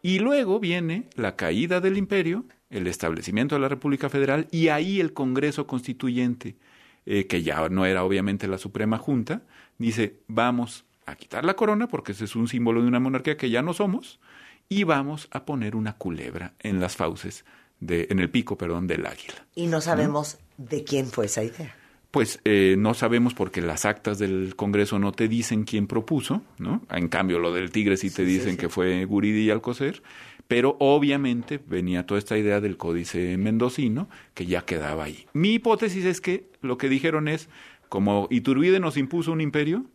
Y 0.02 0.20
luego 0.20 0.60
viene 0.60 1.08
la 1.16 1.36
caída 1.36 1.82
del 1.82 1.98
imperio, 1.98 2.46
el 2.76 2.88
establecimiento 2.88 3.56
de 3.56 3.62
la 3.62 3.70
República 3.70 4.10
Federal 4.10 4.48
y 4.52 4.68
ahí 4.68 5.00
el 5.00 5.14
Congreso 5.14 5.66
Constituyente, 5.66 6.58
eh, 7.06 7.26
que 7.26 7.42
ya 7.42 7.70
no 7.70 7.86
era 7.86 8.04
obviamente 8.04 8.48
la 8.48 8.58
Suprema 8.58 8.98
Junta, 8.98 9.44
dice, 9.78 10.18
vamos 10.28 10.86
a 11.06 11.16
quitar 11.16 11.46
la 11.46 11.56
corona 11.56 11.88
porque 11.88 12.12
ese 12.12 12.26
es 12.26 12.36
un 12.36 12.48
símbolo 12.48 12.82
de 12.82 12.88
una 12.88 13.00
monarquía 13.00 13.38
que 13.38 13.50
ya 13.50 13.62
no 13.62 13.74
somos 13.74 14.20
y 14.68 14.84
vamos 14.84 15.28
a 15.32 15.46
poner 15.46 15.76
una 15.76 15.94
culebra 15.94 16.54
en 16.60 16.80
las 16.80 16.96
fauces, 16.96 17.46
de, 17.80 18.08
en 18.10 18.20
el 18.20 18.30
pico, 18.30 18.58
perdón, 18.58 18.88
del 18.88 19.06
águila. 19.06 19.46
Y 19.56 19.68
no 19.68 19.80
sabemos 19.80 20.38
de 20.58 20.84
quién 20.84 21.08
fue 21.08 21.28
esa 21.28 21.44
idea. 21.44 21.76
Pues 22.12 22.40
eh, 22.46 22.76
no 22.78 22.94
sabemos 22.94 23.34
porque 23.34 23.62
las 23.62 23.86
actas 23.86 24.18
del 24.18 24.56
Congreso 24.56 25.00
no 25.00 25.12
te 25.12 25.28
dicen 25.28 25.66
quién 25.66 25.86
propuso, 25.86 26.42
¿no? 26.58 26.82
En 26.90 27.10
cambio, 27.10 27.40
lo 27.40 27.54
del 27.54 27.72
tigre 27.72 27.98
sí 27.98 28.10
te 28.10 28.24
dicen 28.24 28.56
que 28.56 28.70
fue 28.70 29.04
Guridi 29.04 29.44
y 29.44 29.50
Alcocer, 29.52 30.02
Pero 30.48 30.78
obviamente 30.80 31.60
venía 31.66 32.06
toda 32.06 32.20
esta 32.20 32.38
idea 32.38 32.62
del 32.62 32.78
códice 32.78 33.38
mendocino 33.38 34.08
que 34.34 34.46
ya 34.46 34.62
quedaba 34.62 35.06
ahí. 35.06 35.26
Mi 35.34 35.54
hipótesis 35.54 36.06
es 36.06 36.22
que 36.22 36.50
lo 36.62 36.78
que 36.78 36.90
dijeron 36.90 37.28
es, 37.28 37.50
como 37.90 38.28
Iturbide 38.30 38.80
nos 38.80 38.98
impuso 38.98 39.32
un 39.32 39.42
imperio, 39.42 39.86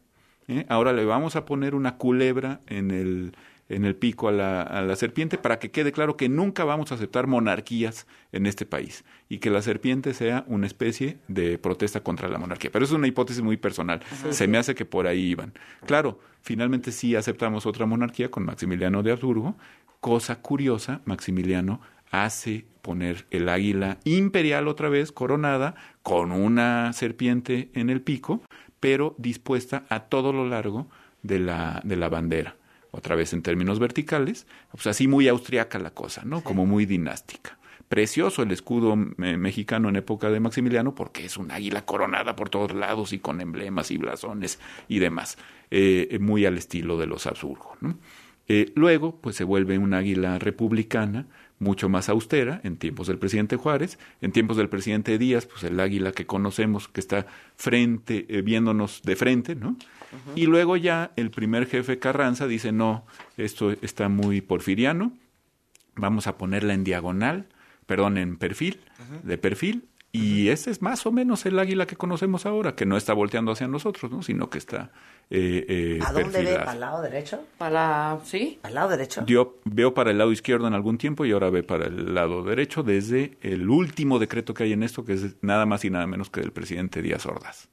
¿eh? 0.48 0.66
ahora 0.68 0.92
le 0.92 1.04
vamos 1.04 1.36
a 1.36 1.44
poner 1.44 1.74
una 1.74 1.96
culebra 1.96 2.60
en 2.66 2.90
el, 2.90 3.32
en 3.68 3.84
el 3.84 3.94
pico 3.94 4.28
a 4.28 4.32
la, 4.32 4.62
a 4.62 4.82
la 4.82 4.96
serpiente 4.96 5.38
para 5.38 5.58
que 5.58 5.70
quede 5.70 5.92
claro 5.92 6.16
que 6.16 6.28
nunca 6.28 6.64
vamos 6.64 6.90
a 6.90 6.96
aceptar 6.96 7.26
monarquías 7.26 8.06
en 8.32 8.46
este 8.46 8.66
país 8.66 9.04
y 9.28 9.38
que 9.38 9.48
la 9.48 9.62
serpiente 9.62 10.12
sea 10.12 10.44
una 10.48 10.66
especie 10.66 11.18
de 11.28 11.56
protesta 11.56 12.02
contra 12.02 12.28
la 12.28 12.38
monarquía. 12.38 12.70
Pero 12.72 12.84
es 12.84 12.90
una 12.90 13.06
hipótesis 13.06 13.42
muy 13.42 13.56
personal. 13.56 14.00
Se 14.30 14.48
me 14.48 14.58
hace 14.58 14.74
que 14.74 14.84
por 14.84 15.06
ahí 15.06 15.20
iban. 15.20 15.54
Claro, 15.86 16.18
finalmente 16.42 16.90
sí 16.90 17.14
aceptamos 17.14 17.64
otra 17.64 17.86
monarquía 17.86 18.30
con 18.30 18.44
Maximiliano 18.44 19.02
de 19.04 19.12
Habsburgo. 19.12 19.56
Cosa 20.00 20.40
curiosa, 20.40 21.02
Maximiliano 21.04 21.80
hace 22.10 22.64
poner 22.82 23.26
el 23.30 23.48
águila 23.50 23.98
imperial 24.04 24.66
otra 24.66 24.88
vez 24.88 25.12
coronada 25.12 25.74
con 26.02 26.32
una 26.32 26.92
serpiente 26.94 27.70
en 27.74 27.90
el 27.90 28.00
pico, 28.00 28.40
pero 28.80 29.14
dispuesta 29.18 29.84
a 29.90 30.00
todo 30.04 30.32
lo 30.32 30.48
largo 30.48 30.88
de 31.22 31.38
la, 31.38 31.82
de 31.84 31.96
la 31.96 32.08
bandera 32.08 32.56
otra 32.92 33.14
vez 33.14 33.32
en 33.34 33.42
términos 33.42 33.78
verticales, 33.78 34.46
pues 34.72 34.86
así 34.88 35.06
muy 35.06 35.28
austriaca 35.28 35.78
la 35.78 35.90
cosa, 35.90 36.22
¿no? 36.24 36.42
Como 36.42 36.66
muy 36.66 36.86
dinástica. 36.86 37.56
Precioso 37.88 38.42
el 38.42 38.50
escudo 38.50 38.96
me- 38.96 39.36
mexicano 39.36 39.88
en 39.88 39.96
época 39.96 40.30
de 40.30 40.40
Maximiliano 40.40 40.94
porque 40.94 41.24
es 41.26 41.36
un 41.36 41.50
águila 41.52 41.84
coronada 41.84 42.34
por 42.34 42.48
todos 42.48 42.72
lados 42.72 43.12
y 43.12 43.18
con 43.18 43.40
emblemas 43.40 43.90
y 43.90 43.98
blasones 43.98 44.58
y 44.88 44.98
demás, 44.98 45.38
eh, 45.70 46.18
muy 46.20 46.46
al 46.46 46.56
estilo 46.56 46.98
de 46.98 47.06
los 47.06 47.26
Habsburgo, 47.26 47.76
¿no? 47.80 47.96
Eh, 48.48 48.72
luego, 48.74 49.20
pues 49.20 49.36
se 49.36 49.44
vuelve 49.44 49.78
un 49.78 49.94
águila 49.94 50.38
republicana, 50.38 51.26
mucho 51.58 51.88
más 51.88 52.08
austera, 52.08 52.60
en 52.64 52.76
tiempos 52.76 53.06
del 53.06 53.18
presidente 53.18 53.56
Juárez, 53.56 53.98
en 54.22 54.32
tiempos 54.32 54.56
del 54.56 54.68
presidente 54.68 55.18
Díaz, 55.18 55.46
pues 55.46 55.62
el 55.62 55.78
águila 55.78 56.12
que 56.12 56.26
conocemos, 56.26 56.88
que 56.88 57.00
está 57.00 57.26
frente, 57.56 58.26
eh, 58.28 58.42
viéndonos 58.42 59.02
de 59.02 59.14
frente, 59.14 59.54
¿no? 59.54 59.76
Y 60.34 60.46
luego 60.46 60.76
ya 60.76 61.12
el 61.14 61.30
primer 61.30 61.66
jefe 61.66 62.00
Carranza 62.00 62.48
dice, 62.48 62.72
no, 62.72 63.06
esto 63.36 63.70
está 63.82 64.08
muy 64.08 64.40
porfiriano, 64.40 65.12
vamos 65.94 66.26
a 66.26 66.36
ponerla 66.36 66.74
en 66.74 66.82
diagonal, 66.82 67.46
perdón, 67.86 68.18
en 68.18 68.36
perfil, 68.36 68.80
de 69.22 69.38
perfil, 69.38 69.84
y 70.12 70.48
ese 70.48 70.70
es 70.70 70.82
más 70.82 71.06
o 71.06 71.12
menos 71.12 71.46
el 71.46 71.58
águila 71.58 71.86
que 71.86 71.96
conocemos 71.96 72.46
ahora, 72.46 72.74
que 72.74 72.86
no 72.86 72.96
está 72.96 73.12
volteando 73.12 73.52
hacia 73.52 73.68
nosotros, 73.68 74.10
¿no? 74.10 74.22
sino 74.22 74.50
que 74.50 74.58
está 74.58 74.90
eh, 75.32 75.64
eh, 75.68 76.00
¿A 76.04 76.12
dónde 76.12 76.42
ve? 76.42 76.56
¿Para 76.56 76.72
el 76.72 76.80
lado 76.80 77.02
derecho? 77.02 77.44
Para, 77.56 78.18
¿sí? 78.24 78.58
¿Para 78.60 78.70
el 78.70 78.74
lado 78.74 78.88
derecho? 78.88 79.24
Yo 79.26 79.60
veo 79.64 79.94
para 79.94 80.10
el 80.10 80.18
lado 80.18 80.32
izquierdo 80.32 80.66
en 80.66 80.74
algún 80.74 80.98
tiempo 80.98 81.24
y 81.24 81.30
ahora 81.30 81.50
ve 81.50 81.62
para 81.62 81.86
el 81.86 82.14
lado 82.14 82.42
derecho 82.42 82.82
desde 82.82 83.38
el 83.40 83.70
último 83.70 84.18
decreto 84.18 84.54
que 84.54 84.64
hay 84.64 84.72
en 84.72 84.82
esto, 84.82 85.04
que 85.04 85.12
es 85.12 85.36
nada 85.40 85.66
más 85.66 85.84
y 85.84 85.90
nada 85.90 86.08
menos 86.08 86.30
que 86.30 86.40
del 86.40 86.50
presidente 86.50 87.00
Díaz 87.00 87.26
Ordaz. 87.26 87.68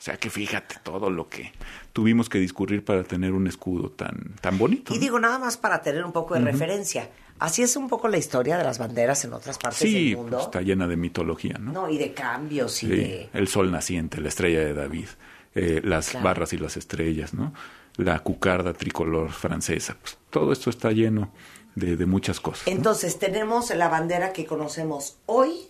O 0.00 0.02
sea 0.02 0.16
que 0.16 0.30
fíjate 0.30 0.76
todo 0.82 1.10
lo 1.10 1.28
que 1.28 1.52
tuvimos 1.92 2.30
que 2.30 2.38
discurrir 2.38 2.82
para 2.82 3.04
tener 3.04 3.32
un 3.32 3.46
escudo 3.46 3.90
tan, 3.90 4.34
tan 4.40 4.56
bonito. 4.56 4.94
Y 4.94 4.96
¿no? 4.96 5.00
digo 5.02 5.20
nada 5.20 5.38
más 5.38 5.58
para 5.58 5.82
tener 5.82 6.02
un 6.06 6.12
poco 6.12 6.32
de 6.34 6.40
referencia. 6.40 7.10
Así 7.38 7.62
es 7.62 7.76
un 7.76 7.86
poco 7.88 8.08
la 8.08 8.16
historia 8.16 8.56
de 8.56 8.64
las 8.64 8.78
banderas 8.78 9.24
en 9.26 9.34
otras 9.34 9.58
partes 9.58 9.78
Sí, 9.80 10.08
del 10.08 10.16
mundo. 10.16 10.36
pues, 10.38 10.44
está 10.46 10.62
llena 10.62 10.86
de 10.86 10.96
mitología, 10.96 11.58
¿no? 11.60 11.72
No, 11.72 11.90
y 11.90 11.98
de 11.98 12.14
cambios 12.14 12.82
y 12.82 12.86
Sí, 12.86 12.92
de... 12.96 13.28
el 13.34 13.46
sol 13.48 13.70
naciente, 13.70 14.20
la 14.22 14.28
estrella 14.28 14.60
de 14.60 14.72
David, 14.72 15.08
eh, 15.54 15.82
las 15.84 16.08
Claro. 16.10 16.24
barras 16.24 16.52
y 16.54 16.56
las 16.58 16.78
estrellas, 16.78 17.34
¿no? 17.34 17.52
La 17.96 18.20
cucarda 18.20 18.72
tricolor 18.72 19.30
francesa. 19.32 19.96
Pues, 20.00 20.16
todo 20.30 20.52
esto 20.52 20.70
está 20.70 20.92
lleno 20.92 21.30
de, 21.74 21.96
de 21.96 22.06
muchas 22.06 22.40
cosas. 22.40 22.66
¿no? 22.66 22.72
Entonces 22.72 23.18
tenemos 23.18 23.68
la 23.74 23.88
bandera 23.90 24.32
que 24.32 24.46
conocemos 24.46 25.18
hoy 25.26 25.66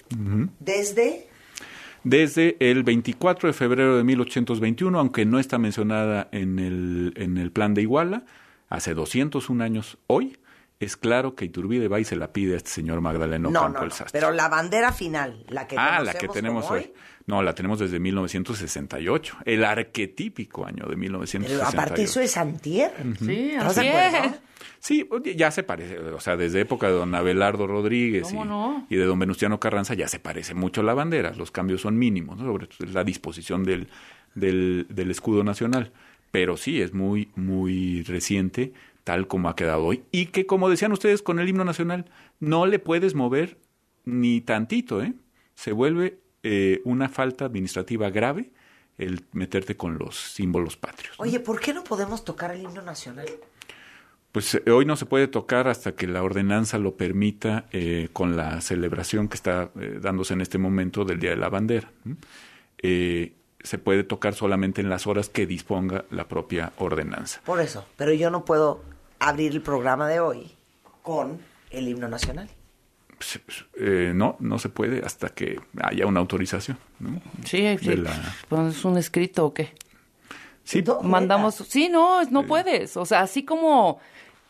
desde... 0.60 1.29
Desde 2.04 2.56
el 2.60 2.82
24 2.82 3.48
de 3.48 3.52
febrero 3.52 3.96
de 3.96 4.04
1821, 4.04 4.98
aunque 4.98 5.26
no 5.26 5.38
está 5.38 5.58
mencionada 5.58 6.28
en 6.32 6.58
el, 6.58 7.12
en 7.16 7.36
el 7.36 7.52
plan 7.52 7.74
de 7.74 7.82
Iguala, 7.82 8.24
hace 8.70 8.94
201 8.94 9.62
años 9.62 9.98
hoy, 10.06 10.38
es 10.80 10.96
claro 10.96 11.34
que 11.34 11.44
Iturbide 11.44 11.88
va 11.88 12.00
y 12.00 12.04
se 12.04 12.16
la 12.16 12.32
pide 12.32 12.54
a 12.54 12.56
este 12.56 12.70
señor 12.70 13.02
Magdaleno 13.02 13.50
No, 13.50 13.60
Campo 13.60 13.78
no, 13.80 13.84
el 13.84 13.90
no, 13.90 13.94
Sastre. 13.94 14.18
pero 14.18 14.32
la 14.32 14.48
bandera 14.48 14.92
final, 14.92 15.44
la 15.48 15.68
que 15.68 15.76
ah, 15.78 15.98
conocemos 15.98 16.14
la 16.14 16.18
que 16.18 16.28
tenemos 16.28 16.70
hoy. 16.70 16.92
No, 17.26 17.42
la 17.42 17.54
tenemos 17.54 17.78
desde 17.78 18.00
1968, 18.00 19.36
el 19.44 19.62
arquetípico 19.64 20.64
año 20.66 20.84
de 20.84 20.96
Pero 20.96 20.98
1968. 20.98 21.68
aparte 21.78 22.02
eso 22.02 22.20
es 22.20 22.36
antier. 22.36 22.92
Sí. 23.20 23.52
Sí, 24.80 25.06
ya 25.36 25.50
se 25.50 25.62
parece, 25.62 25.98
o 25.98 26.20
sea, 26.20 26.38
desde 26.38 26.60
época 26.60 26.86
de 26.86 26.94
don 26.94 27.14
Abelardo 27.14 27.66
Rodríguez 27.66 28.28
y, 28.30 28.34
¿Cómo 28.34 28.44
no? 28.46 28.86
y 28.88 28.96
de 28.96 29.04
don 29.04 29.18
Venustiano 29.18 29.60
Carranza 29.60 29.92
ya 29.92 30.08
se 30.08 30.18
parece 30.18 30.54
mucho 30.54 30.82
la 30.82 30.94
bandera, 30.94 31.34
los 31.34 31.50
cambios 31.50 31.82
son 31.82 31.98
mínimos, 31.98 32.38
¿no? 32.38 32.44
sobre 32.46 32.66
todo 32.66 32.88
la 32.90 33.04
disposición 33.04 33.62
del, 33.64 33.88
del, 34.34 34.86
del 34.88 35.10
escudo 35.10 35.44
nacional, 35.44 35.92
pero 36.30 36.56
sí 36.56 36.80
es 36.80 36.94
muy, 36.94 37.28
muy 37.36 38.02
reciente, 38.04 38.72
tal 39.04 39.26
como 39.26 39.48
ha 39.48 39.56
quedado 39.56 39.84
hoy, 39.84 40.04
y 40.10 40.26
que 40.26 40.46
como 40.46 40.68
decían 40.68 40.92
ustedes 40.92 41.22
con 41.22 41.38
el 41.38 41.48
himno 41.48 41.64
nacional, 41.64 42.06
no 42.38 42.66
le 42.66 42.78
puedes 42.78 43.14
mover 43.14 43.58
ni 44.04 44.40
tantito, 44.40 45.02
¿eh? 45.02 45.14
Se 45.54 45.72
vuelve 45.72 46.18
eh, 46.42 46.80
una 46.84 47.08
falta 47.08 47.44
administrativa 47.44 48.10
grave 48.10 48.50
el 49.00 49.24
meterte 49.32 49.76
con 49.76 49.98
los 49.98 50.16
símbolos 50.16 50.76
patrios. 50.76 51.14
Oye, 51.18 51.40
¿por 51.40 51.60
qué 51.60 51.72
no 51.72 51.82
podemos 51.84 52.24
tocar 52.24 52.52
el 52.52 52.62
himno 52.62 52.82
nacional? 52.82 53.26
Pues 54.32 54.54
eh, 54.54 54.70
hoy 54.70 54.84
no 54.84 54.96
se 54.96 55.06
puede 55.06 55.26
tocar 55.26 55.68
hasta 55.68 55.92
que 55.92 56.06
la 56.06 56.22
ordenanza 56.22 56.78
lo 56.78 56.96
permita 56.96 57.66
eh, 57.72 58.08
con 58.12 58.36
la 58.36 58.60
celebración 58.60 59.28
que 59.28 59.34
está 59.34 59.70
eh, 59.80 59.98
dándose 60.00 60.34
en 60.34 60.40
este 60.40 60.58
momento 60.58 61.04
del 61.04 61.18
Día 61.18 61.30
de 61.30 61.36
la 61.36 61.48
Bandera. 61.48 61.90
se 63.62 63.78
puede 63.78 64.04
tocar 64.04 64.34
solamente 64.34 64.80
en 64.80 64.88
las 64.88 65.06
horas 65.06 65.28
que 65.28 65.46
disponga 65.46 66.04
la 66.10 66.28
propia 66.28 66.72
ordenanza. 66.78 67.40
Por 67.44 67.60
eso, 67.60 67.86
pero 67.96 68.12
yo 68.12 68.30
no 68.30 68.44
puedo 68.44 68.82
abrir 69.20 69.52
el 69.52 69.62
programa 69.62 70.08
de 70.08 70.18
hoy 70.20 70.50
con 71.02 71.38
el 71.70 71.88
himno 71.88 72.08
nacional. 72.08 72.48
Eh, 73.78 74.12
no, 74.14 74.36
no 74.40 74.58
se 74.58 74.70
puede 74.70 75.04
hasta 75.04 75.28
que 75.28 75.60
haya 75.82 76.06
una 76.06 76.20
autorización. 76.20 76.78
¿no? 76.98 77.20
Sí, 77.44 77.76
sí. 77.78 77.96
La- 77.96 78.34
Pues, 78.48 78.76
¿Es 78.76 78.84
un 78.84 78.96
escrito 78.96 79.46
o 79.46 79.54
qué? 79.54 79.74
Sí. 80.64 80.82
Mandamos... 81.02 81.54
Sí, 81.68 81.88
no, 81.88 82.22
no 82.24 82.46
puedes. 82.46 82.96
O 82.96 83.04
sea, 83.04 83.20
así 83.20 83.44
como 83.44 84.00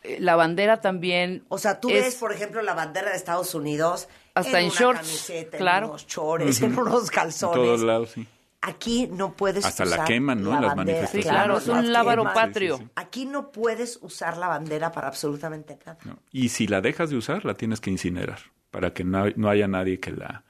eh, 0.04 0.18
la 0.20 0.36
bandera 0.36 0.80
también... 0.80 1.44
O 1.48 1.58
sea, 1.58 1.80
tú 1.80 1.88
es- 1.90 2.02
ves, 2.04 2.14
por 2.16 2.32
ejemplo, 2.32 2.62
la 2.62 2.74
bandera 2.74 3.10
de 3.10 3.16
Estados 3.16 3.54
Unidos 3.54 4.08
Hasta 4.34 4.60
en 4.60 4.66
una 4.66 4.74
shorts, 4.74 5.00
camiseta, 5.00 5.58
claro. 5.58 5.86
en 5.86 5.90
unos 5.90 6.06
chores, 6.06 6.62
en 6.62 6.72
Ujú. 6.72 6.82
unos 6.82 7.02
En 7.04 7.08
calzones. 7.08 7.56
todos 7.56 7.80
lados, 7.80 8.10
sí. 8.14 8.26
Aquí 8.62 9.08
no 9.10 9.32
puedes 9.34 9.64
Hasta 9.64 9.84
la 9.86 9.96
usar 9.96 10.06
queman, 10.06 10.42
¿no? 10.42 10.54
En 10.54 10.60
las 10.62 10.76
bandera. 10.76 11.00
manifestaciones. 11.00 11.24
Sí, 11.24 11.30
claro, 11.30 11.58
es 11.58 11.68
un 11.68 11.92
la 11.92 11.98
lábaro 12.00 12.22
queman. 12.22 12.34
patrio. 12.34 12.76
Sí, 12.76 12.82
sí, 12.82 12.86
sí. 12.88 12.92
Aquí 12.96 13.24
no 13.26 13.50
puedes 13.52 13.98
usar 14.02 14.36
la 14.36 14.48
bandera 14.48 14.92
para 14.92 15.08
absolutamente 15.08 15.78
nada. 15.86 15.98
Y 16.30 16.50
si 16.50 16.66
la 16.66 16.80
dejas 16.82 17.08
de 17.10 17.16
usar, 17.16 17.44
la 17.44 17.54
tienes 17.54 17.80
que 17.80 17.90
incinerar 17.90 18.38
para 18.70 18.92
que 18.92 19.02
no, 19.02 19.24
no 19.36 19.48
haya 19.48 19.66
nadie 19.66 19.98
que 19.98 20.12
la 20.12 20.44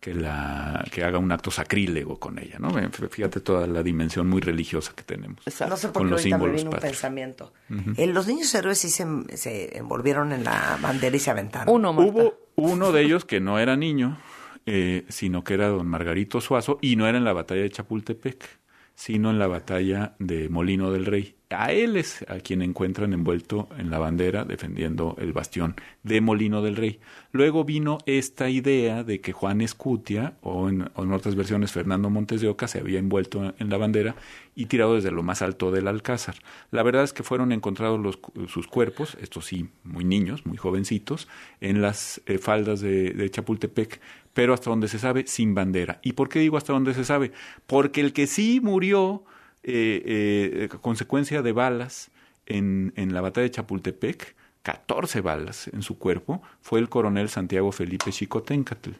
que 0.00 0.14
la 0.14 0.84
que 0.90 1.04
haga 1.04 1.18
un 1.18 1.30
acto 1.30 1.52
sacrílego 1.52 2.18
con 2.18 2.36
ella, 2.40 2.56
¿no? 2.58 2.70
Fíjate 3.08 3.38
toda 3.38 3.68
la 3.68 3.84
dimensión 3.84 4.28
muy 4.28 4.40
religiosa 4.40 4.92
que 4.96 5.04
tenemos 5.04 5.38
No 5.46 5.76
sé 5.76 5.88
por 5.90 6.02
con 6.02 6.06
qué 6.06 6.10
los 6.10 6.20
ahorita 6.22 6.38
me 6.38 6.42
símbolos 6.42 6.56
vino 6.56 6.70
un 6.72 6.76
pensamiento. 6.80 7.52
Eh, 7.96 8.08
los 8.08 8.26
niños 8.26 8.52
héroes 8.56 8.78
sí 8.78 8.90
se, 8.90 9.06
se 9.36 9.78
envolvieron 9.78 10.32
en 10.32 10.42
la 10.42 10.76
bandera 10.82 11.14
y 11.14 11.20
se 11.20 11.30
aventaron. 11.30 11.72
Uno, 11.72 11.92
Marta. 11.92 12.10
Hubo 12.10 12.34
uno 12.56 12.90
de 12.90 13.02
ellos 13.02 13.24
que 13.24 13.38
no 13.38 13.60
era 13.60 13.76
niño, 13.76 14.18
eh, 14.66 15.04
sino 15.08 15.44
que 15.44 15.54
era 15.54 15.68
don 15.68 15.86
Margarito 15.86 16.40
Suazo, 16.40 16.78
y 16.80 16.96
no 16.96 17.06
era 17.06 17.18
en 17.18 17.24
la 17.24 17.32
batalla 17.32 17.62
de 17.62 17.70
Chapultepec, 17.70 18.62
sino 18.94 19.30
en 19.30 19.38
la 19.38 19.46
batalla 19.46 20.14
de 20.18 20.48
Molino 20.48 20.90
del 20.92 21.06
Rey. 21.06 21.34
A 21.50 21.72
él 21.72 21.96
es 21.96 22.24
a 22.28 22.38
quien 22.38 22.62
encuentran 22.62 23.12
envuelto 23.12 23.68
en 23.76 23.90
la 23.90 23.98
bandera 23.98 24.44
defendiendo 24.44 25.16
el 25.18 25.34
bastión 25.34 25.74
de 26.02 26.22
Molino 26.22 26.62
del 26.62 26.76
Rey. 26.76 26.98
Luego 27.30 27.64
vino 27.64 27.98
esta 28.06 28.48
idea 28.48 29.04
de 29.04 29.20
que 29.20 29.32
Juan 29.32 29.60
Escutia, 29.60 30.38
o 30.40 30.68
en, 30.70 30.88
otras 30.94 31.34
versiones 31.34 31.72
Fernando 31.72 32.08
Montes 32.08 32.40
de 32.40 32.48
Oca, 32.48 32.68
se 32.68 32.78
había 32.78 32.98
envuelto 32.98 33.54
en 33.58 33.68
la 33.68 33.76
bandera 33.76 34.14
y 34.54 34.66
tirado 34.66 34.94
desde 34.94 35.10
lo 35.10 35.22
más 35.22 35.42
alto 35.42 35.70
del 35.70 35.88
Alcázar. 35.88 36.36
La 36.70 36.82
verdad 36.82 37.04
es 37.04 37.12
que 37.12 37.22
fueron 37.22 37.52
encontrados 37.52 38.00
los, 38.00 38.18
sus 38.48 38.66
cuerpos, 38.66 39.16
estos 39.20 39.44
sí, 39.44 39.68
muy 39.84 40.04
niños, 40.04 40.46
muy 40.46 40.56
jovencitos, 40.56 41.28
en 41.60 41.82
las 41.82 42.22
eh, 42.26 42.38
faldas 42.38 42.80
de 42.80 43.28
Chapultepec, 43.30 44.00
pero 44.34 44.54
hasta 44.54 44.70
donde 44.70 44.88
se 44.88 44.98
sabe, 44.98 45.24
sin 45.26 45.54
bandera. 45.54 46.00
¿Y 46.02 46.12
por 46.12 46.28
qué 46.28 46.38
digo 46.40 46.56
hasta 46.56 46.72
donde 46.72 46.94
se 46.94 47.04
sabe? 47.04 47.32
Porque 47.66 48.00
el 48.00 48.12
que 48.12 48.26
sí 48.26 48.60
murió 48.62 49.24
eh, 49.62 50.02
eh, 50.04 50.68
a 50.72 50.78
consecuencia 50.78 51.42
de 51.42 51.52
balas 51.52 52.10
en, 52.46 52.92
en 52.96 53.12
la 53.14 53.20
batalla 53.20 53.44
de 53.44 53.50
Chapultepec, 53.50 54.34
14 54.62 55.20
balas 55.20 55.68
en 55.68 55.82
su 55.82 55.98
cuerpo, 55.98 56.42
fue 56.60 56.80
el 56.80 56.88
coronel 56.88 57.28
Santiago 57.28 57.72
Felipe 57.72 58.10
Chicoténcatl. 58.12 58.90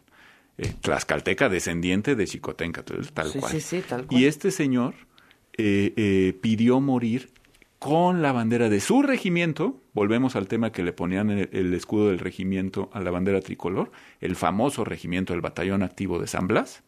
Eh, 0.59 0.71
tlaxcalteca, 0.81 1.49
descendiente 1.49 2.15
de 2.15 2.27
Chicoténcatl, 2.27 3.07
tal 3.13 3.31
Sí, 3.31 3.39
cual. 3.39 3.51
sí, 3.51 3.61
sí, 3.61 3.81
tal 3.87 4.05
cual. 4.05 4.21
Y 4.21 4.25
este 4.25 4.51
señor 4.51 4.93
eh, 5.57 5.93
eh, 5.95 6.37
pidió 6.41 6.79
morir 6.79 7.31
con 7.83 8.21
la 8.21 8.31
bandera 8.31 8.69
de 8.69 8.79
su 8.79 9.01
regimiento. 9.01 9.81
Volvemos 9.91 10.37
al 10.37 10.47
tema 10.47 10.71
que 10.71 10.83
le 10.83 10.93
ponían 10.93 11.29
el, 11.29 11.73
escudo 11.73 12.07
del 12.07 12.19
regimiento 12.19 12.89
a 12.93 13.01
la 13.01 13.11
bandera 13.11 13.41
tricolor, 13.41 13.91
el 14.21 14.37
famoso 14.37 14.85
regimiento 14.85 15.33
del 15.33 15.41
batallón 15.41 15.83
activo 15.83 16.17
de 16.17 16.27
San 16.27 16.47
Blas. 16.47 16.81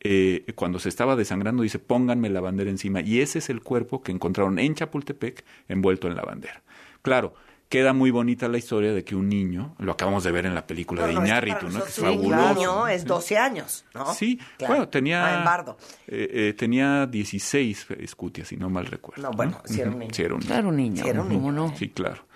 Eh, 0.00 0.46
cuando 0.54 0.78
se 0.78 0.88
estaba 0.88 1.16
desangrando, 1.16 1.62
dice, 1.62 1.78
pónganme 1.78 2.30
la 2.30 2.40
bandera 2.40 2.70
encima. 2.70 3.02
Y 3.02 3.20
ese 3.20 3.40
es 3.40 3.50
el 3.50 3.60
cuerpo 3.60 4.02
que 4.02 4.10
encontraron 4.10 4.58
en 4.58 4.74
Chapultepec 4.74 5.44
envuelto 5.68 6.08
en 6.08 6.16
la 6.16 6.22
bandera. 6.22 6.62
Claro, 7.02 7.34
queda 7.68 7.92
muy 7.92 8.10
bonita 8.10 8.48
la 8.48 8.56
historia 8.58 8.92
de 8.92 9.04
que 9.04 9.14
un 9.14 9.28
niño, 9.28 9.74
lo 9.78 9.92
acabamos 9.92 10.24
de 10.24 10.32
ver 10.32 10.46
en 10.46 10.54
la 10.54 10.66
película 10.66 11.06
de 11.06 11.12
No, 11.12 11.20
no, 11.20 11.24
que 11.24 11.28
Iñárritu, 11.28 11.66
¿no? 11.68 11.82
Que 11.84 11.90
es 11.90 11.98
nosotros 11.98 11.98
un 12.16 12.30
fabuloso. 12.32 12.54
niño 12.54 12.88
es 12.88 13.04
12 13.04 13.38
años, 13.38 13.84
¿no? 13.94 14.14
Sí, 14.14 14.38
Claro. 14.56 14.74
bueno, 14.74 14.88
tenía, 14.88 15.26
Ah, 15.26 15.38
en 15.38 15.44
Bardo. 15.44 15.76
eh, 16.06 16.28
eh, 16.32 16.54
tenía 16.56 17.06
16 17.06 17.86
escutias, 17.98 18.48
si 18.48 18.56
no 18.56 18.70
mal 18.70 18.86
recuerdo. 18.86 19.22
No, 19.22 19.30
bueno, 19.32 19.60
sí 19.66 19.80
era 19.80 19.90
un 19.90 19.98
niño. 19.98 20.14
Sí, 20.14 20.22
era 20.22 20.34
un 20.34 20.40
niño. 20.40 20.54
Era 20.54 20.68
un 20.68 20.76
niño, 20.76 21.02
Sí, 21.02 21.08
era 21.10 21.22
un 21.22 21.28
¿cómo 21.28 21.52
no? 21.52 21.76
Sí, 21.76 21.88
claro. 21.90 22.26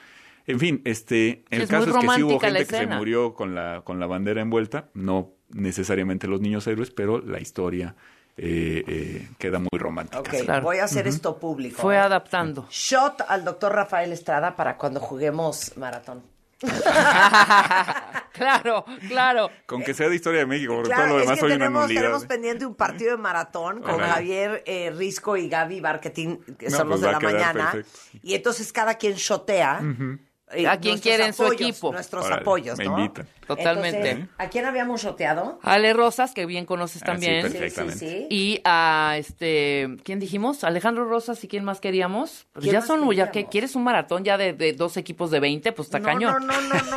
En 0.47 0.59
fin, 0.59 0.83
este, 0.85 1.45
el 1.51 1.63
es 1.63 1.71
caso 1.71 1.91
es 1.91 1.97
que 1.97 2.09
sí 2.17 2.23
hubo 2.25 2.41
gente 2.41 2.59
que 2.67 2.77
se 2.77 2.87
murió 2.87 3.33
con 3.35 3.55
la, 3.55 3.83
con 3.85 4.01
la 4.01 4.07
bandera 4.07 4.43
envuelta, 4.43 4.91
no 4.93 5.31
necesariamente 5.51 6.27
los 6.27 6.41
niños 6.41 6.67
héroes, 6.67 6.91
pero 6.91 7.21
la 7.21 7.41
historia 7.41 7.95
eh, 8.37 8.85
eh, 8.87 9.29
queda 9.39 9.59
muy 9.59 9.79
romántica. 9.79 10.21
Ok, 10.21 10.63
voy 10.63 10.79
a 10.79 10.85
hacer 10.85 11.07
esto 11.07 11.39
público. 11.39 11.81
Fue 11.83 11.95
¿eh? 11.95 11.99
adaptando. 11.99 12.67
Shot 12.71 13.23
al 13.29 13.45
doctor 13.45 13.75
Rafael 13.75 14.13
Estrada 14.13 14.57
para 14.57 14.77
cuando 14.77 15.01
juguemos 15.01 15.77
maratón. 15.77 16.23
claro, 18.33 18.85
claro. 19.09 19.51
Con 19.67 19.83
que 19.83 19.95
sea 19.95 20.09
de 20.09 20.15
historia 20.17 20.41
de 20.41 20.47
México, 20.47 20.75
porque 20.75 20.91
Claro, 20.91 21.03
todo 21.09 21.15
lo 21.15 21.19
es 21.21 21.27
demás 21.27 21.35
que 21.37 21.41
soy 21.41 21.51
una 21.51 21.59
tenemos, 21.67 21.83
nulidad. 21.83 22.01
tenemos 22.03 22.25
pendiente 22.27 22.67
un 22.67 22.75
partido 22.75 23.11
de 23.13 23.17
maratón 23.17 23.83
con. 23.83 23.99
Javier 24.01 24.63
eh, 24.67 24.93
Risco 24.97 25.37
y 25.37 25.49
Gaby 25.49 25.81
Barquetín, 25.81 26.39
que 26.59 26.69
No, 26.69 26.77
son 26.79 26.89
pues 26.89 27.01
los 27.01 27.09
de 27.09 27.13
la 27.13 27.21
mañana. 27.21 27.73
perfecto. 27.73 28.19
Y 28.23 28.35
entonces 28.35 28.73
cada 28.73 28.95
quien 28.95 29.15
shotea. 29.15 29.81
Ujú. 29.83 30.19
Eh, 30.53 30.67
A 30.67 30.79
quien 30.79 30.99
quiere 30.99 31.27
en 31.27 31.33
su 31.33 31.47
equipo. 31.47 31.93
Nuestros 31.93 32.27
Órale, 32.27 32.43
apoyos, 32.43 32.79
me 32.79 32.85
¿no? 32.85 32.99
invitan. 32.99 33.27
Totalmente. 33.47 34.11
Entonces, 34.11 34.35
¿A 34.39 34.49
quién 34.49 34.65
habíamos 34.65 35.03
shoteado? 35.03 35.59
Ale 35.63 35.93
Rosas, 35.93 36.33
que 36.33 36.47
bien 36.47 36.65
conoces 36.65 37.03
Ah, 37.03 37.07
sí, 37.07 37.11
también. 37.13 37.43
perfectamente. 37.43 37.99
Sí, 37.99 38.07
sí, 38.09 38.17
sí. 38.23 38.27
Y 38.31 38.61
a 38.65 39.15
este, 39.19 39.97
¿quién 40.05 40.21
dijimos? 40.21 40.65
Alejandro 40.65 41.05
Rosas 41.07 41.43
y 41.45 41.49
quién 41.49 41.65
más 41.65 41.81
queríamos. 41.81 42.47
Pues 42.53 42.63
¿Quién 42.63 42.73
ya 42.75 42.79
más 42.81 42.87
son, 42.87 43.11
ya 43.13 43.31
que 43.31 43.47
quieres 43.47 43.75
un 43.77 43.85
maratón 43.85 44.25
ya 44.25 44.39
de, 44.39 44.53
de 44.53 44.73
dos 44.73 44.97
equipos 44.97 45.31
de 45.31 45.41
20, 45.41 45.73
pues 45.73 45.89
está 45.89 45.99
no, 45.99 46.05
cañón. 46.07 46.47
no, 46.47 46.61
no, 46.61 46.61
no, 46.63 46.75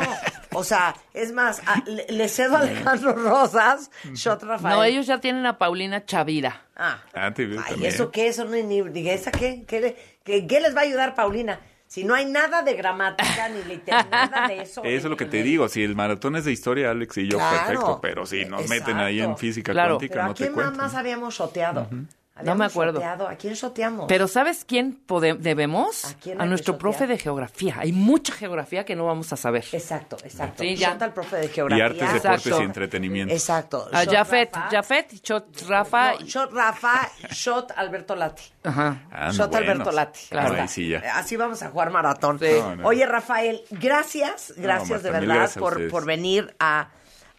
O 0.54 0.64
sea, 0.64 0.94
es 1.12 1.32
más, 1.32 1.60
a- 1.66 1.82
le, 1.86 2.06
le 2.08 2.28
cedo 2.28 2.56
a 2.56 2.60
Alejandro 2.60 3.12
Rosas, 3.12 3.90
shot 4.14 4.42
Rafael. 4.42 4.74
No, 4.76 4.84
ellos 4.84 5.06
ya 5.06 5.20
tienen 5.20 5.44
a 5.44 5.58
Paulina 5.58 6.04
Chavira. 6.06 6.62
Ah, 6.76 7.02
Ah, 7.12 7.34
te 7.34 7.44
veo 7.44 7.60
Ay, 7.62 7.72
también. 7.72 7.92
¿eso 7.92 8.10
qué? 8.10 8.28
Eso 8.28 8.44
no 8.44 8.52
ni... 8.52 8.80
Diga, 8.82 9.12
¿esa 9.12 9.30
qué? 9.32 9.64
¿Qué, 9.66 9.80
le- 9.80 9.96
qué- 10.24 10.46
qué 10.46 10.60
les 10.60 10.74
va 10.74 10.80
a 10.80 10.84
ayudar 10.84 11.14
Paulina? 11.14 11.60
Si 11.88 12.04
no 12.04 12.14
hay 12.14 12.26
nada 12.26 12.62
de 12.62 12.74
gramática 12.74 13.48
ni 13.48 13.62
literatura, 13.62 14.26
nada 14.30 14.48
de 14.48 14.62
eso. 14.62 14.82
Eso 14.84 15.06
es 15.06 15.10
lo 15.10 15.16
que 15.16 15.24
te 15.26 15.42
digo, 15.42 15.68
si 15.68 15.82
el 15.84 15.94
maratón 15.94 16.36
es 16.36 16.44
de 16.44 16.52
historia, 16.52 16.90
Alex 16.90 17.16
y 17.18 17.28
yo, 17.28 17.38
Claro. 17.38 17.56
perfecto, 17.66 17.98
pero 18.02 18.26
si 18.26 18.44
nos 18.44 18.68
meten 18.68 18.96
ahí 18.98 19.20
en 19.20 19.36
física 19.38 19.72
Claro. 19.72 19.94
cuántica, 19.96 20.14
Pero 20.14 20.24
¿a 20.24 20.28
no 20.28 20.34
te 20.34 20.38
quién 20.44 20.54
más, 20.54 20.64
cuento. 20.64 20.82
más 20.82 20.94
habíamos 20.94 21.34
shoteado? 21.34 21.86
No 21.90 22.06
Habíamos 22.36 22.58
me 22.58 22.64
acuerdo. 22.66 23.02
¿A 23.28 23.34
quién 23.36 23.54
shoteamos? 23.54 24.06
Pero 24.08 24.28
¿sabes 24.28 24.64
quién 24.66 25.00
debemos? 25.38 26.04
¿A 26.04 26.08
A, 26.10 26.14
quién 26.14 26.38
que 26.38 26.44
nuestro 26.46 26.76
profe 26.76 27.06
de 27.06 27.16
geografía. 27.18 27.76
Hay 27.78 27.92
mucha 27.92 28.34
geografía 28.34 28.84
que 28.84 28.94
no 28.94 29.06
vamos 29.06 29.32
a 29.32 29.36
saber. 29.36 29.64
Exacto, 29.72 30.16
exacto. 30.22 30.62
Sí, 30.62 30.76
ya. 30.76 30.90
Shot 30.90 31.02
al 31.02 31.12
profe 31.14 31.36
de 31.36 31.44
Y 31.46 31.48
geografía. 31.48 31.86
artes, 31.86 32.22
deportes 32.22 32.46
y 32.60 32.62
entretenimiento. 32.62 33.32
Exacto. 33.34 33.88
A 33.92 34.04
Shot 34.04 34.14
Jafet, 34.14 34.54
Rafa. 34.54 34.68
Jafet, 34.70 35.22
Chot, 35.22 35.62
Rafa. 35.66 36.12
No, 36.12 36.26
shot 36.26 36.52
Rafa, 36.52 37.10
shot 37.30 37.72
Alberto 37.74 38.14
Lati. 38.14 38.42
Ajá. 38.64 39.02
Ah, 39.10 39.26
no, 39.28 39.32
shot 39.32 39.50
bueno. 39.50 39.70
Alberto 39.72 39.92
Lati. 39.92 40.20
Claro, 40.28 40.48
Ahí 40.48 40.54
ahí 40.54 40.60
está. 40.64 40.74
sí 40.74 40.88
ya. 40.90 40.98
Así 41.18 41.36
vamos 41.36 41.62
a 41.62 41.68
jugar 41.70 41.90
maratón. 41.90 42.38
Sí. 42.38 42.46
No, 42.60 42.76
no. 42.76 42.86
Oye, 42.88 43.06
Rafael, 43.06 43.62
gracias, 43.70 44.52
gracias 44.56 45.02
de 45.02 45.10
verdad 45.10 45.34
gracias 45.36 45.56
a 45.56 45.60
por, 45.60 45.88
por 45.88 46.04
venir 46.04 46.54
a, 46.60 46.88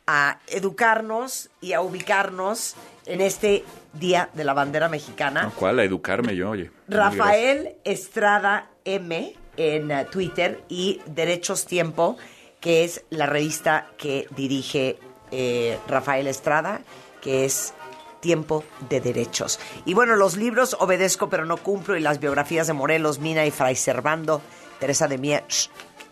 a 0.07 0.39
educarnos 0.47 1.49
y 1.61 1.73
a 1.73 1.81
ubicarnos 1.81 2.75
en 3.05 3.21
este 3.21 3.63
Día 3.99 4.29
de 4.33 4.43
la 4.43 4.53
Bandera 4.53 4.89
Mexicana. 4.89 5.43
No, 5.43 5.51
¿Cuál? 5.51 5.79
A 5.79 5.83
educarme 5.83 6.35
yo, 6.35 6.49
oye. 6.49 6.71
Rafael 6.87 7.75
Estrada 7.83 8.69
M 8.85 9.35
en 9.57 9.91
eh, 9.91 10.05
Twitter 10.11 10.61
y 10.69 11.01
Derechos 11.05 11.65
Tiempo, 11.65 12.17
que 12.59 12.83
es 12.83 13.03
la 13.09 13.25
revista 13.25 13.87
que 13.97 14.27
dirige 14.35 14.97
eh, 15.31 15.77
Rafael 15.87 16.27
Estrada, 16.27 16.81
que 17.21 17.45
es 17.45 17.73
Tiempo 18.19 18.63
de 18.89 19.01
Derechos. 19.01 19.59
Y 19.85 19.93
bueno, 19.93 20.15
los 20.15 20.37
libros 20.37 20.75
Obedezco 20.79 21.29
pero 21.29 21.45
no 21.45 21.57
cumplo 21.57 21.97
y 21.97 22.01
las 22.01 22.19
biografías 22.19 22.67
de 22.67 22.73
Morelos, 22.73 23.19
Mina 23.19 23.45
y 23.45 23.51
Fray 23.51 23.75
Servando, 23.75 24.41
Teresa 24.79 25.07
de 25.07 25.17
Mier. 25.17 25.43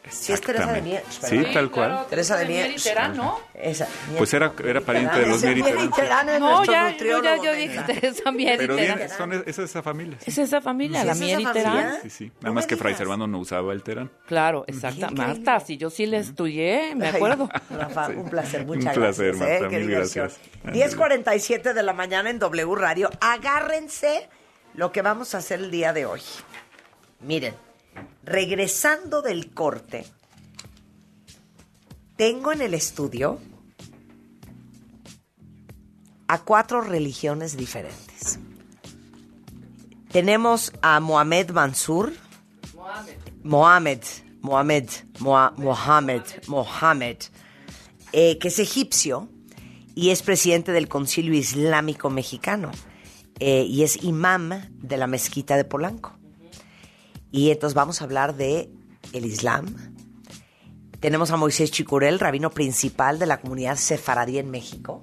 Sí, 0.10 0.34
es 0.34 0.41
Teresa 0.41 0.72
de 0.72 0.82
Mier. 0.82 1.03
Sí, 1.10 1.43
tal 1.53 1.72
cual. 1.72 2.06
Teresa 2.10 2.38
de 2.38 2.45
Mier. 2.45 2.76
Terán, 2.82 3.16
¿no? 3.18 3.39
Esa, 3.53 3.88
Pues 4.18 4.34
era, 4.34 4.53
era 4.64 4.82
pariente 4.82 5.20
de 5.20 5.26
los 5.28 5.38
Ese 5.38 5.47
Mier 5.47 5.58
y 5.58 5.64
Mier 5.64 5.76
y 5.76 5.89
Terán. 5.89 6.26
Terán 6.26 6.30
es 6.30 6.39
No, 6.39 6.64
ya, 6.66 6.97
yo, 6.97 7.24
ya, 7.24 7.36
yo 7.41 7.53
dije 7.53 7.80
Teresa 7.86 8.32
Mier 8.32 8.58
Pero 8.58 8.76
bien, 8.76 8.99
son, 9.18 9.34
es 9.34 9.58
esa 9.60 9.82
familia. 9.82 10.18
Es 10.26 10.38
esa 10.38 10.62
familia, 10.62 11.01
¿Sí 11.01 11.06
la 11.08 11.12
es 11.14 11.20
Mier 11.20 11.39
y 11.39 11.43
esa 11.43 11.53
Terán. 11.53 11.74
familia? 11.74 11.99
Sí, 12.03 12.10
sí. 12.10 12.32
Nada 12.41 12.53
más 12.53 12.66
que 12.68 12.76
Fray. 12.78 12.95
Servando 12.95 13.28
no 13.28 13.39
usaba 13.39 13.74
el 13.74 13.84
Terán. 13.84 14.12
Claro, 14.28 14.64
exacta. 14.68 15.10
Marta, 15.12 15.60
si 15.60 15.78
yo 15.78 15.89
sí 15.89 16.06
le 16.06 16.18
estudié, 16.18 16.93
me 16.95 17.08
acuerdo. 17.10 17.49
Rafa, 17.70 18.10
un 18.10 18.30
placer, 18.30 18.66
muchas 18.66 18.95
Un 18.95 19.01
placer, 19.03 19.36
gracias. 19.36 19.49
¿eh? 19.49 19.60
Marta, 19.62 19.70
Qué 19.70 19.80
mil 19.80 19.91
gracias. 19.91 20.38
10.47 20.66 21.74
de 21.74 21.84
la 21.84 21.93
mañana 21.93 22.30
en 22.30 22.39
W 22.39 22.76
Radio. 22.76 23.10
Agárrense 23.22 24.30
lo 24.76 24.91
que 24.91 25.01
vamos 25.01 25.36
a 25.36 25.39
hacer 25.39 25.60
el 25.60 25.72
día 25.72 25.93
de 25.93 26.06
hoy. 26.06 26.22
Miren, 27.22 27.53
regresando 28.23 29.21
del 29.21 29.53
corte, 29.53 30.05
tengo 32.17 32.51
en 32.51 32.61
el 32.61 32.73
estudio 32.73 33.39
a 36.27 36.39
cuatro 36.39 36.81
religiones 36.81 37.57
diferentes. 37.57 38.39
Tenemos 40.11 40.71
a 40.81 40.99
Mohamed 40.99 41.51
Mansur. 41.51 42.13
Mohamed. 43.43 44.01
Mohamed. 44.41 44.89
Mohamed. 45.19 46.21
Mohamed. 46.47 47.17
eh, 48.13 48.37
que 48.39 48.47
es 48.47 48.59
egipcio 48.59 49.27
y 49.93 50.11
es 50.11 50.21
presidente 50.21 50.71
del 50.71 50.87
Concilio 50.87 51.33
Islámico 51.33 52.09
Mexicano. 52.09 52.71
eh, 53.39 53.63
y 53.63 53.83
es 53.83 54.01
imam 54.03 54.51
de 54.71 54.95
la 54.95 55.07
mezquita 55.07 55.57
de 55.57 55.65
Polanco. 55.65 56.17
Y 57.32 57.51
entonces 57.51 57.73
vamos 57.76 58.01
a 58.01 58.05
hablar 58.05 58.36
de 58.36 58.69
el 59.13 59.26
Islam. 59.26 59.65
Tenemos 60.99 61.32
a 61.32 61.38
Moisés 61.38 61.71
Chicurel, 61.71 62.19
rabino 62.19 62.49
principal 62.49 63.19
de 63.19 63.26
la 63.26 63.39
comunidad 63.39 63.76
sefaradí 63.76 64.38
en 64.39 64.49
México. 64.49 65.01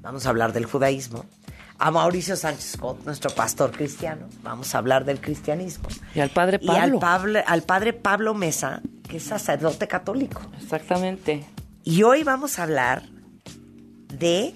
Vamos 0.00 0.26
a 0.26 0.30
hablar 0.30 0.52
del 0.52 0.64
judaísmo. 0.64 1.24
A 1.80 1.90
Mauricio 1.90 2.34
Sánchez 2.34 2.72
Scott, 2.72 3.04
nuestro 3.04 3.30
pastor 3.30 3.70
cristiano. 3.70 4.26
Vamos 4.42 4.74
a 4.74 4.78
hablar 4.78 5.04
del 5.04 5.20
cristianismo. 5.20 5.88
Y 6.14 6.20
al 6.20 6.30
padre 6.30 6.58
Y 6.62 6.68
al, 6.70 6.76
Pablo. 6.92 6.98
Pablo- 7.00 7.40
al 7.46 7.62
padre 7.62 7.92
Pablo 7.92 8.34
Mesa, 8.34 8.80
que 9.08 9.18
es 9.18 9.22
sacerdote 9.24 9.86
católico. 9.86 10.40
Exactamente. 10.60 11.44
Y 11.84 12.02
hoy 12.02 12.24
vamos 12.24 12.58
a 12.58 12.64
hablar 12.64 13.04
de 14.12 14.54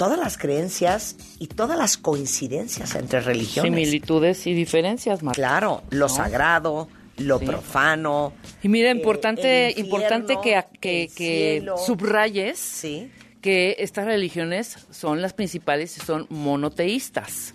todas 0.00 0.18
las 0.18 0.38
creencias 0.38 1.14
y 1.38 1.48
todas 1.48 1.76
las 1.76 1.98
coincidencias 1.98 2.94
entre 2.94 3.20
religiones. 3.20 3.70
Similitudes 3.70 4.46
y 4.46 4.54
diferencias, 4.54 5.22
Marta. 5.22 5.36
Claro, 5.38 5.82
lo 5.90 6.08
¿No? 6.08 6.08
sagrado, 6.08 6.88
lo 7.18 7.38
Sí. 7.38 7.44
profano. 7.44 8.32
Y 8.62 8.68
mira, 8.70 8.88
eh, 8.88 8.92
importante, 8.92 9.68
infierno, 9.68 9.84
importante 9.84 10.38
que, 10.42 11.10
que, 11.14 11.66
subrayes 11.86 12.58
Sí. 12.58 13.10
que 13.42 13.76
estas 13.80 14.06
religiones 14.06 14.78
son 14.90 15.20
las 15.20 15.34
principales 15.34 15.94
y 15.98 16.00
son 16.00 16.26
monoteístas. 16.30 17.52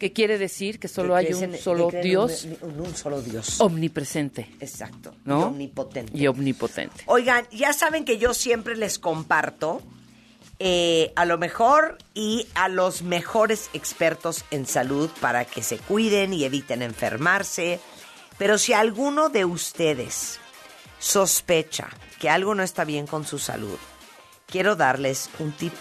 ¿Qué 0.00 0.12
quiere 0.12 0.36
decir? 0.36 0.80
Que 0.80 0.88
solo 0.88 1.14
Que 1.14 1.26
hay 1.28 1.32
un 1.32 1.44
en- 1.44 1.58
solo 1.58 1.90
Dios 2.02 2.48
un 2.60 2.92
solo 2.96 3.22
Dios. 3.22 3.60
omnipresente. 3.60 4.48
Exacto. 4.58 5.14
¿No? 5.24 5.42
Y 5.42 5.44
omnipotente. 5.44 6.12
Y 6.18 6.26
omnipotente. 6.26 7.04
Oigan, 7.06 7.46
ya 7.52 7.72
saben 7.72 8.04
que 8.04 8.18
yo 8.18 8.34
siempre 8.34 8.76
les 8.76 8.98
comparto 8.98 9.80
eh, 10.60 11.12
a 11.14 11.24
lo 11.24 11.38
mejor 11.38 11.98
y 12.14 12.48
a 12.54 12.68
los 12.68 13.02
mejores 13.02 13.70
expertos 13.74 14.44
en 14.50 14.66
salud 14.66 15.08
para 15.20 15.44
que 15.44 15.62
se 15.62 15.78
cuiden 15.78 16.32
y 16.32 16.44
eviten 16.44 16.82
enfermarse. 16.82 17.80
Pero 18.38 18.58
si 18.58 18.72
alguno 18.72 19.28
de 19.28 19.44
ustedes 19.44 20.40
sospecha 20.98 21.88
que 22.20 22.28
algo 22.28 22.54
no 22.54 22.62
está 22.62 22.84
bien 22.84 23.06
con 23.06 23.24
su 23.24 23.38
salud, 23.38 23.78
quiero 24.46 24.74
darles 24.74 25.30
un 25.38 25.52
tip. 25.52 25.74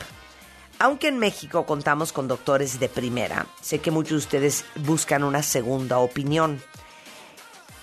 Aunque 0.80 1.07
en 1.07 1.17
México 1.17 1.65
contamos 1.65 2.13
con 2.13 2.28
doctores 2.28 2.80
de 2.80 2.88
primera, 2.88 3.47
sé 3.61 3.80
que 3.80 3.89
muchos 3.89 4.11
de 4.11 4.17
ustedes 4.17 4.65
buscan 4.75 5.23
una 5.23 5.41
segunda 5.41 5.97
opinión. 5.97 6.61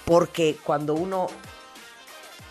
Porque 0.05 0.57
cuando 0.63 0.95
uno 0.95 1.27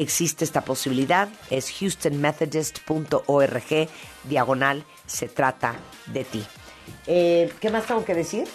existe 0.00 0.44
esta 0.44 0.62
posibilidad, 0.62 1.28
es 1.50 1.70
houstonmethodist.org, 1.78 3.88
diagonal, 4.24 4.84
se 5.06 5.28
trata 5.28 5.74
de 6.06 6.24
ti. 6.24 6.44
Eh, 7.06 7.52
¿Qué 7.60 7.70
más 7.70 7.86
tengo 7.86 8.04
que 8.04 8.14
decir? 8.14 8.46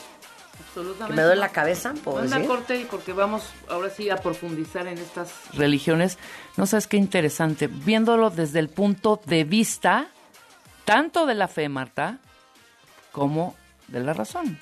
Absolutamente. 0.67 1.07
¿Que 1.07 1.13
me 1.15 1.21
duele 1.23 1.39
la 1.39 1.49
cabeza? 1.49 1.93
¿puedo 2.03 2.17
Una 2.17 2.37
decir? 2.37 2.47
corte 2.47 2.79
y 2.79 2.85
porque 2.85 3.13
vamos 3.13 3.43
ahora 3.69 3.89
sí 3.89 4.09
a 4.09 4.17
profundizar 4.17 4.87
en 4.87 4.97
estas 4.97 5.31
religiones. 5.53 6.17
No 6.57 6.65
sabes 6.65 6.87
qué 6.87 6.97
interesante, 6.97 7.67
viéndolo 7.67 8.29
desde 8.29 8.59
el 8.59 8.69
punto 8.69 9.21
de 9.25 9.43
vista 9.43 10.07
tanto 10.85 11.25
de 11.25 11.35
la 11.35 11.47
fe, 11.47 11.69
Marta, 11.69 12.17
como 13.11 13.55
de 13.87 13.99
la 14.01 14.13
razón. 14.13 14.59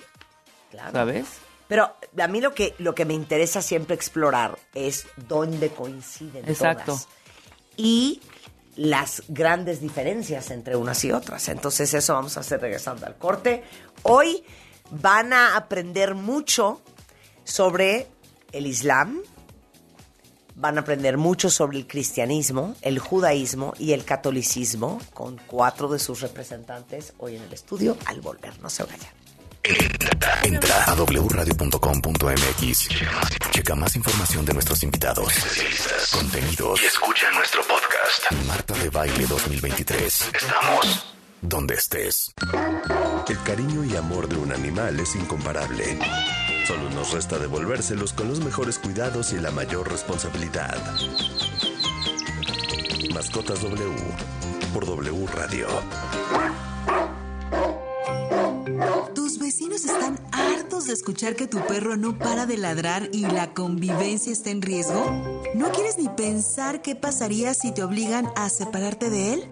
Claro. 0.72 0.92
¿Sabes? 0.92 1.28
Pero 1.72 1.96
a 2.22 2.28
mí 2.28 2.42
lo 2.42 2.54
que, 2.54 2.76
lo 2.80 2.94
que 2.94 3.06
me 3.06 3.14
interesa 3.14 3.62
siempre 3.62 3.96
explorar 3.96 4.60
es 4.74 5.06
dónde 5.30 5.70
coinciden 5.70 6.44
Exacto. 6.46 6.84
todas. 6.88 7.08
Y 7.78 8.20
las 8.76 9.24
grandes 9.30 9.80
diferencias 9.80 10.52
entre 10.52 10.76
unas 10.76 11.02
y 11.06 11.14
otras. 11.14 11.48
Entonces 11.48 11.94
eso 11.94 12.14
vamos 12.14 12.36
a 12.36 12.42
hacer 12.42 12.60
regresando 12.60 13.06
al 13.06 13.16
corte. 13.16 13.64
Hoy 14.04 14.44
van 14.90 15.32
a 15.32 15.56
aprender 15.56 16.14
mucho 16.14 16.82
sobre 17.46 18.10
el 18.52 18.68
Islam, 18.68 19.22
van 20.56 20.78
a 20.78 20.82
aprender 20.82 21.16
mucho 21.16 21.50
sobre 21.50 21.78
el 21.78 21.88
cristianismo, 21.88 22.76
el 22.82 23.00
judaísmo 23.00 23.76
y 23.80 23.94
el 23.94 24.04
catolicismo 24.04 25.00
con 25.14 25.40
cuatro 25.48 25.88
de 25.88 26.00
sus 26.00 26.20
representantes 26.20 27.14
hoy 27.18 27.38
en 27.38 27.44
el 27.44 27.54
estudio 27.54 27.96
al 28.08 28.20
volver. 28.20 28.60
No 28.60 28.70
se 28.70 28.84
vayan. 28.84 29.21
Entra 30.44 30.84
a 30.86 30.96
wradio.com.mx. 30.96 32.90
Checa 33.52 33.76
más 33.76 33.96
información 33.96 34.44
de 34.46 34.54
nuestros 34.54 34.82
invitados, 34.84 35.34
contenidos 36.12 36.82
y 36.82 36.86
escucha 36.86 37.32
nuestro 37.32 37.62
podcast. 37.64 38.32
Marta 38.48 38.74
de 38.74 38.90
Baile 38.90 39.26
2023. 39.28 40.30
Estamos 40.34 41.06
donde 41.42 41.76
estés. 41.76 42.34
El 43.28 43.44
cariño 43.44 43.84
y 43.84 43.96
amor 43.96 44.28
de 44.28 44.38
un 44.38 44.52
animal 44.52 45.00
es 45.00 45.16
incomparable. 45.16 46.00
Solo 46.68 46.90
nos 46.90 47.12
resta 47.12 47.38
devolvérselos 47.38 48.14
con 48.14 48.30
los 48.30 48.40
mejores 48.40 48.80
cuidados 48.80 49.34
y 49.34 49.40
la 49.40 49.52
mayor 49.52 49.90
responsabilidad. 49.90 50.78
Mascotas 53.14 53.62
W 53.62 53.96
por 54.74 54.86
W 54.86 55.28
Radio. 55.28 55.68
¿Tus 59.72 59.84
vecinos 59.84 60.04
están 60.04 60.20
hartos 60.34 60.88
de 60.88 60.94
escuchar 60.94 61.36
que 61.38 61.48
tu 61.48 61.66
perro 61.66 61.96
no 61.96 62.18
para 62.18 62.46
de 62.46 62.58
ladrar 62.58 63.08
y 63.14 63.22
la 63.22 63.54
convivencia 63.54 64.34
está 64.34 64.50
en 64.50 64.62
riesgo? 64.62 65.02
¿No 65.56 65.72
quieres 65.72 65.98
ni 65.98 66.10
pensar 66.10 66.82
qué 66.82 66.94
pasaría 66.94 67.54
si 67.54 67.74
te 67.74 67.82
obligan 67.82 68.28
a 68.36 68.50
separarte 68.50 69.10
de 69.10 69.34
él? 69.34 69.52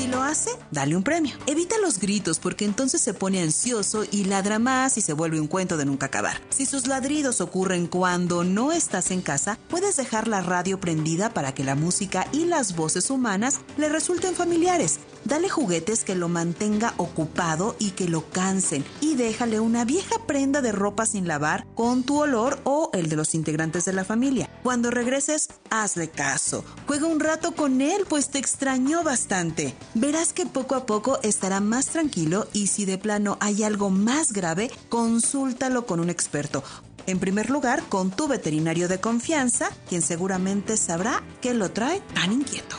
Si 0.00 0.06
lo 0.06 0.22
hace, 0.22 0.48
dale 0.70 0.96
un 0.96 1.02
premio. 1.02 1.36
Evita 1.46 1.76
los 1.76 1.98
gritos 1.98 2.38
porque 2.38 2.64
entonces 2.64 3.02
se 3.02 3.12
pone 3.12 3.42
ansioso 3.42 4.06
y 4.10 4.24
ladra 4.24 4.58
más 4.58 4.96
y 4.96 5.02
se 5.02 5.12
vuelve 5.12 5.38
un 5.38 5.46
cuento 5.46 5.76
de 5.76 5.84
nunca 5.84 6.06
acabar. 6.06 6.40
Si 6.48 6.64
sus 6.64 6.86
ladridos 6.86 7.42
ocurren 7.42 7.86
cuando 7.86 8.42
no 8.42 8.72
estás 8.72 9.10
en 9.10 9.20
casa, 9.20 9.58
puedes 9.68 9.98
dejar 9.98 10.26
la 10.26 10.40
radio 10.40 10.80
prendida 10.80 11.34
para 11.34 11.52
que 11.52 11.64
la 11.64 11.74
música 11.74 12.26
y 12.32 12.46
las 12.46 12.76
voces 12.76 13.10
humanas 13.10 13.60
le 13.76 13.90
resulten 13.90 14.34
familiares. 14.34 15.00
Dale 15.24 15.48
juguetes 15.48 16.04
que 16.04 16.14
lo 16.14 16.28
mantenga 16.28 16.94
ocupado 16.96 17.76
y 17.78 17.90
que 17.90 18.08
lo 18.08 18.28
cansen 18.30 18.84
y 19.00 19.16
déjale 19.16 19.60
una 19.60 19.84
vieja 19.84 20.16
prenda 20.26 20.60
de 20.62 20.72
ropa 20.72 21.06
sin 21.06 21.28
lavar 21.28 21.66
con 21.74 22.02
tu 22.02 22.20
olor 22.20 22.58
o 22.64 22.90
el 22.92 23.08
de 23.08 23.16
los 23.16 23.34
integrantes 23.34 23.84
de 23.84 23.92
la 23.92 24.04
familia. 24.04 24.48
Cuando 24.62 24.90
regreses, 24.90 25.48
hazle 25.70 26.10
caso. 26.10 26.64
Juega 26.86 27.06
un 27.06 27.20
rato 27.20 27.52
con 27.52 27.80
él, 27.80 28.04
pues 28.08 28.30
te 28.30 28.38
extrañó 28.38 29.02
bastante. 29.02 29.74
Verás 29.94 30.32
que 30.32 30.46
poco 30.46 30.74
a 30.74 30.86
poco 30.86 31.20
estará 31.22 31.60
más 31.60 31.86
tranquilo 31.86 32.46
y 32.52 32.68
si 32.68 32.84
de 32.84 32.98
plano 32.98 33.36
hay 33.40 33.62
algo 33.62 33.90
más 33.90 34.32
grave, 34.32 34.70
consúltalo 34.88 35.86
con 35.86 36.00
un 36.00 36.10
experto. 36.10 36.62
En 37.06 37.18
primer 37.18 37.50
lugar, 37.50 37.82
con 37.88 38.10
tu 38.10 38.28
veterinario 38.28 38.88
de 38.88 39.00
confianza, 39.00 39.70
quien 39.88 40.02
seguramente 40.02 40.76
sabrá 40.76 41.22
qué 41.40 41.54
lo 41.54 41.70
trae 41.70 42.00
tan 42.14 42.32
inquieto. 42.32 42.76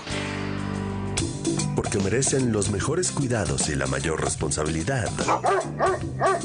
Porque 1.76 2.00
merecen 2.00 2.52
los 2.52 2.70
mejores 2.70 3.12
cuidados 3.12 3.70
y 3.70 3.76
la 3.76 3.88
mayor 3.88 4.22
responsabilidad. 4.24 5.10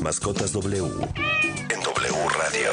Mascotas 0.01 0.53
W 0.53 0.85
en 0.85 1.81
W 1.83 2.29
Radio. 2.39 2.70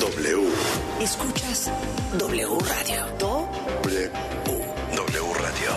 W. 0.00 0.48
Escuchas 1.00 1.70
W 2.18 2.58
Radio. 2.60 3.06
W. 3.18 4.10
W 4.96 5.34
Radio. 5.34 5.70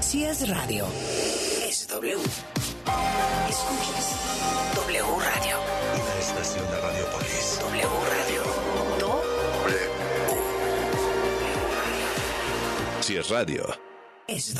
Si 0.00 0.24
es 0.24 0.48
radio, 0.48 0.86
es 1.68 1.86
W. 1.88 2.16
Escuchas 3.48 4.06
W 4.74 5.02
Radio. 5.02 5.56
Una 5.94 6.20
estación 6.20 6.64
de 6.70 6.80
Radiopolis. 6.80 7.58
W 7.60 7.88
Radio. 8.10 8.41
Si 13.02 13.16
es 13.16 13.30
radio. 13.30 13.64
Es. 14.28 14.54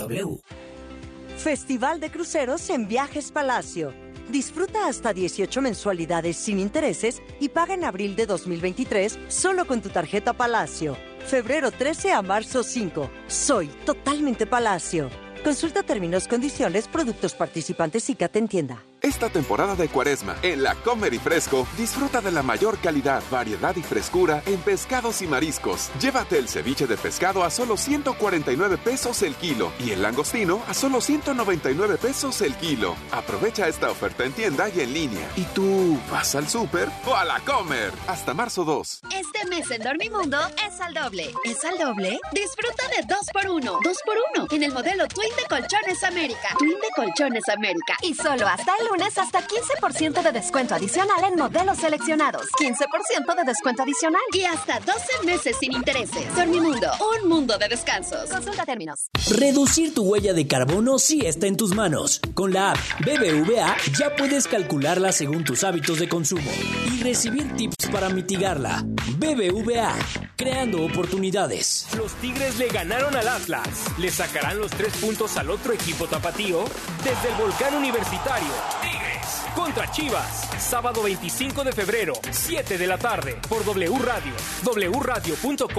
Festival 1.38 2.00
de 2.00 2.10
Cruceros 2.10 2.70
en 2.70 2.88
Viajes 2.88 3.30
Palacio. 3.30 3.94
Disfruta 4.30 4.88
hasta 4.88 5.12
18 5.12 5.62
mensualidades 5.62 6.38
sin 6.38 6.58
intereses 6.58 7.22
y 7.38 7.50
paga 7.50 7.74
en 7.74 7.84
abril 7.84 8.16
de 8.16 8.26
2023 8.26 9.16
solo 9.28 9.64
con 9.64 9.80
tu 9.80 9.90
tarjeta 9.90 10.32
Palacio. 10.32 10.96
Febrero 11.24 11.70
13 11.70 12.10
a 12.10 12.22
marzo 12.22 12.64
5. 12.64 13.08
Soy 13.28 13.68
totalmente 13.86 14.44
Palacio. 14.44 15.08
Consulta 15.44 15.84
términos, 15.84 16.26
condiciones, 16.26 16.88
productos 16.88 17.34
participantes 17.34 18.10
y 18.10 18.16
que 18.16 18.28
te 18.28 18.40
entienda. 18.40 18.82
Esta 19.02 19.28
temporada 19.28 19.74
de 19.74 19.88
cuaresma, 19.88 20.36
en 20.42 20.62
la 20.62 20.76
Comer 20.76 21.12
y 21.12 21.18
Fresco, 21.18 21.66
disfruta 21.76 22.20
de 22.20 22.30
la 22.30 22.44
mayor 22.44 22.78
calidad, 22.78 23.20
variedad 23.32 23.74
y 23.74 23.82
frescura 23.82 24.44
en 24.46 24.60
pescados 24.60 25.22
y 25.22 25.26
mariscos. 25.26 25.90
Llévate 26.00 26.38
el 26.38 26.48
ceviche 26.48 26.86
de 26.86 26.96
pescado 26.96 27.42
a 27.42 27.50
solo 27.50 27.76
149 27.76 28.78
pesos 28.78 29.22
el 29.22 29.34
kilo 29.34 29.72
y 29.80 29.90
el 29.90 30.02
langostino 30.02 30.62
a 30.68 30.74
solo 30.74 31.00
199 31.00 31.96
pesos 31.96 32.42
el 32.42 32.54
kilo. 32.54 32.94
Aprovecha 33.10 33.66
esta 33.66 33.90
oferta 33.90 34.24
en 34.24 34.34
tienda 34.34 34.68
y 34.68 34.80
en 34.82 34.92
línea. 34.94 35.28
¿Y 35.34 35.42
tú 35.46 35.98
vas 36.08 36.36
al 36.36 36.48
súper 36.48 36.88
o 37.04 37.16
a 37.16 37.24
la 37.24 37.40
Comer? 37.40 37.92
Hasta 38.06 38.34
marzo 38.34 38.64
2. 38.64 39.00
Este 39.16 39.48
mes 39.48 39.68
en 39.72 39.82
Dormimundo 39.82 40.38
es 40.64 40.80
al 40.80 40.94
doble. 40.94 41.34
¿Es 41.42 41.64
al 41.64 41.76
doble? 41.76 42.20
Disfruta 42.30 42.84
de 42.96 43.02
2x1. 43.12 43.80
2x1 43.80 44.52
en 44.52 44.62
el 44.62 44.72
modelo 44.72 45.08
Twin 45.08 45.34
de 45.36 45.44
Colchones 45.48 46.04
América. 46.04 46.54
Twin 46.56 46.78
de 46.78 46.88
Colchones 46.94 47.48
América. 47.48 47.96
Y 48.02 48.14
solo 48.14 48.46
hasta 48.46 48.72
el 48.80 48.91
lunes 48.92 49.16
hasta 49.16 49.40
15% 49.40 50.22
de 50.22 50.32
descuento 50.32 50.74
adicional 50.74 51.24
en 51.24 51.38
modelos 51.38 51.78
seleccionados. 51.78 52.46
15% 52.58 53.36
de 53.36 53.44
descuento 53.44 53.82
adicional. 53.82 54.20
Y 54.32 54.42
hasta 54.44 54.80
12 54.80 55.24
meses 55.24 55.56
sin 55.58 55.72
intereses. 55.72 56.34
Dormimundo, 56.36 56.90
un 57.22 57.28
mundo 57.28 57.56
de 57.56 57.68
descansos. 57.68 58.28
Consulta 58.30 58.66
términos. 58.66 59.08
Reducir 59.30 59.94
tu 59.94 60.02
huella 60.02 60.34
de 60.34 60.46
carbono 60.46 60.98
sí 60.98 61.24
está 61.24 61.46
en 61.46 61.56
tus 61.56 61.74
manos. 61.74 62.20
Con 62.34 62.52
la 62.52 62.72
app 62.72 62.78
BBVA 63.00 63.76
ya 63.98 64.14
puedes 64.14 64.46
calcularla 64.46 65.12
según 65.12 65.44
tus 65.44 65.64
hábitos 65.64 65.98
de 65.98 66.08
consumo 66.08 66.50
y 66.92 67.02
recibir 67.02 67.56
tips 67.56 67.86
para 67.90 68.10
mitigarla. 68.10 68.84
BBVA, 69.16 69.94
creando 70.36 70.84
oportunidades. 70.84 71.86
Los 71.96 72.12
Tigres 72.16 72.58
le 72.58 72.68
ganaron 72.68 73.16
al 73.16 73.28
Atlas. 73.28 73.68
Le 73.98 74.10
sacarán 74.10 74.58
los 74.58 74.70
tres 74.70 74.92
puntos 74.98 75.36
al 75.38 75.50
otro 75.50 75.72
equipo 75.72 76.06
tapatío 76.06 76.64
desde 77.04 77.30
el 77.30 77.34
volcán 77.36 77.74
universitario. 77.74 78.81
Tigres 78.82 79.46
contra 79.54 79.90
Chivas. 79.90 80.48
Sábado 80.58 81.02
25 81.02 81.64
de 81.64 81.72
febrero, 81.72 82.12
7 82.30 82.76
de 82.76 82.86
la 82.86 82.98
tarde, 82.98 83.38
por 83.48 83.64
W 83.64 83.98
Radio, 83.98 84.32
wradio.com.mx. 85.00 85.70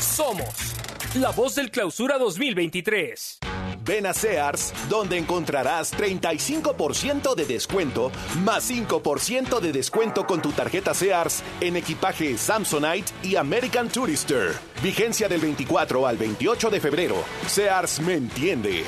Somos 0.00 0.74
la 1.16 1.30
voz 1.30 1.54
del 1.56 1.70
clausura 1.70 2.18
2023. 2.18 3.40
Ven 3.86 4.06
a 4.06 4.12
Sears, 4.12 4.72
donde 4.88 5.16
encontrarás 5.16 5.94
35% 5.94 7.34
de 7.34 7.46
descuento 7.46 8.10
más 8.44 8.70
5% 8.70 9.60
de 9.60 9.72
descuento 9.72 10.26
con 10.26 10.42
tu 10.42 10.52
tarjeta 10.52 10.92
Sears 10.94 11.42
en 11.60 11.76
equipaje 11.76 12.36
Samsonite 12.36 13.12
y 13.22 13.36
American 13.36 13.88
Tourister. 13.88 14.52
Vigencia 14.82 15.28
del 15.28 15.40
24 15.40 16.06
al 16.06 16.16
28 16.16 16.70
de 16.70 16.80
febrero. 16.80 17.16
Sears 17.46 18.00
me 18.00 18.14
entiende. 18.14 18.84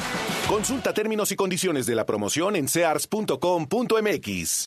Consulta 0.49 0.93
términos 0.93 1.31
y 1.33 1.37
condiciones 1.37 1.87
de 1.87 1.95
la 1.95 2.05
promoción 2.05 2.57
en 2.57 2.69
sears.com.mx. 2.69 4.67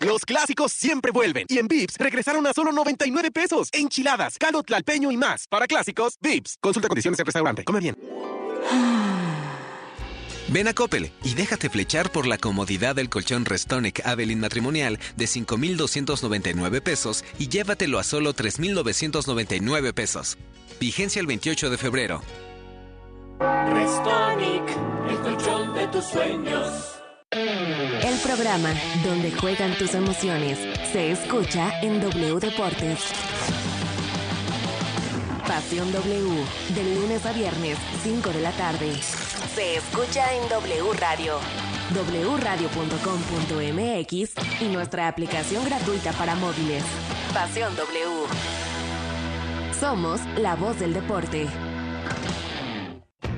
Los 0.00 0.24
clásicos 0.24 0.72
siempre 0.72 1.12
vuelven. 1.12 1.46
Y 1.48 1.58
en 1.58 1.68
Vips 1.68 1.96
regresaron 1.98 2.46
a 2.46 2.52
solo 2.52 2.72
99 2.72 3.30
pesos. 3.30 3.68
Enchiladas, 3.72 4.38
caldo 4.38 4.62
tlalpeño 4.62 5.10
y 5.10 5.16
más. 5.16 5.46
Para 5.48 5.66
clásicos, 5.66 6.18
Vips. 6.20 6.58
Consulta 6.60 6.88
condiciones 6.88 7.18
en 7.20 7.26
restaurante. 7.26 7.64
Come 7.64 7.80
bien. 7.80 7.96
Ven 10.48 10.68
a 10.68 10.74
Coppel 10.74 11.12
y 11.24 11.34
déjate 11.34 11.70
flechar 11.70 12.10
por 12.12 12.26
la 12.26 12.36
comodidad 12.36 12.94
del 12.94 13.08
colchón 13.08 13.46
Restonic 13.46 14.04
Avelin 14.04 14.40
matrimonial 14.40 14.98
de 15.16 15.26
5,299 15.26 16.82
pesos 16.82 17.24
y 17.38 17.48
llévatelo 17.48 17.98
a 17.98 18.04
solo 18.04 18.34
3,999 18.34 19.92
pesos. 19.94 20.36
Vigencia 20.78 21.20
el 21.20 21.26
28 21.26 21.70
de 21.70 21.78
febrero. 21.78 22.22
Restonic, 23.38 24.62
el 25.08 25.16
colchón 25.20 25.74
de 25.74 25.86
tus 25.88 26.04
sueños. 26.04 27.01
El 27.34 28.18
programa 28.22 28.74
donde 29.02 29.32
juegan 29.32 29.72
tus 29.78 29.94
emociones 29.94 30.58
se 30.92 31.12
escucha 31.12 31.80
en 31.80 31.98
W 31.98 32.38
Deportes. 32.38 32.98
Pasión 35.48 35.90
W, 35.92 36.44
de 36.74 36.94
lunes 36.94 37.24
a 37.24 37.32
viernes, 37.32 37.78
5 38.02 38.28
de 38.34 38.40
la 38.42 38.50
tarde. 38.52 38.92
Se 39.54 39.76
escucha 39.76 40.30
en 40.34 40.46
W 40.50 40.92
Radio, 40.92 41.38
wradio.com.mx 42.36 42.60
y 44.60 44.68
nuestra 44.68 45.08
aplicación 45.08 45.64
gratuita 45.64 46.12
para 46.12 46.34
móviles. 46.34 46.84
Pasión 47.32 47.74
W. 47.76 48.26
Somos 49.80 50.20
la 50.36 50.54
voz 50.54 50.78
del 50.78 50.92
deporte. 50.92 51.48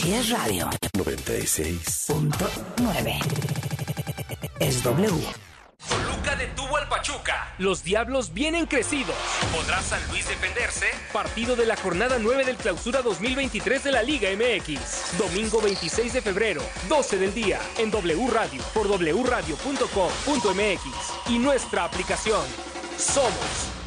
Si 0.00 0.14
es 0.14 0.30
radio. 0.30 0.70
96.9. 0.94 3.18
Es 4.58 4.82
W. 4.82 5.12
Toluca 5.86 6.34
detuvo 6.36 6.78
al 6.78 6.88
Pachuca. 6.88 7.52
Los 7.58 7.84
Diablos 7.84 8.32
vienen 8.32 8.64
crecidos. 8.64 9.14
¿Podrá 9.54 9.82
San 9.82 10.00
Luis 10.08 10.26
defenderse? 10.26 10.86
Partido 11.12 11.54
de 11.54 11.66
la 11.66 11.76
jornada 11.76 12.16
9 12.18 12.46
del 12.46 12.56
Clausura 12.56 13.02
2023 13.02 13.84
de 13.84 13.92
la 13.92 14.02
Liga 14.02 14.30
MX. 14.30 15.18
Domingo 15.18 15.60
26 15.60 16.14
de 16.14 16.22
febrero, 16.22 16.62
12 16.88 17.18
del 17.18 17.34
día, 17.34 17.60
en 17.76 17.90
W 17.90 18.26
Radio, 18.30 18.62
por 18.72 18.88
wradio.com.mx 18.88 20.80
y 21.28 21.38
nuestra 21.38 21.84
aplicación. 21.84 22.46
Somos 22.96 23.79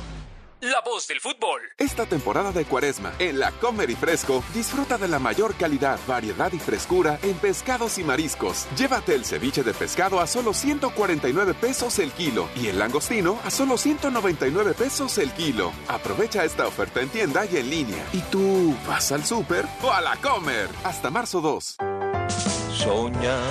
la 0.63 0.81
voz 0.81 1.07
del 1.07 1.19
fútbol. 1.19 1.61
Esta 1.77 2.05
temporada 2.05 2.51
de 2.51 2.63
cuaresma, 2.63 3.11
en 3.19 3.39
la 3.39 3.51
Comer 3.51 3.89
y 3.89 3.95
Fresco, 3.95 4.43
disfruta 4.53 4.97
de 4.97 5.07
la 5.09 5.19
mayor 5.19 5.55
calidad, 5.55 5.99
variedad 6.07 6.51
y 6.53 6.59
frescura 6.59 7.19
en 7.21 7.35
pescados 7.35 7.97
y 7.97 8.03
mariscos. 8.03 8.67
Llévate 8.77 9.13
el 9.13 9.25
ceviche 9.25 9.63
de 9.63 9.73
pescado 9.73 10.21
a 10.21 10.27
solo 10.27 10.53
149 10.53 11.53
pesos 11.53 11.99
el 11.99 12.11
kilo 12.11 12.47
y 12.55 12.67
el 12.67 12.79
langostino 12.79 13.39
a 13.43 13.51
solo 13.51 13.77
199 13.77 14.73
pesos 14.73 15.17
el 15.17 15.31
kilo. 15.33 15.73
Aprovecha 15.89 16.45
esta 16.45 16.65
oferta 16.65 17.01
en 17.01 17.09
tienda 17.09 17.45
y 17.45 17.57
en 17.57 17.69
línea. 17.69 18.05
¿Y 18.13 18.19
tú 18.21 18.75
vas 18.87 19.11
al 19.11 19.25
súper 19.25 19.65
o 19.81 19.91
a 19.91 19.99
la 19.99 20.15
Comer? 20.17 20.69
Hasta 20.85 21.09
marzo 21.09 21.41
2. 21.41 21.75
Soñando 22.71 23.43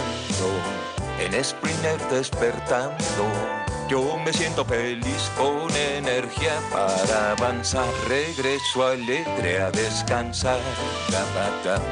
en 1.25 1.45
Sprinter 1.45 1.99
despertando. 2.11 3.25
Yo 3.89 4.19
me 4.25 4.33
siento 4.33 4.65
feliz 4.65 5.31
con 5.37 5.71
energía 5.77 6.59
para 6.71 7.33
avanzar. 7.33 7.87
Regreso 8.09 8.87
alegre 8.87 9.61
a 9.61 9.71
descansar. 9.71 10.59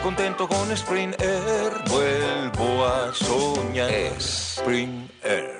Contento 0.02 0.48
con 0.48 0.70
Spring 0.72 1.14
Air, 1.18 1.72
vuelvo 1.88 2.86
a 2.86 3.12
soñar. 3.14 3.90
Spring 4.18 5.08
Air. 5.22 5.59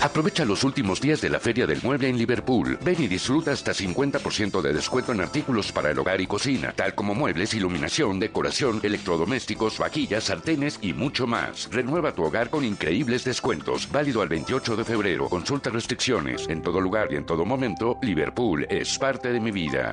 Aprovecha 0.00 0.44
los 0.44 0.62
últimos 0.62 1.00
días 1.00 1.20
de 1.20 1.30
la 1.30 1.40
Feria 1.40 1.66
del 1.66 1.82
Mueble 1.82 2.08
en 2.08 2.18
Liverpool. 2.18 2.78
Ven 2.82 3.02
y 3.02 3.08
disfruta 3.08 3.52
hasta 3.52 3.72
50% 3.72 4.60
de 4.60 4.72
descuento 4.72 5.12
en 5.12 5.20
artículos 5.20 5.72
para 5.72 5.90
el 5.90 5.98
hogar 5.98 6.20
y 6.20 6.26
cocina, 6.26 6.72
tal 6.72 6.94
como 6.94 7.14
muebles, 7.14 7.54
iluminación, 7.54 8.20
decoración, 8.20 8.80
electrodomésticos, 8.82 9.78
vaquillas, 9.78 10.24
sartenes 10.24 10.78
y 10.82 10.92
mucho 10.92 11.26
más. 11.26 11.68
Renueva 11.70 12.12
tu 12.12 12.24
hogar 12.24 12.50
con 12.50 12.64
increíbles 12.64 13.24
descuentos. 13.24 13.90
Válido 13.90 14.22
al 14.22 14.28
28 14.28 14.76
de 14.76 14.84
febrero. 14.84 15.28
Consulta 15.28 15.70
restricciones. 15.70 16.46
En 16.48 16.62
todo 16.62 16.80
lugar 16.80 17.08
y 17.12 17.16
en 17.16 17.24
todo 17.24 17.44
momento, 17.44 17.98
Liverpool 18.02 18.66
es 18.68 18.98
parte 18.98 19.32
de 19.32 19.40
mi 19.40 19.50
vida. 19.50 19.92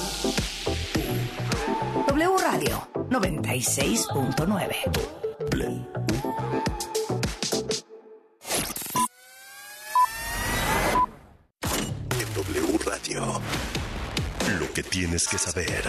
W 2.31 2.37
Radio 2.37 2.87
96.9. 3.09 4.75
En 12.19 12.33
W 12.33 12.77
Radio, 12.85 13.41
lo 14.59 14.73
que 14.73 14.83
tienes 14.83 15.27
que 15.27 15.37
saber. 15.37 15.83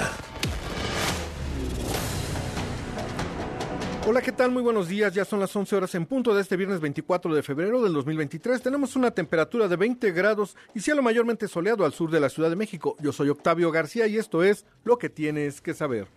Hola, 4.04 4.20
¿qué 4.20 4.32
tal? 4.32 4.50
Muy 4.50 4.62
buenos 4.62 4.88
días. 4.88 5.14
Ya 5.14 5.24
son 5.24 5.38
las 5.38 5.54
11 5.54 5.76
horas 5.76 5.94
en 5.94 6.06
punto 6.06 6.34
de 6.34 6.40
este 6.40 6.56
viernes 6.56 6.80
24 6.80 7.36
de 7.36 7.44
febrero 7.44 7.80
del 7.82 7.92
2023. 7.92 8.60
Tenemos 8.60 8.96
una 8.96 9.12
temperatura 9.12 9.68
de 9.68 9.76
20 9.76 10.10
grados 10.10 10.56
y 10.74 10.80
cielo 10.80 11.02
mayormente 11.02 11.46
soleado 11.46 11.84
al 11.84 11.92
sur 11.92 12.10
de 12.10 12.18
la 12.18 12.30
Ciudad 12.30 12.50
de 12.50 12.56
México. 12.56 12.96
Yo 12.98 13.12
soy 13.12 13.28
Octavio 13.28 13.70
García 13.70 14.08
y 14.08 14.16
esto 14.16 14.42
es 14.42 14.66
Lo 14.82 14.98
que 14.98 15.08
tienes 15.08 15.60
que 15.60 15.74
saber. 15.74 16.08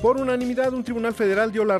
Por 0.00 0.18
unanimidad, 0.18 0.72
un 0.72 0.84
tribunal 0.84 1.14
federal 1.14 1.50
dio 1.50 1.64
la 1.64 1.74